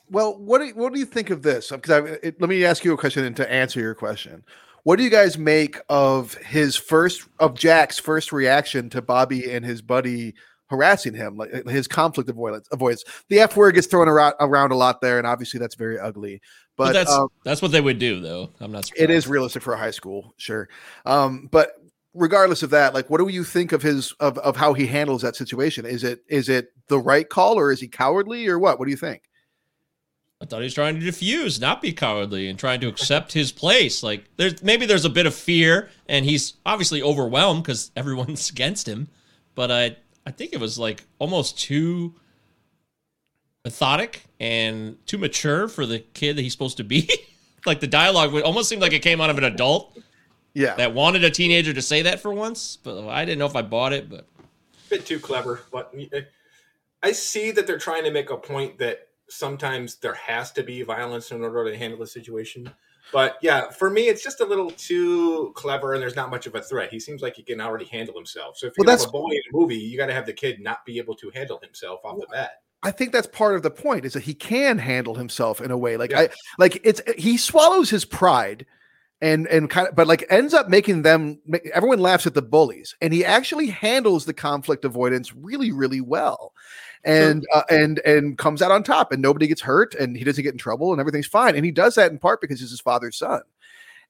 [0.09, 1.69] Well, what do you, what do you think of this?
[1.69, 4.43] Because it, let me ask you a question and to answer your question.
[4.83, 9.63] What do you guys make of his first of Jack's first reaction to Bobby and
[9.63, 10.33] his buddy
[10.67, 12.67] harassing him, like uh, his conflict avoidance?
[12.71, 13.03] Avoidance.
[13.27, 16.41] The F word gets thrown around, around a lot there, and obviously that's very ugly.
[16.75, 18.49] But, But, that's um, that's what they would do, though.
[18.61, 18.85] I'm not.
[18.85, 19.03] Surprised.
[19.03, 20.69] it is realistic for a high school, sure.
[21.05, 21.73] Um, but
[22.13, 25.21] regardless of that, like, what do you think of his of of how he handles
[25.21, 25.85] that situation?
[25.85, 28.79] Is it is it the right call, or is he cowardly, or what?
[28.79, 29.23] What do you think?
[30.41, 33.51] I thought he was trying to diffuse, not be cowardly, and trying to accept his
[33.51, 34.03] place.
[34.03, 38.87] Like there's maybe there's a bit of fear, and he's obviously overwhelmed because everyone's against
[38.87, 39.09] him.
[39.55, 42.15] But I I think it was like almost too
[43.65, 47.09] methodic and too mature for the kid that he's supposed to be.
[47.65, 49.97] like the dialogue would almost seem like it came out of an adult
[50.53, 52.77] Yeah, that wanted a teenager to say that for once.
[52.77, 54.09] But I didn't know if I bought it.
[54.09, 56.21] But a bit too clever, but eh,
[57.03, 60.81] I see that they're trying to make a point that sometimes there has to be
[60.81, 62.71] violence in order to handle the situation.
[63.11, 66.55] But yeah, for me, it's just a little too clever, and there's not much of
[66.55, 66.91] a threat.
[66.91, 68.57] He seems like he can already handle himself.
[68.57, 70.33] So if you Well, have a bully in a movie, you got to have the
[70.33, 72.61] kid not be able to handle himself off the bat.
[72.83, 75.77] I think that's part of the point is that he can handle himself in a
[75.77, 76.19] way like Yeah.
[76.19, 78.65] I like it's he swallows his pride
[79.21, 81.39] and and kind of but like ends up making them
[81.73, 86.53] everyone laughs at the bullies and he actually handles the conflict avoidance really really well.
[87.05, 90.43] And uh, and and comes out on top and nobody gets hurt and he doesn't
[90.43, 91.55] get in trouble and everything's fine.
[91.55, 93.41] And he does that in part because he's his father's son.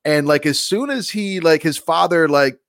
[0.05, 2.59] And like as soon as he like his father like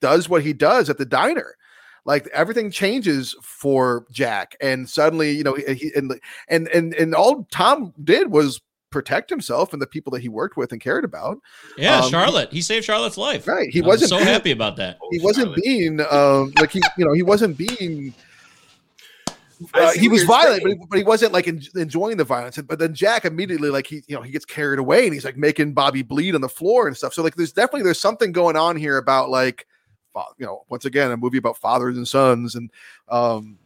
[0.00, 1.56] does what he does at the diner
[2.04, 6.12] like everything changes for Jack, and suddenly, you know, he, he- and
[6.48, 8.60] and and and all Tom did was
[8.92, 11.38] protect himself and the people that he worked with and cared about.
[11.76, 12.52] Yeah, Um, Charlotte.
[12.52, 13.48] He saved Charlotte's life.
[13.48, 14.98] Right, he I'm wasn't so being- happy about that.
[15.10, 18.14] He wasn't being um like he, you know, he wasn't being.
[19.74, 22.58] Uh, he was violent, but he, but he wasn't like en- enjoying the violence.
[22.58, 25.36] But then Jack immediately, like he, you know, he gets carried away and he's like
[25.36, 27.14] making Bobby bleed on the floor and stuff.
[27.14, 29.68] So like, there's definitely there's something going on here about like,
[30.36, 32.70] you know, once again, a movie about fathers and sons and
[33.08, 33.56] um,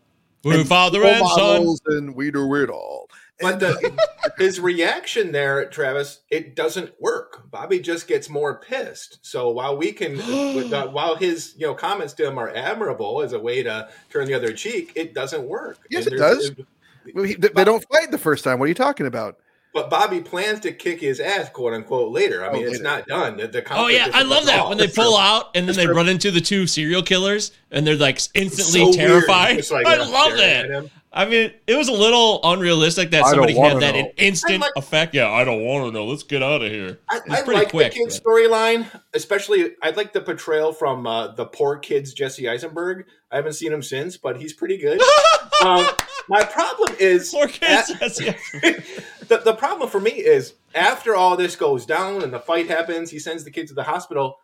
[0.44, 1.76] We're and father and son.
[1.86, 3.08] and we do it all.
[3.41, 3.93] But the,
[4.39, 7.51] his reaction there, Travis, it doesn't work.
[7.51, 9.18] Bobby just gets more pissed.
[9.22, 10.16] So while we can,
[10.57, 13.89] with the- while his you know comments to him are admirable as a way to
[14.11, 15.78] turn the other cheek, it doesn't work.
[15.91, 16.66] Yes, it there's- does.
[17.14, 18.59] Well, he- they they don't fight the first time.
[18.59, 19.39] What are you talking about?
[19.74, 22.43] But Bobby plans to kick his ass, quote unquote, later.
[22.43, 23.37] I Oh, mean, it's not done.
[23.37, 24.68] The, the Oh yeah, I love that resolved.
[24.70, 27.95] when they pull out and then they run into the two serial killers and they're
[27.95, 29.70] like instantly So terrified.
[29.70, 30.91] Like, I love staring at that.
[31.16, 31.28] Him.
[31.28, 34.00] I mean, it was a little unrealistic that I somebody can have that know.
[34.00, 35.14] in instant like- effect.
[35.14, 36.04] Yeah, I don't want to know.
[36.06, 36.98] Let's get out of here.
[37.10, 41.06] I, It's I pretty like quick, the kid's storyline, especially I like the portrayal from
[41.06, 43.06] uh, the poor kid's Jesse Eisenberg.
[43.30, 45.00] I haven't seen him since, but he's pretty good.
[45.64, 45.86] um,
[46.28, 47.90] my problem is Poor kids.
[47.90, 49.00] at- Yes, yes.
[49.28, 53.10] the, the problem for me is after all this goes down and the fight happens,
[53.10, 54.36] he sends the kid to the hospital.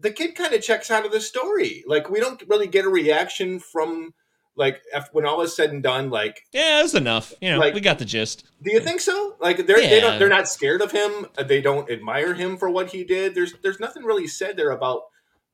[0.00, 1.84] The kid kind of checks out of the story.
[1.86, 4.12] Like we don't really get a reaction from
[4.56, 4.80] like
[5.12, 6.10] when all is said and done.
[6.10, 7.32] Like, Yeah, that's enough.
[7.40, 8.44] You know, Like- we got the gist.
[8.62, 9.36] do you think so?
[9.40, 11.26] Like they're they don't, they're not scared of him.
[11.38, 13.34] Uh, They don't admire him for what he did.
[13.34, 15.02] There's there's nothing really said there about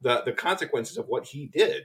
[0.01, 1.85] the the consequences of what he did.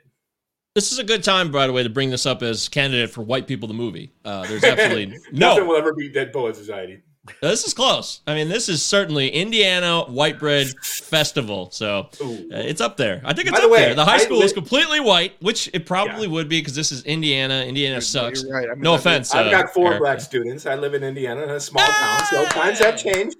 [0.76, 3.22] This is a good time, by the way, to bring this up as candidate for
[3.22, 4.11] White People the movie.
[4.26, 5.70] Uh, there's absolutely Nothing no.
[5.70, 6.99] will ever beat Dead Poet Society.
[7.41, 8.19] This is close.
[8.28, 13.21] I mean, this is certainly Indiana White Bread Festival, so uh, it's up there.
[13.24, 13.95] I think it's By the up way, there.
[13.95, 16.91] The high I school li- is completely white, which it probably would be because this
[16.91, 17.63] is Indiana.
[17.63, 18.43] Indiana sucks.
[18.43, 18.69] You're right.
[18.69, 19.34] I mean, No I- offense.
[19.34, 19.99] I've uh, got four Eric.
[20.01, 20.65] black students.
[20.65, 23.38] I live in Indiana in a small town, so times have changed.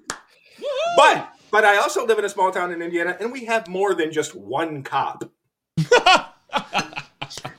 [0.96, 3.94] But but I also live in a small town in Indiana, and we have more
[3.94, 5.30] than just one cop.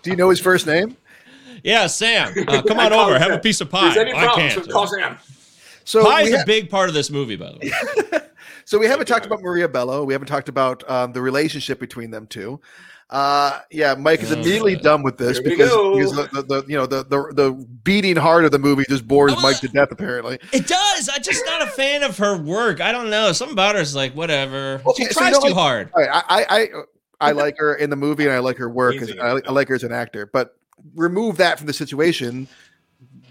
[0.01, 0.97] Do you know his first name?
[1.63, 3.15] Yeah, Sam, uh, come on over.
[3.15, 3.93] him Have a piece of If pie.
[3.93, 4.69] There's any I can't.
[4.71, 5.17] call Sam.
[5.85, 7.57] So Pie we is ha- a big part of this movie, by the
[8.11, 8.19] way.
[8.67, 10.03] So we haven't talked about Maria Bello.
[10.03, 12.59] We haven't talked about um, the relationship between them two.
[13.11, 14.83] Uh, yeah, Mike is Oh, immediately God.
[14.83, 17.51] done with this because, because the, the, the you know the, the the
[17.83, 19.91] beating heart of the movie just bores was- Mike to death.
[19.91, 21.07] Apparently, It does.
[21.13, 22.81] I'm just not a fan of her work.
[22.81, 23.31] I don't know.
[23.33, 24.81] Something about her is like whatever.
[24.87, 25.91] Okay, she so tries you don't too like- hard.
[25.93, 26.67] All right, I I I,
[27.21, 28.97] I like her in the movie and I like her work.
[28.97, 29.21] 'cause Amazing.
[29.45, 30.57] I, I like her as an actor, but
[30.95, 32.47] remove that from the situation.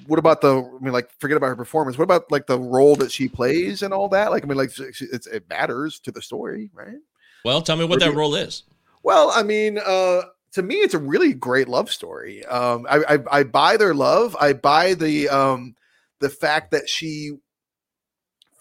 [0.06, 0.56] What about the?
[0.56, 1.98] I mean, like, forget about her performance.
[1.98, 4.30] What about like the role that she plays and all that?
[4.30, 6.98] Like, I mean, like, it's, it matters to the story, right?
[7.44, 8.64] Well, tell me what that role is.
[9.02, 12.44] Well, I mean, uh, to me, it's a really great love story.
[12.46, 14.36] Um, I, I, I buy their love.
[14.40, 15.74] I buy the um,
[16.20, 17.32] the fact that she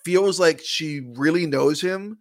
[0.04, 2.18] feels like she really knows him.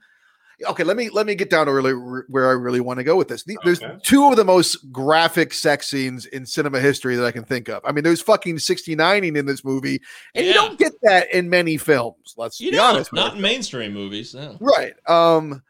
[0.64, 3.16] Okay, let me let me get down to really where I really want to go
[3.16, 3.42] with this.
[3.42, 3.96] The- There's Okay.
[4.02, 7.82] two of the most graphic sex scenes in cinema history that I can think of.
[7.84, 10.00] I mean, there's fucking 69ing in this movie,
[10.34, 12.34] and you don't get that in many films.
[12.36, 13.12] Let's You be know, honest.
[13.12, 14.34] not in mainstream movies.
[14.34, 14.56] No.
[14.60, 14.94] Right.
[15.08, 15.62] Um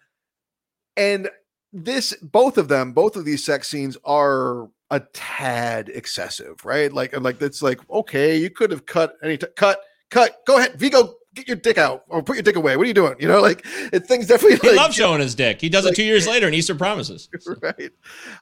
[0.97, 1.31] and
[1.73, 6.93] this both of them, both of these sex scenes are a tad excessive, right?
[6.93, 9.81] Like like that's like okay, you could have cut any t- cut
[10.11, 12.77] cut go ahead Viggo get your dick out or put your dick away.
[12.77, 13.15] What are you doing?
[13.19, 15.61] You know, like it things definitely He like, loves showing his dick.
[15.61, 17.29] He does it two years later in Eastern Promises.
[17.63, 17.91] right.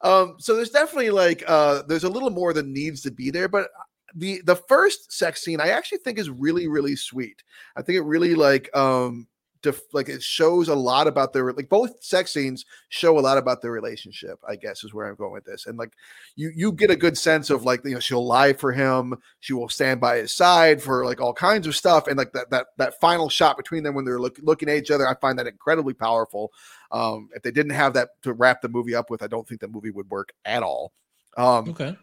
[0.03, 3.49] Um, so there's definitely like uh there's a little more that needs to be there,
[3.49, 3.69] but
[4.15, 7.43] the the first sex scene I actually think is really really sweet.
[7.77, 9.29] I think it really like um
[9.63, 13.39] def- like it shows a lot about their like both sex scenes show a lot
[13.39, 14.39] about their relationship.
[14.49, 15.93] I guess is where I'm going with this, and like
[16.37, 19.53] you you get a good sense of like you know she'll lie for him, she
[19.53, 22.67] will stand by his side for like all kinds of stuff, and like that that
[22.77, 25.47] that final shot between them when they're look, looking at each other, I find that
[25.47, 26.53] incredibly powerful.
[26.93, 29.61] Um, if they didn't have that to wrap the movie up with, I don't think
[29.61, 30.93] the movie would work at all.
[31.37, 31.97] Um, Okay.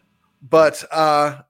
[0.48, 1.42] but uh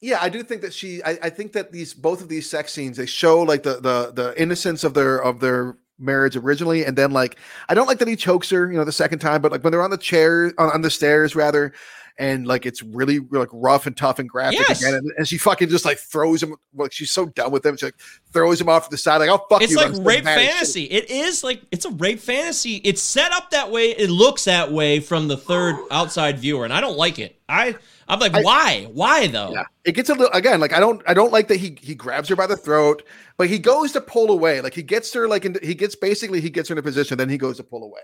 [0.00, 2.72] yeah i do think that she I, I think that these both of these sex
[2.72, 6.96] scenes they show like the the the innocence of their of their marriage originally and
[6.96, 7.36] then like
[7.68, 9.70] i don't like that he chokes her you know the second time but like when
[9.70, 11.72] they're on the chair on, on the stairs rather
[12.18, 14.82] and like it's really like rough and tough and graphic Yes.
[14.82, 14.94] again.
[14.94, 17.78] And, and she fucking just like throws him like she's so done with him.
[17.78, 17.94] She like
[18.30, 19.78] throws him off to the side, like, oh fuck It's you.
[19.78, 20.84] like rape fantasy.
[20.84, 22.76] It is like it's a rape fantasy.
[22.84, 23.92] It's set up that way.
[23.92, 27.40] It looks that way from the third outside viewer, and I don't like it.
[27.48, 27.76] I
[28.10, 28.88] I'm like, I- why?
[28.92, 29.52] Why though?
[29.52, 30.60] Yeah, it gets a little again.
[30.60, 33.02] Like I don't, I don't like that he he grabs her by the throat,
[33.36, 34.60] but he goes to pull away.
[34.60, 37.16] Like he gets her, like in, he gets basically he gets her in a position,
[37.18, 38.00] then he goes to pull away,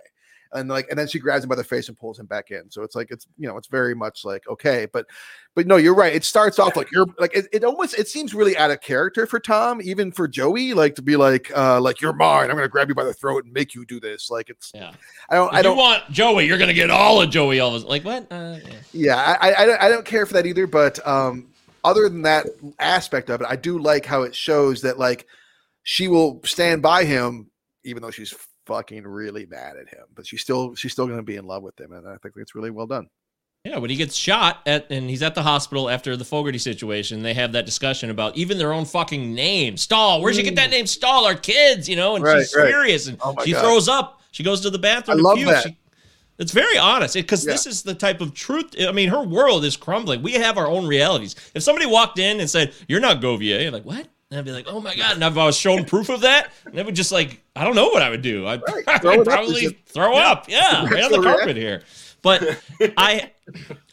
[0.53, 2.71] and like and then she grabs him by the face and pulls him back in.
[2.71, 5.07] So it's like it's you know it's very much like okay, but
[5.55, 6.15] but no, you're right.
[6.15, 9.27] It starts off like you're like it, it almost it seems really out of character
[9.27, 12.51] for Tom, even for Joey, like to be like uh like you're mine.
[12.51, 14.31] I'm gonna grab you by the throat and make you do this.
[14.31, 14.93] Like it's Yeah.
[15.29, 17.85] I don't If I don't want Joey, you're gonna get all of Joey Elvis.
[17.85, 18.27] Like what?
[18.31, 18.75] Uh, yeah.
[18.93, 21.49] yeah I, I I don't care for that either but um
[21.85, 22.47] other than that
[22.81, 25.27] aspect of it i do like how it shows that like
[25.85, 27.49] she will stand by him
[27.85, 28.35] even though she's
[28.67, 31.63] fucking really mad at him but she's still she's still going to be in love
[31.63, 33.09] with him and i think it's really well done
[33.65, 37.23] Yeah, when he gets shot at and he's at the hospital after the Fogarty situation,
[37.23, 39.77] they have that discussion about even their own fucking name.
[39.77, 40.87] Stall, where'd you get that name?
[40.87, 42.29] Stall, our kids, you know, and Mm.
[42.29, 42.69] Right, she's right.
[42.69, 43.63] furious and Oh she God.
[43.63, 44.21] throws up.
[44.31, 45.49] She goes to the bathroom I love puke.
[45.49, 45.65] that.
[45.65, 45.77] She-
[46.39, 47.53] it's very honest because Yeah.
[47.55, 48.75] this is the type of truth.
[48.79, 50.23] I mean, her world is crumbling.
[50.23, 51.35] We have our own realities.
[51.55, 54.07] If somebody walked in and said, You're not Govier, you're like, What?
[54.31, 55.15] And I'd be like, Oh my God.
[55.15, 57.77] And if I was shown proof of that, and it would just like, I don't
[57.77, 58.47] know what I would do.
[58.47, 60.47] I'd, Right, I'd up probably it- throw up.
[60.49, 61.83] Yeah, right on the carpet here.
[62.23, 62.43] But
[62.97, 63.31] I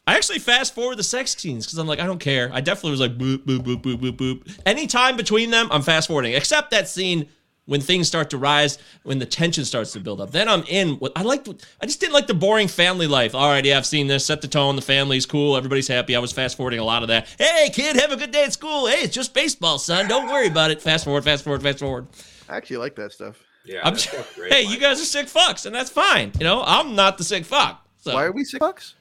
[0.08, 2.50] I actually fast forward the sex scenes because I'm like, I don't care.
[2.52, 4.60] I definitely was like boop, boop, boop, boop, boop, boop.
[4.66, 7.30] Anytime between them, I'm fast forwarding, except that scene
[7.66, 10.32] when things start to rise, when the tension starts to build up.
[10.32, 10.96] Then I'm in.
[10.96, 11.48] What I like,
[11.82, 13.34] I just didn't like the boring family life.
[13.34, 14.26] All right, yeah, I've seen this.
[14.26, 14.76] Set the tone.
[14.76, 15.56] The family's cool.
[15.56, 16.16] Everybody's happy.
[16.16, 17.28] I was fast forwarding a lot of that.
[17.38, 18.88] Hey, kid, have a good day at school.
[18.88, 20.08] Hey, it's just baseball, son.
[20.08, 20.82] Don't worry about it.
[20.82, 22.08] Fast forward, fast forward, fast forward.
[22.50, 24.74] i actually like that stuff Yeah, I'm that's great hey, line.
[24.74, 26.32] you guys are sick fucks, and that's fine.
[26.40, 27.86] You know, I'm not the sick fuck.
[27.98, 28.94] So why are we sick fucks?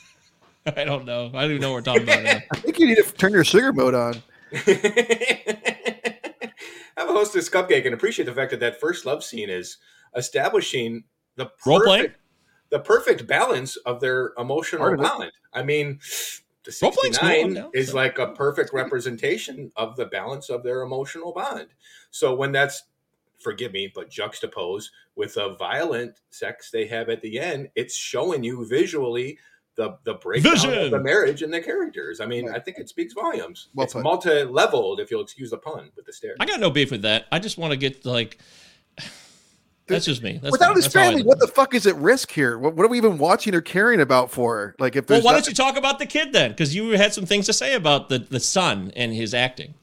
[0.66, 1.30] I don't know.
[1.34, 2.38] I don't even know what we're talking about now.
[2.52, 4.22] i think you need to turn your sugar mode on
[6.96, 9.78] I'm a hostess cupcake and appreciate the fact that that first love scene is
[10.16, 11.04] establishing
[11.36, 12.18] the perfect,
[12.70, 15.32] the perfect balance of their emotional of bond.
[15.52, 15.98] I mean,
[16.64, 17.70] the Role playing's cool, I'm 69 down.
[17.74, 21.68] is like a perfect representation of the balance of their emotional bond.
[22.10, 22.84] So when that's
[23.40, 28.42] forgive me, but juxtaposed with the violent sex they have at the end, it's showing
[28.42, 29.38] you visually
[29.76, 30.74] the the breakdown Vision.
[30.74, 32.20] of the marriage and the characters.
[32.20, 32.56] I mean, Right.
[32.56, 33.68] I think it speaks volumes.
[33.74, 36.36] Well it's multi-leveled, if you'll excuse the pun, with the stairs.
[36.40, 37.26] I got no beef with that.
[37.32, 38.38] I just want to get like.
[39.86, 40.38] That's just me.
[40.42, 40.76] That's without fine.
[40.76, 43.18] his That's family what the fuck is at risk here what, what are we even
[43.18, 46.06] watching or caring about for like if Well, why not- don't you talk about the
[46.06, 46.52] kid then?
[46.52, 49.74] Because you had some things to say about the the son and his acting.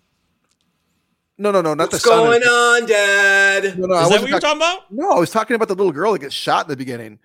[1.38, 3.78] no no no not What's the son What's going on, Dad?
[3.78, 4.92] no, no, I Is that what you're talking- talking about?
[4.92, 7.20] No, I was talking about the little girl that gets shot in the beginning.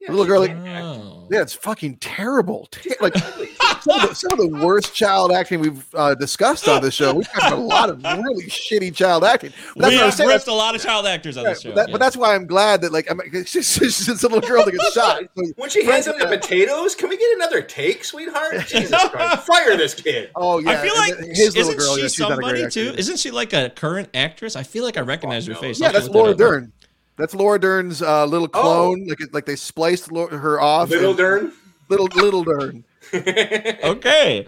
[0.00, 1.26] The little girl, like, Oh.
[1.30, 2.66] yeah, it's fucking terrible.
[2.70, 6.80] Ter- Like some of, the, some of the worst child acting we've uh, discussed on
[6.82, 7.14] this show.
[7.14, 9.52] We've got a lot of really shitty child acting.
[9.76, 10.28] But we what I was have saying.
[10.30, 11.70] ripped a lot of child actors on Right, this show.
[11.70, 11.92] but, that- yeah.
[11.92, 14.64] but that's why I'm glad that like I'm, it's just, it's just a little girl
[14.64, 15.22] that gets shot.
[15.36, 18.54] So- When she hands him the potatoes, can we get another take, sweetheart?
[18.68, 20.30] Jesus Christ, fire this kid.
[20.36, 21.94] oh yeah, I feel like his little isn't girl.
[21.96, 22.80] she yeah, she's not a great somebody too?
[22.90, 22.98] either.
[22.98, 24.54] Isn't she like a current actress?
[24.56, 25.60] I feel like I recognize her no.
[25.60, 25.80] face.
[25.80, 26.50] Yeah, I'll that's to look Laura that up.
[26.50, 26.72] Dern.
[27.16, 28.60] That's Laura Dern's uh, little Oh.
[28.62, 29.06] clone.
[29.06, 30.90] Like like they spliced her off.
[30.90, 31.52] Little and- Dern.
[31.88, 32.84] Little little Dern.
[33.12, 34.46] Okay.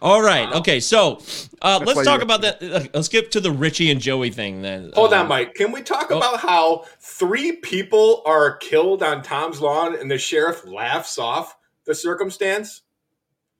[0.00, 0.52] All right.
[0.54, 0.80] Okay.
[0.80, 1.20] So
[1.60, 2.62] uh, let's talk you- about that.
[2.62, 4.90] uh, Let's get to the Richie and Joey thing then.
[4.94, 5.54] Hold on, Mike.
[5.54, 6.16] Can we talk oh.
[6.18, 11.94] about how three people are killed on Tom's lawn and the sheriff laughs off the
[11.94, 12.82] circumstance?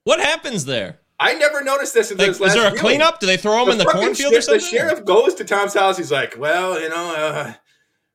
[0.04, 0.98] What happens there?
[1.20, 2.80] I never noticed this until Like, this is there a viewing.
[2.80, 3.20] cleanup?
[3.20, 4.60] Do they throw them in the fucking cornfield sher- or something?
[4.72, 5.96] The sheriff goes to Tom's house.
[5.96, 7.52] He's like, "Well, you know, uh,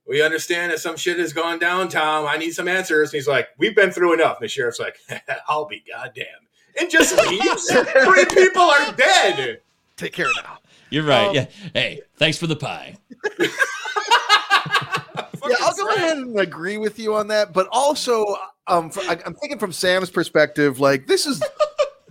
[0.07, 2.25] we understand that some shit has gone down, Tom.
[2.25, 4.97] I need some answers." And he's like, "We've been through enough." And the sheriff's like,
[5.47, 6.25] "I'll be goddamn,"
[6.79, 7.71] and just leaves.
[7.71, 9.61] Three people are dead.
[9.95, 10.59] Take care now.
[10.89, 11.27] You're right.
[11.27, 11.45] Um, yeah.
[11.73, 12.95] Hey, thanks for the pie.
[13.39, 13.47] yeah,
[15.61, 17.51] I'll go ahead and agree with you on that.
[17.51, 18.35] But also,
[18.67, 21.43] um, for, I, I'm thinking from Sam's perspective, like this is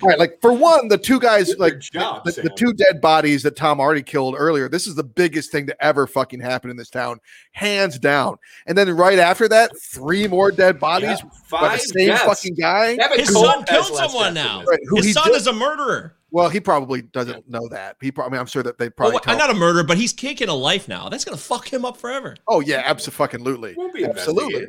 [0.02, 0.18] all right.
[0.18, 3.56] Like for one, the two guys, Good like job, the, the two dead bodies that
[3.56, 4.68] Tom already killed earlier.
[4.68, 7.18] This is the biggest thing to ever fucking happen in this town,
[7.52, 8.36] hands down.
[8.66, 12.24] And then right after that, three more dead bodies Yeah, by the same deaths.
[12.24, 12.96] fucking guy.
[13.16, 14.62] His son has killed someone now.
[14.64, 16.12] Right, who His son did- is a murderer.
[16.32, 17.96] Well, he probably doesn't know that.
[18.02, 19.14] He probably, I mean, I'm sure that they probably.
[19.14, 21.08] Well, tell- not a murderer, but he's kicking a life now.
[21.08, 22.36] That's gonna fuck him up forever.
[22.48, 24.66] oh yeah, absolutely, Won't be absolutely.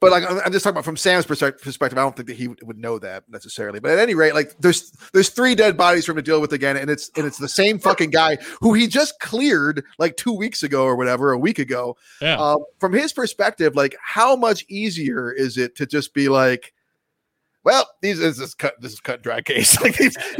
[0.00, 1.82] But like, I'm I'm just talking about from Sam's perspective.
[1.82, 3.80] I don't think that he would know that necessarily.
[3.80, 6.52] But at any rate, like, there's there's three dead bodies for him to deal with
[6.52, 10.32] again, and it's and it's the same fucking guy who he just cleared like two
[10.32, 11.96] weeks ago or whatever, a week ago.
[12.20, 12.36] Yeah.
[12.36, 16.74] Um, from his perspective, like, how much easier is it to just be like,
[17.64, 18.74] well, these this is cut.
[18.80, 19.80] This is cut and dry case.
[19.84, 20.16] Like these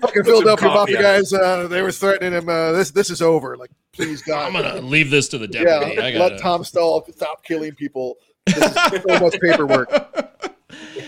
[0.00, 1.32] fucking Philadelphia mafia guys.
[1.32, 2.48] Uh, they were threatening him.
[2.48, 3.56] Uh, this this is over.
[3.56, 6.00] Like, please God, I'm gonna leave this to the yeah, deputy.
[6.00, 6.38] I let.
[6.38, 8.18] Tom Stall stop killing people.
[8.46, 9.90] This is so much paperwork.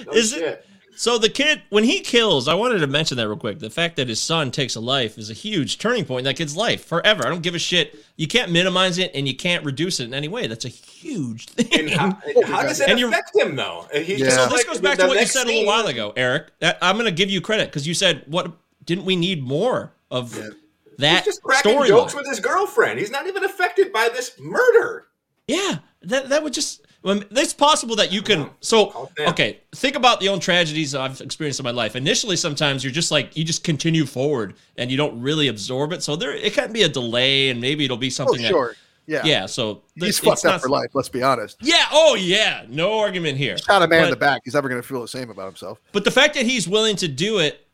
[0.06, 0.64] No Is it-
[0.96, 3.58] So the kid, when he kills, I wanted to mention that real quick.
[3.58, 6.36] The fact that his son takes a life is a huge turning point in that
[6.36, 7.26] kid's life forever.
[7.26, 7.96] I don't give a shit.
[8.16, 10.46] You can't minimize it and you can't reduce it in any way.
[10.46, 11.88] That's a huge And thing.
[11.88, 12.10] how,
[12.46, 13.86] how does that And you're- affect him though?
[13.92, 14.26] He's Yeah.
[14.26, 16.50] just So this like goes back to what you said a little while ago, Eric.
[16.60, 18.52] That- I'm going to give you credit because you said, "What
[18.84, 20.50] didn't we need more of Yeah.
[20.98, 23.00] that He's just cracking story?" jokes with his girlfriend.
[23.00, 25.08] He's not even affected by this murder.
[25.48, 26.83] Yeah, that that would just.
[27.04, 28.48] Well, it's possible that you can.
[28.60, 31.96] So okay, think about the own tragedies I've experienced in my life.
[31.96, 36.02] Initially, sometimes you're just like you just continue forward and you don't really absorb it.
[36.02, 38.40] So there, it can be a delay, and maybe it'll be Oh, something.
[38.42, 38.74] that- sure.
[39.06, 39.20] Yeah.
[39.26, 39.44] yeah.
[39.44, 40.88] So He's fucked up for life.
[40.94, 41.58] Let's be honest.
[41.60, 41.84] Yeah.
[41.92, 42.64] Oh yeah.
[42.70, 43.58] No argument here.
[43.58, 44.40] Shot a man in the back.
[44.44, 45.78] He's never going to feel the same about himself.
[45.92, 47.66] But the fact that he's willing to do it,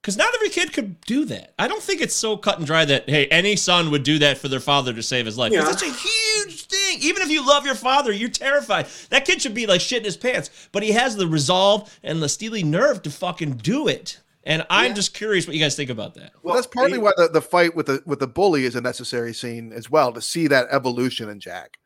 [0.00, 1.52] because not every kid could do that.
[1.58, 4.38] I don't think it's so cut and dry that hey, any son would do that
[4.38, 5.52] for their father to save his life.
[5.52, 5.68] Yeah.
[5.70, 6.23] It's a huge
[6.98, 7.08] thing.
[7.08, 8.86] Even if you love your father, you're terrified.
[9.10, 10.50] That kid should be like shit in his pants.
[10.72, 14.20] But he has the resolve and the steely nerve to fucking do it.
[14.46, 14.94] And I'm Yeah.
[14.94, 16.32] just curious what you guys think about that.
[16.42, 18.80] Well, that's partly he- why the, the fight with the with the bully is a
[18.80, 21.78] necessary scene as well to see that evolution in Jack.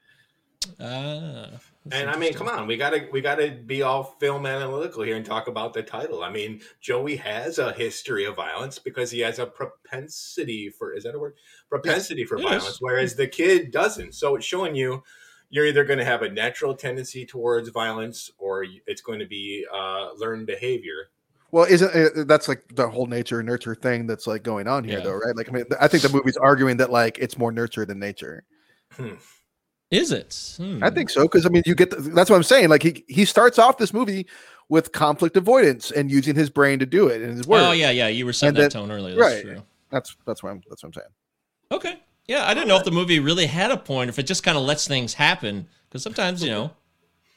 [0.81, 1.51] Ah.
[1.91, 5.25] And I mean, come on, we gotta we gotta be all film analytical here and
[5.25, 6.23] talk about the title.
[6.23, 11.05] I mean, Joey has a history of violence because he has a propensity for is
[11.05, 11.35] that a word?
[11.70, 12.77] Propensity for It violence, is.
[12.81, 14.15] whereas the kid doesn't.
[14.15, 15.03] So it's showing you
[15.51, 19.65] you're either going to have a natural tendency towards violence or it's going to be
[19.73, 21.09] uh, learned behavior.
[21.51, 24.99] Well, isn't uh, that's like the whole nature nurture thing that's like going on here,
[24.99, 25.05] Yeah.
[25.05, 25.35] though, right?
[25.35, 28.45] Like, I mean, I think the movie's arguing that like it's more nurture than nature.
[29.90, 30.55] Is it?
[30.59, 30.85] Hmm.
[30.85, 32.69] I think so because I mean, you get the, that's what I'm saying.
[32.69, 34.27] Like he he starts off this movie
[34.69, 37.65] with conflict avoidance and using his brain to do it and his words.
[37.66, 38.09] Oh yeah, yeah.
[38.09, 39.16] You were setting And that then- tone earlier.
[39.16, 39.43] That's right.
[39.45, 39.62] true.
[39.90, 41.09] That's that's what I'm that's what I'm saying.
[41.70, 41.99] Okay.
[42.27, 44.57] Yeah, I didn't know if the movie really had a point, if it just kind
[44.59, 45.66] of lets things happen.
[45.89, 46.70] Because sometimes, you know,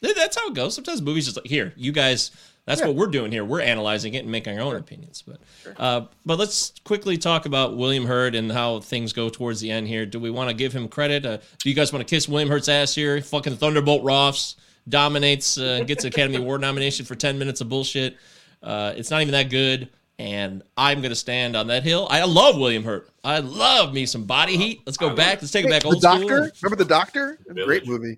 [0.01, 0.75] that's how it goes.
[0.75, 2.31] Sometimes movies just like, here, you guys,
[2.65, 2.87] that's Yeah.
[2.87, 3.45] what we're doing here.
[3.45, 5.23] We're analyzing it and making our own opinions.
[5.25, 5.39] But,
[5.77, 9.87] uh, but let's quickly talk about William Hurt and how things go towards the end
[9.87, 10.05] here.
[10.05, 11.25] Do we want to give him credit?
[11.25, 13.21] Uh, do you guys want to kiss William Hurt's ass here?
[13.21, 14.55] Fucking Thunderbolt Ross
[14.89, 18.17] dominates uh, gets an Academy Award nomination for 10 minutes of bullshit.
[18.61, 19.87] Uh, it's not even that good.
[20.21, 22.07] And I'm gonna stand on that hill.
[22.11, 23.09] I love William Hurt.
[23.23, 24.83] I love me some body heat.
[24.85, 25.41] Let's go back.
[25.41, 26.49] Let's take it back the old doctor, school.
[26.61, 27.39] remember the doctor?
[27.47, 27.87] Great Village.
[27.87, 28.17] movie.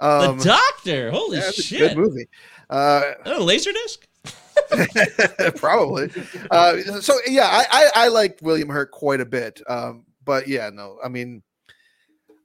[0.00, 1.12] The Um, Doctor.
[1.12, 1.78] Holy yeah, it's a shit!
[1.80, 2.28] good movie.
[2.68, 3.98] Uh, Oh, Laserdisc.
[5.56, 6.10] probably.
[6.50, 9.60] Uh, so yeah, I, I I like William Hurt quite a bit.
[9.68, 11.42] Um, but yeah, no, I mean,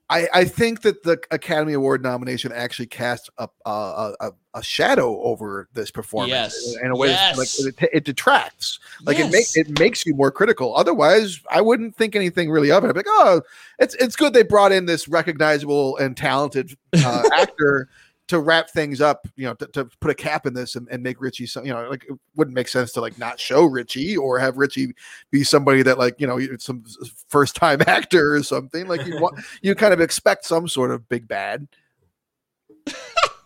[0.10, 5.20] I I think that the Academy Award nomination actually casts a a, a, a shadow
[5.22, 6.76] over this performance Yes.
[6.84, 7.38] in a way Yes.
[7.38, 8.80] like it, it detracts.
[9.06, 10.76] Like it makes it makes you more critical.
[10.76, 12.88] Otherwise, I wouldn't think anything really of it.
[12.88, 13.42] I'd be like, oh,
[13.80, 17.88] it's it's good they brought in this recognizable and talented uh, actor
[18.28, 21.04] to wrap things up, you know, to, to put a cap in this and, and
[21.04, 24.16] make Richie, some, you know, like it wouldn't make sense to like not show Richie
[24.16, 24.94] or have Richie
[25.30, 26.84] be somebody that like, you know, some
[27.28, 28.88] first time actor or something.
[28.88, 31.68] Like you want, you kind of expect some sort of big bad.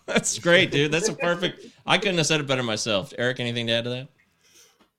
[0.06, 0.92] That's great, dude.
[0.92, 1.66] That's a perfect.
[1.86, 3.14] I couldn't have said it better myself.
[3.18, 4.08] Eric, anything to add to that?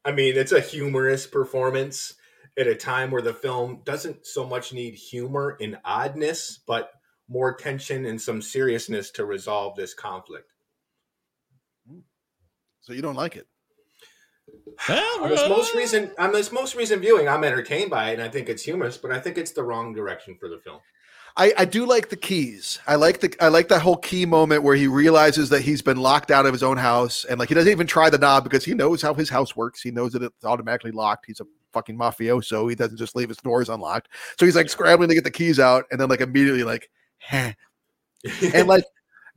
[0.04, 2.14] I mean, it's a humorous performance
[2.58, 6.92] at a time where the film doesn't so much need humor and oddness, but
[7.28, 10.52] more tension and some seriousness to resolve this conflict.
[12.80, 13.46] So you don't like it.
[14.88, 18.22] Well, On this most recent, on this most recent viewing, I'm entertained by it, and
[18.22, 20.80] I think it's humorous, but I think it's the wrong direction for the film.
[21.36, 22.80] I, I do like the keys.
[22.86, 25.98] I like the I like that whole key moment where he realizes that he's been
[25.98, 28.64] locked out of his own house and like he doesn't even try the knob because
[28.64, 29.80] he knows how his house works.
[29.80, 31.26] He knows that it's automatically locked.
[31.26, 32.68] He's a fucking mafioso.
[32.68, 34.08] He doesn't just leave his doors unlocked.
[34.38, 37.52] So he's like scrambling to get the keys out and then like immediately like Heh.
[38.54, 38.84] and like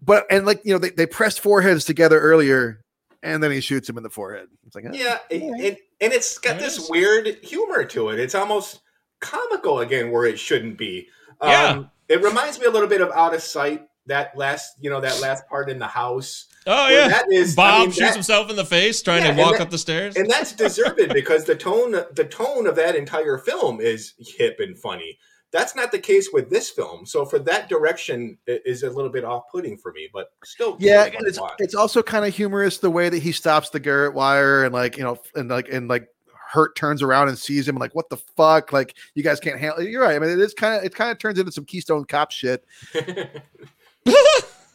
[0.01, 2.83] but and like you know they, they pressed foreheads together earlier
[3.23, 4.47] and then he shoots him in the forehead.
[4.65, 8.19] It's like yeah, it, it, and it's got There this weird humor to it.
[8.19, 8.81] It's almost
[9.19, 11.07] comical again, where it shouldn't be.
[11.39, 11.83] Um, Yeah.
[12.09, 13.85] it reminds me a little bit of Out of Sight.
[14.07, 16.47] That last, you know, that last part in the house.
[16.65, 17.07] Oh yeah.
[17.07, 19.53] that is- I Bob mean, shoots that- himself in the face trying Yeah, to walk
[19.53, 20.15] that- up the stairs.
[20.15, 24.75] and that's deserved because the tone the tone of that entire film is hip and
[24.79, 25.19] funny
[25.51, 29.09] that's not the case with this film so for that direction it is a little
[29.11, 31.53] bit off-putting for me but still Yeah, and it's watch.
[31.59, 34.97] it's also kind of humorous the way that he stops the garrote wire and like
[34.97, 36.07] you know and like and like
[36.51, 39.81] Hurt turns around and sees him like what the fuck like you guys can't handle.
[39.81, 40.17] You're right.
[40.17, 42.65] I mean it is kind of it kind of turns into some Keystone Cop shit.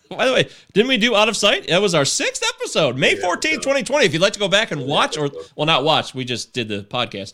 [0.08, 1.66] By the way, didn't we do Out of Sight?
[1.66, 4.06] That was our sixth episode, May 14th, 2020.
[4.06, 6.68] If you'd like to go back and watch, or, well, not watch, we just did
[6.68, 7.32] the podcast.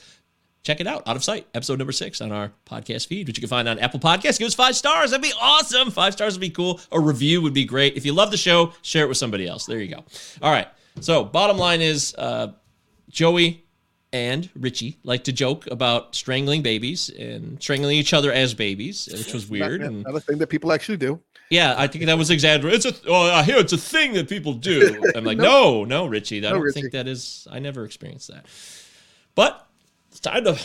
[0.62, 3.40] Check it out, Out of Sight, episode number six on our podcast feed, which you
[3.40, 4.39] can find on Apple Podcasts.
[4.39, 5.10] Give us five stars.
[5.10, 5.90] That'd be awesome.
[5.90, 6.80] Five stars would be cool.
[6.93, 7.97] A review would be great.
[7.97, 9.66] If you love the show, share it with somebody else.
[9.66, 10.05] There you go.
[10.40, 10.68] All right.
[11.01, 12.52] So, bottom line is uh,
[13.10, 13.64] Joey
[14.12, 19.34] and Richie like to joke about strangling babies and strangling each other as babies, which
[19.34, 19.80] was weird.
[19.80, 21.18] Not, and not a thing that people actually do.
[21.51, 22.84] yeah, I think that was exaggerated.
[22.86, 25.02] It's a oh, I hear it's a thing that people do.
[25.16, 26.82] I'm like, no, no, Richie, I don't Richie.
[26.82, 27.48] think that is.
[27.51, 28.47] I never experienced that.
[29.34, 29.66] But
[30.12, 30.59] it's time to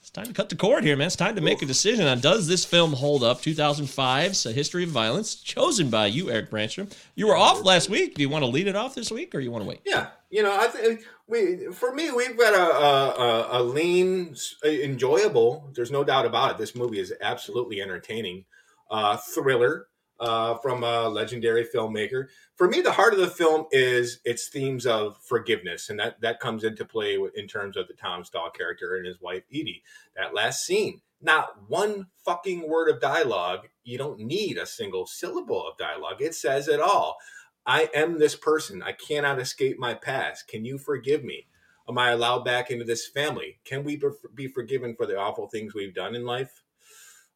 [0.00, 1.08] it's time to cut the cord here, man.
[1.08, 3.40] It's time to make a decision on does this film hold up?
[3.40, 6.88] 2005's A History of Violence, chosen by you, Eric Brancher.
[7.16, 8.14] You were off last week.
[8.14, 9.80] Do you want to lead it off this week, or you want to wait?
[9.84, 14.36] Yeah, you know, I think we for me we've got a a, a, a lean,
[14.64, 15.72] enjoyable.
[15.74, 16.58] There's no doubt about it.
[16.58, 18.44] This movie is absolutely entertaining.
[18.90, 19.88] Uh, thriller
[20.24, 22.28] uh, from a legendary filmmaker.
[22.56, 26.40] For me, the heart of the film is its themes of forgiveness, and that that
[26.40, 29.82] comes into play in terms of the Tom Stall character and his wife Edie.
[30.16, 33.68] That last scene, not one fucking word of dialogue.
[33.84, 36.20] You don't need a single syllable of dialogue.
[36.22, 37.18] It says it all.
[37.66, 38.82] I am this person.
[38.82, 40.48] I cannot escape my past.
[40.48, 41.46] Can you forgive me?
[41.86, 43.58] Am I allowed back into this family?
[43.64, 46.63] Can we be- be forgiven for the awful things we've done in life?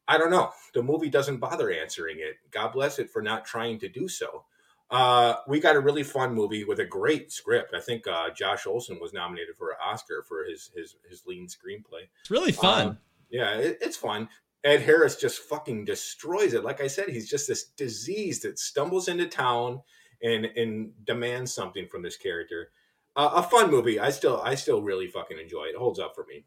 [0.09, 0.51] I don't know.
[0.73, 2.37] The movie doesn't bother answering it.
[2.51, 4.45] God bless it for not trying to do so.
[4.91, 7.75] Uh, we got a really fun movie with a great script.
[7.75, 11.47] I think uh, Josh Olson was nominated for an Oscar for his his his lean
[11.47, 12.09] screenplay.
[12.21, 12.89] It's really fun.
[12.89, 12.95] Uh,
[13.31, 14.31] yeah, it, it's fun.
[14.65, 16.65] Ed Harris just fucking destroys it.
[16.65, 19.83] Like I said, he's just this disease that stumbles into town
[20.23, 22.71] and and demands something from this character.
[23.15, 24.01] Uh, a fun movie.
[24.01, 25.75] I still I still really fucking enjoy it.
[25.75, 26.45] It holds up for me.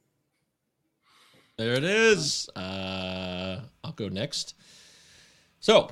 [1.62, 2.50] There it is.
[2.56, 4.56] Uh, I'll go next.
[5.60, 5.92] So,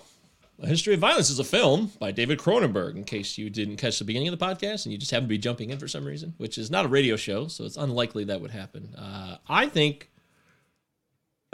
[0.59, 3.99] A History of Violence is a film by David Cronenberg, in case you didn't catch
[3.99, 6.05] the beginning of the podcast and you just happen to be jumping in for some
[6.05, 8.95] reason, which is not a radio show, so it's unlikely that would happen.
[8.95, 10.09] Uh, I think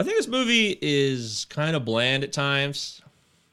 [0.00, 3.02] I think this movie is kind of bland at times,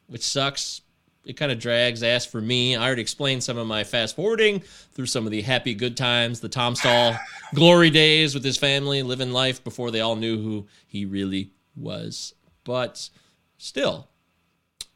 [0.07, 0.79] which sucks.
[1.25, 2.75] It kind of drags ass for me.
[2.75, 4.59] I already explained some of my fast forwarding
[4.91, 7.15] through some of the happy good times, the Tom Stall
[7.53, 12.33] glory days with his family, living life before they all knew who he really was.
[12.65, 13.09] But
[13.57, 14.09] still,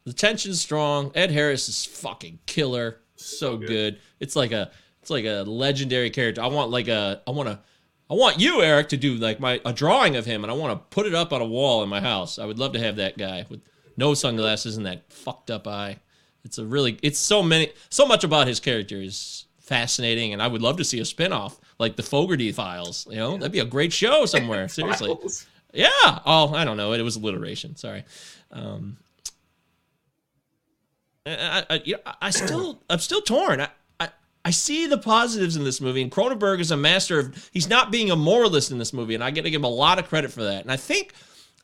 [0.04, 1.12] the tension's strong.
[1.14, 3.00] Ed Harris is fucking killer.
[3.16, 3.98] So good.
[4.20, 6.42] It's like a it's like a legendary character.
[6.42, 7.58] I want like a I want to
[8.10, 10.72] I want you, Eric, to do like my a drawing of him, and I want
[10.72, 12.38] to put it up on a wall in my house.
[12.38, 13.60] I would love to have that guy with
[13.96, 15.98] no sunglasses and that fucked up eye.
[16.44, 20.46] It's a really it's so many so much about his character is fascinating, and I
[20.46, 23.06] would love to see a spinoff like the Fogarty Files.
[23.10, 24.68] You know, that'd be a great show somewhere.
[24.68, 25.14] Seriously,
[25.72, 25.88] yeah.
[26.02, 26.92] Oh, I don't know.
[26.92, 27.76] It was alliteration.
[27.76, 28.04] Sorry.
[28.50, 28.96] Um,
[31.26, 33.60] I, I, you know, I still, I'm still torn.
[33.60, 33.68] I,
[34.00, 34.08] I,
[34.46, 37.50] I see the positives in this movie, and Cronenberg is a master of.
[37.52, 39.68] He's not being a moralist in this movie, and I get to give him a
[39.68, 40.62] lot of credit for that.
[40.62, 41.12] And I think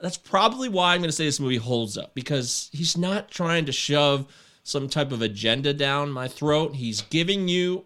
[0.01, 3.65] that's probably why I'm going to say this movie holds up because he's not trying
[3.67, 4.27] to shove
[4.65, 6.75] some type of agenda down my throat.
[6.75, 7.85] He's giving you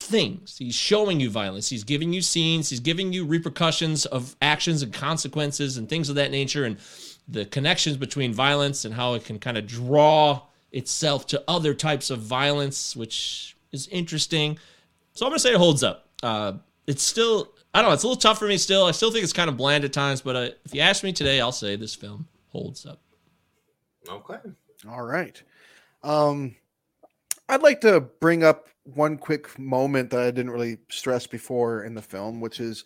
[0.00, 0.56] things.
[0.56, 1.68] He's showing you violence.
[1.68, 2.70] He's giving you scenes.
[2.70, 6.78] He's giving you repercussions of actions and consequences and things of that nature and
[7.28, 12.10] the connections between violence and how it can kind of draw itself to other types
[12.10, 14.58] of violence, which is interesting.
[15.14, 16.08] So I'm going to say it holds up.
[16.22, 16.54] Uh,
[16.86, 18.84] it's still, I don't know, it's a little tough for me still.
[18.84, 21.12] I still think it's kind of bland at times, but uh, if you ask me
[21.12, 23.00] today, I'll say this film holds up.
[24.08, 24.38] Okay.
[24.88, 25.40] All right.
[26.02, 26.56] Um,
[27.48, 31.94] I'd like to bring up one quick moment that I didn't really stress before in
[31.94, 32.84] the film, which is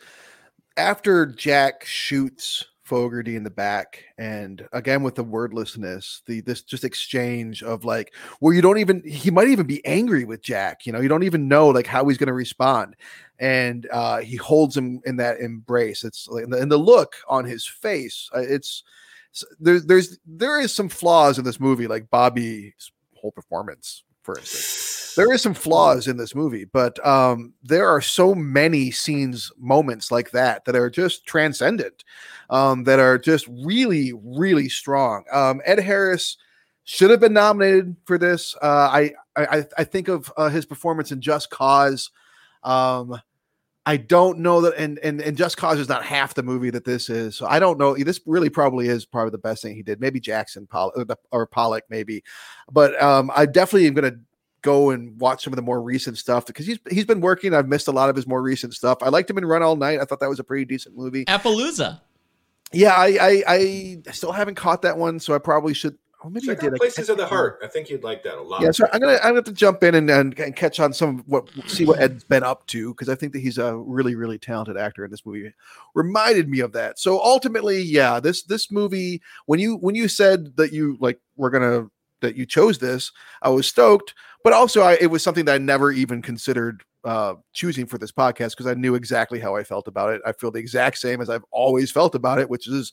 [0.77, 6.85] after Jack shoots Fogarty in the back, and again with the wordlessness, the this just
[6.85, 10.93] exchange of like where you don't even he might even be angry with Jack, you
[10.93, 12.95] know, you don't even know like how he's going to respond,
[13.41, 16.05] and uh, he holds him in that embrace.
[16.05, 18.85] It's like and the, the look on his face, uh, it's
[19.37, 24.39] s- there, there's there is some flaws in this movie, like Bobby's whole performance, for
[24.39, 25.15] instance.
[25.17, 30.13] There is some flaws in this movie, but um, there are so many scenes, moments
[30.13, 32.05] like that that are just transcendent,
[32.51, 35.25] um, that are just really, really strong.
[35.33, 36.37] Um, Ed Harris
[36.85, 38.55] should have been nominated for this.
[38.63, 42.11] Uh, I, I I think of uh, his performance in Just Cause.
[42.63, 43.19] Um,
[43.89, 46.85] I don't know that, and and and Just Cause is not half the movie that
[46.85, 47.37] this is.
[47.37, 47.95] So I don't know.
[47.95, 50.01] This really probably is probably the best thing he did.
[50.01, 52.25] Maybe Jackson Poll- or, or Pollock, maybe,
[52.71, 54.19] but um, I definitely am going to
[54.63, 57.55] go and watch some of the more recent stuff because he's he's been working.
[57.55, 58.99] I've missed a lot of his more recent stuff.
[59.03, 60.01] I liked him in Run All Night.
[60.01, 61.25] I thought that was a pretty decent movie.
[61.27, 62.01] Appaloosa.
[62.73, 65.97] Yeah, I I, I still haven't caught that one, so I probably should
[66.27, 66.75] Or maybe Check I did.
[66.75, 67.27] I Places can't of the.
[67.27, 67.61] Heart.
[67.63, 68.61] I think you'd like that a lot.
[68.61, 70.93] Yeah, so I'm gonna I'm gonna have to jump in and, and, and catch on
[70.93, 73.77] some of what see what Ed's been up to because I think that he's a
[73.77, 75.55] really really talented actor in this movie.
[75.95, 76.99] Reminded me of that.
[76.99, 81.51] So ultimately, yeah, this this movie when you when you said that you like were
[81.51, 81.87] gonna
[82.23, 84.13] that you chose this, I was stoked,
[84.43, 88.11] but also I, it was something that I never even considered uh, choosing for this
[88.11, 90.23] podcast because I knew exactly how I felt about it.
[90.27, 92.93] I feel the exact same as I've always felt about it, which is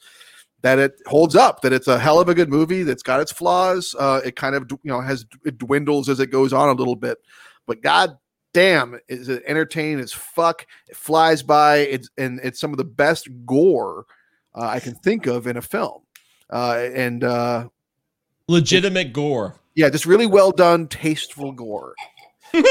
[0.63, 3.31] that it holds up, that it's a hell of a good movie, that's got its
[3.31, 3.95] flaws.
[3.99, 6.95] Uh, it kind of, you know, has it dwindles as it goes on a little
[6.95, 7.19] bit,
[7.67, 8.17] but god
[8.53, 10.65] damn, is it entertaining as fuck.
[10.87, 11.77] It flies by.
[11.77, 14.05] It's and it's some of the best gore
[14.55, 16.01] uh, I can think of in a film.
[16.49, 17.67] Uh, and uh,
[18.47, 19.55] Legitimate gore.
[19.75, 21.95] yeah, just really well done, tasteful gore.
[22.53, 22.61] so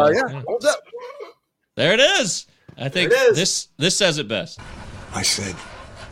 [0.00, 0.80] uh, yeah, holds up.
[1.76, 2.46] There it is.
[2.76, 4.60] I think this this says it best.
[5.14, 5.54] I said,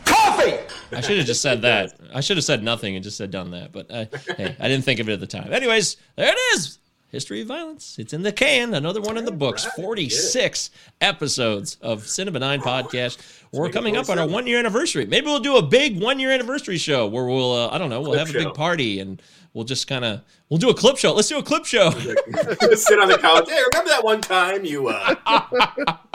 [0.05, 0.57] Coffee.
[0.91, 1.93] I should have just said that.
[2.13, 3.71] I should have said nothing and just said done that.
[3.71, 4.05] But uh,
[4.37, 5.51] hey, I didn't think of it at the time.
[5.51, 6.79] Anyways, there it is.
[7.11, 7.97] History of Violence.
[7.99, 8.73] It's in the can.
[8.73, 9.65] Another one in the books.
[9.65, 10.69] 46
[11.01, 13.17] episodes of Cinema 9 podcast.
[13.51, 15.05] We're coming up on our one year anniversary.
[15.05, 17.99] Maybe we'll do a big one year anniversary show where we'll, uh, I don't know,
[18.01, 19.21] we'll have a big party and
[19.53, 21.11] we'll just kind of, we'll do a clip show.
[21.13, 21.89] Let's do a clip show.
[21.91, 23.49] Sit on the couch.
[23.49, 24.87] Hey, remember that one time you?
[24.87, 25.15] uh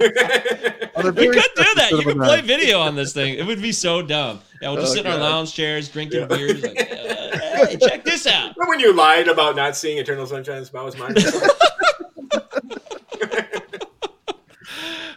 [0.00, 1.88] We could do that.
[1.90, 3.34] You could play video on this thing.
[3.34, 4.40] It would be so dumb.
[4.62, 6.26] Yeah, we'll just Oh, sit in our lounge chairs, drinking Yeah.
[6.26, 6.62] beers.
[6.62, 7.38] Like, uh,
[7.68, 8.54] hey, check this out.
[8.56, 11.18] Remember when you lied about not seeing Eternal Sunshine of the Spotless Mind?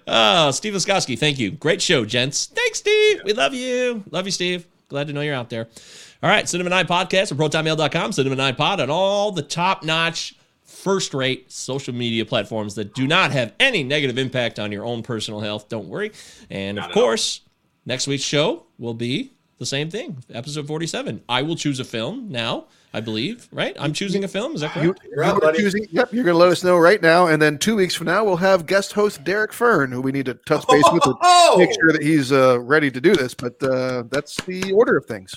[0.10, 1.52] Oh, Steve Laskowski, thank you.
[1.52, 2.46] Great show, gents.
[2.46, 3.22] Thanks, Steve.
[3.26, 4.04] We love you.
[4.10, 4.66] Love you, Steve.
[4.88, 5.68] Glad to know you're out there.
[6.24, 10.36] All right, Cinema 9 Podcast at protonmail.com, Cinema 9 Pod on all the top notch,
[10.64, 15.04] first rate social media platforms that do not have any negative impact on your own
[15.04, 15.68] personal health.
[15.68, 16.14] Don't worry.
[16.50, 16.94] And of Not all.
[17.04, 17.42] course,
[17.86, 21.24] next week's show will be the same thing, episode 47.
[21.28, 23.76] I will choose a film now, I believe, right?
[23.80, 24.54] I'm choosing a film.
[24.56, 25.00] Is that correct?
[25.04, 25.60] You, You're out, you are buddy.
[25.60, 28.06] choosing, yep, you're going to let us know right now, and then two weeks from
[28.08, 31.16] now we'll have guest host Derek Fern, who we need to touch base with to
[31.22, 31.56] Oh!
[31.58, 33.34] make sure that he's uh, ready to do this.
[33.34, 35.34] But uh, that's the order of things.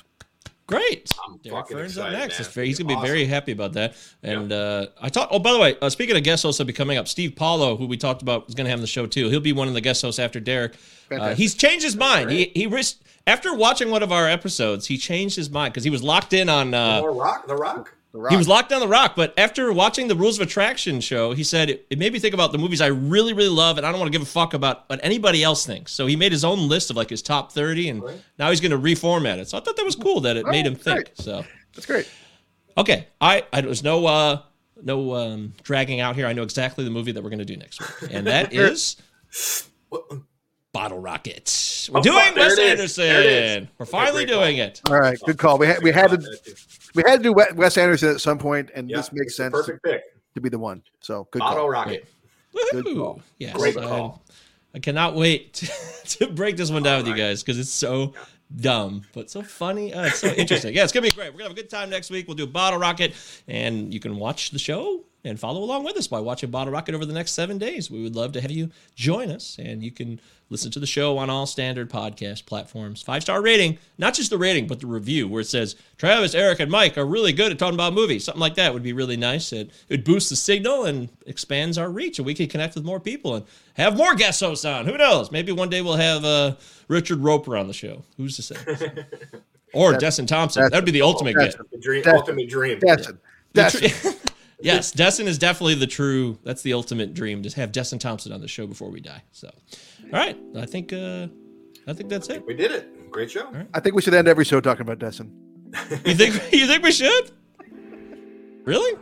[0.71, 1.13] Great.
[1.27, 2.57] I'm Derek Fern's up next.
[2.57, 2.65] man.
[2.67, 3.97] He's gonna be very happy about that.
[4.23, 5.33] And uh, I talked.
[5.33, 7.77] Oh, by the way, uh, speaking of guest hosts that'll be coming up, Steve Paulo,
[7.77, 9.29] who we talked about, is gonna have the show too.
[9.31, 10.75] He'll be one of the guest hosts after Derek.
[11.11, 12.31] Uh, he's changed his mind.
[12.31, 14.87] He he risked after watching one of our episodes.
[14.87, 16.73] He changed his mind because he was locked in on.
[16.73, 17.49] Uh, the rock.
[17.49, 17.95] The Rock.
[18.31, 21.45] He was locked on the rock, but after watching the Rules of Attraction show, he
[21.45, 23.91] said it, it made me think about the movies I really, really love, and I
[23.91, 25.93] don't want to give a fuck about what anybody else thinks.
[25.93, 28.21] So he made his own list of like his top thirty, and Right.
[28.39, 29.49] now he's going to reformat it.
[29.49, 31.05] So I thought that was cool that it made him think.
[31.07, 31.19] great.
[31.19, 32.09] So That's great.
[32.77, 34.43] okay, I, I there's no uh
[34.83, 36.27] no um dragging out here.
[36.27, 38.97] I know exactly the movie that we're going to do next week, and that is
[40.73, 41.89] Bottle Rocket.
[41.93, 42.59] We're Oh, doing fuck, Wes.
[42.59, 43.05] Anderson.
[43.05, 43.69] There it is.
[43.79, 44.45] We're finally great call.
[44.45, 44.81] doing it.
[44.89, 45.59] All right, good call.
[45.59, 46.39] We had we had to
[46.95, 49.53] we had to do Wes- Wes Anderson at some point, and Yeah, this makes sense
[49.53, 50.03] Perfect pick.
[50.35, 50.83] to be the one.
[51.01, 51.71] So good Bottle call.
[51.71, 52.09] rocket.
[52.73, 53.21] Good call.
[53.39, 54.23] Yes, Great I- call.
[54.75, 55.67] I, cannot wait to,
[56.19, 58.15] to break this one down with you guys because it's so
[58.55, 59.93] dumb but so funny.
[59.93, 60.75] Uh, it's so interesting.
[60.75, 61.33] Yeah, it's gonna be great.
[61.33, 62.29] We're gonna have a good time next week.
[62.29, 63.15] We'll do Bottle Rocket,
[63.49, 66.95] and you can watch the show and follow along with us by watching Bottle Rocket
[66.95, 67.91] over the next seven days.
[67.91, 70.21] We would love to have you join us, and you can
[70.51, 73.01] listen to the show on all standard podcast platforms.
[73.03, 76.61] Five star rating, not just the rating, but the review where it says Travis, Eric,
[76.61, 78.25] and Mike are really good at talking about movies.
[78.25, 79.53] Something like that would be really nice.
[79.53, 82.85] It it would boost the signal and expands our reach, and we could connect with
[82.85, 84.85] more people and have more guest hosts on.
[84.87, 85.31] Who knows?
[85.31, 86.57] Maybe one day we'll have uh,
[86.89, 88.03] Richard Roeper on the show.
[88.17, 88.57] Who's to say?
[89.73, 90.65] Or Desson Thomson.
[90.65, 91.71] That'd be the ultimate that's- get.
[91.71, 92.81] The dream, That's- ultimate dream.
[92.81, 93.19] Desson.
[93.53, 94.31] The Desson.
[94.61, 96.39] tr- yes, Desson is definitely the true.
[96.45, 97.43] That's the ultimate dream.
[97.43, 99.23] Just have Desson Thomson on the show before we die.
[99.33, 99.51] So,
[100.05, 101.27] all right, I think uh,
[101.87, 102.47] I think that's it.
[102.47, 103.11] We did it.
[103.11, 103.51] Great show.
[103.75, 105.31] I think we should end every show talking about Desson.
[106.07, 107.31] You think you think we should?
[108.65, 108.99] Really?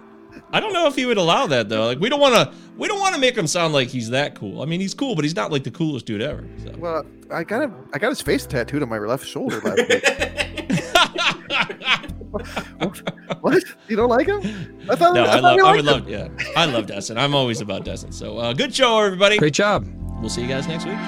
[0.53, 1.87] I don't know if he would allow that though.
[1.87, 4.35] Like we don't want to we don't want to make him sound like he's that
[4.35, 4.63] cool.
[4.63, 6.47] I mean, he's cool, but he's not like the coolest dude ever.
[6.63, 6.73] So.
[6.79, 7.75] Well, I got him.
[7.93, 10.05] I got his face tattooed on my left shoulder last week.
[13.41, 13.65] what?
[13.89, 14.41] You don't like him?
[14.91, 15.15] I thought.
[15.15, 15.57] no, I thought love.
[15.57, 16.09] you I would liked love.
[16.09, 17.19] Yeah, I love Desson.
[17.19, 18.13] I'm always about Desson.
[18.13, 19.39] So uh, good show, everybody.
[19.39, 19.87] Great job.
[20.21, 20.99] We'll see you guys next week.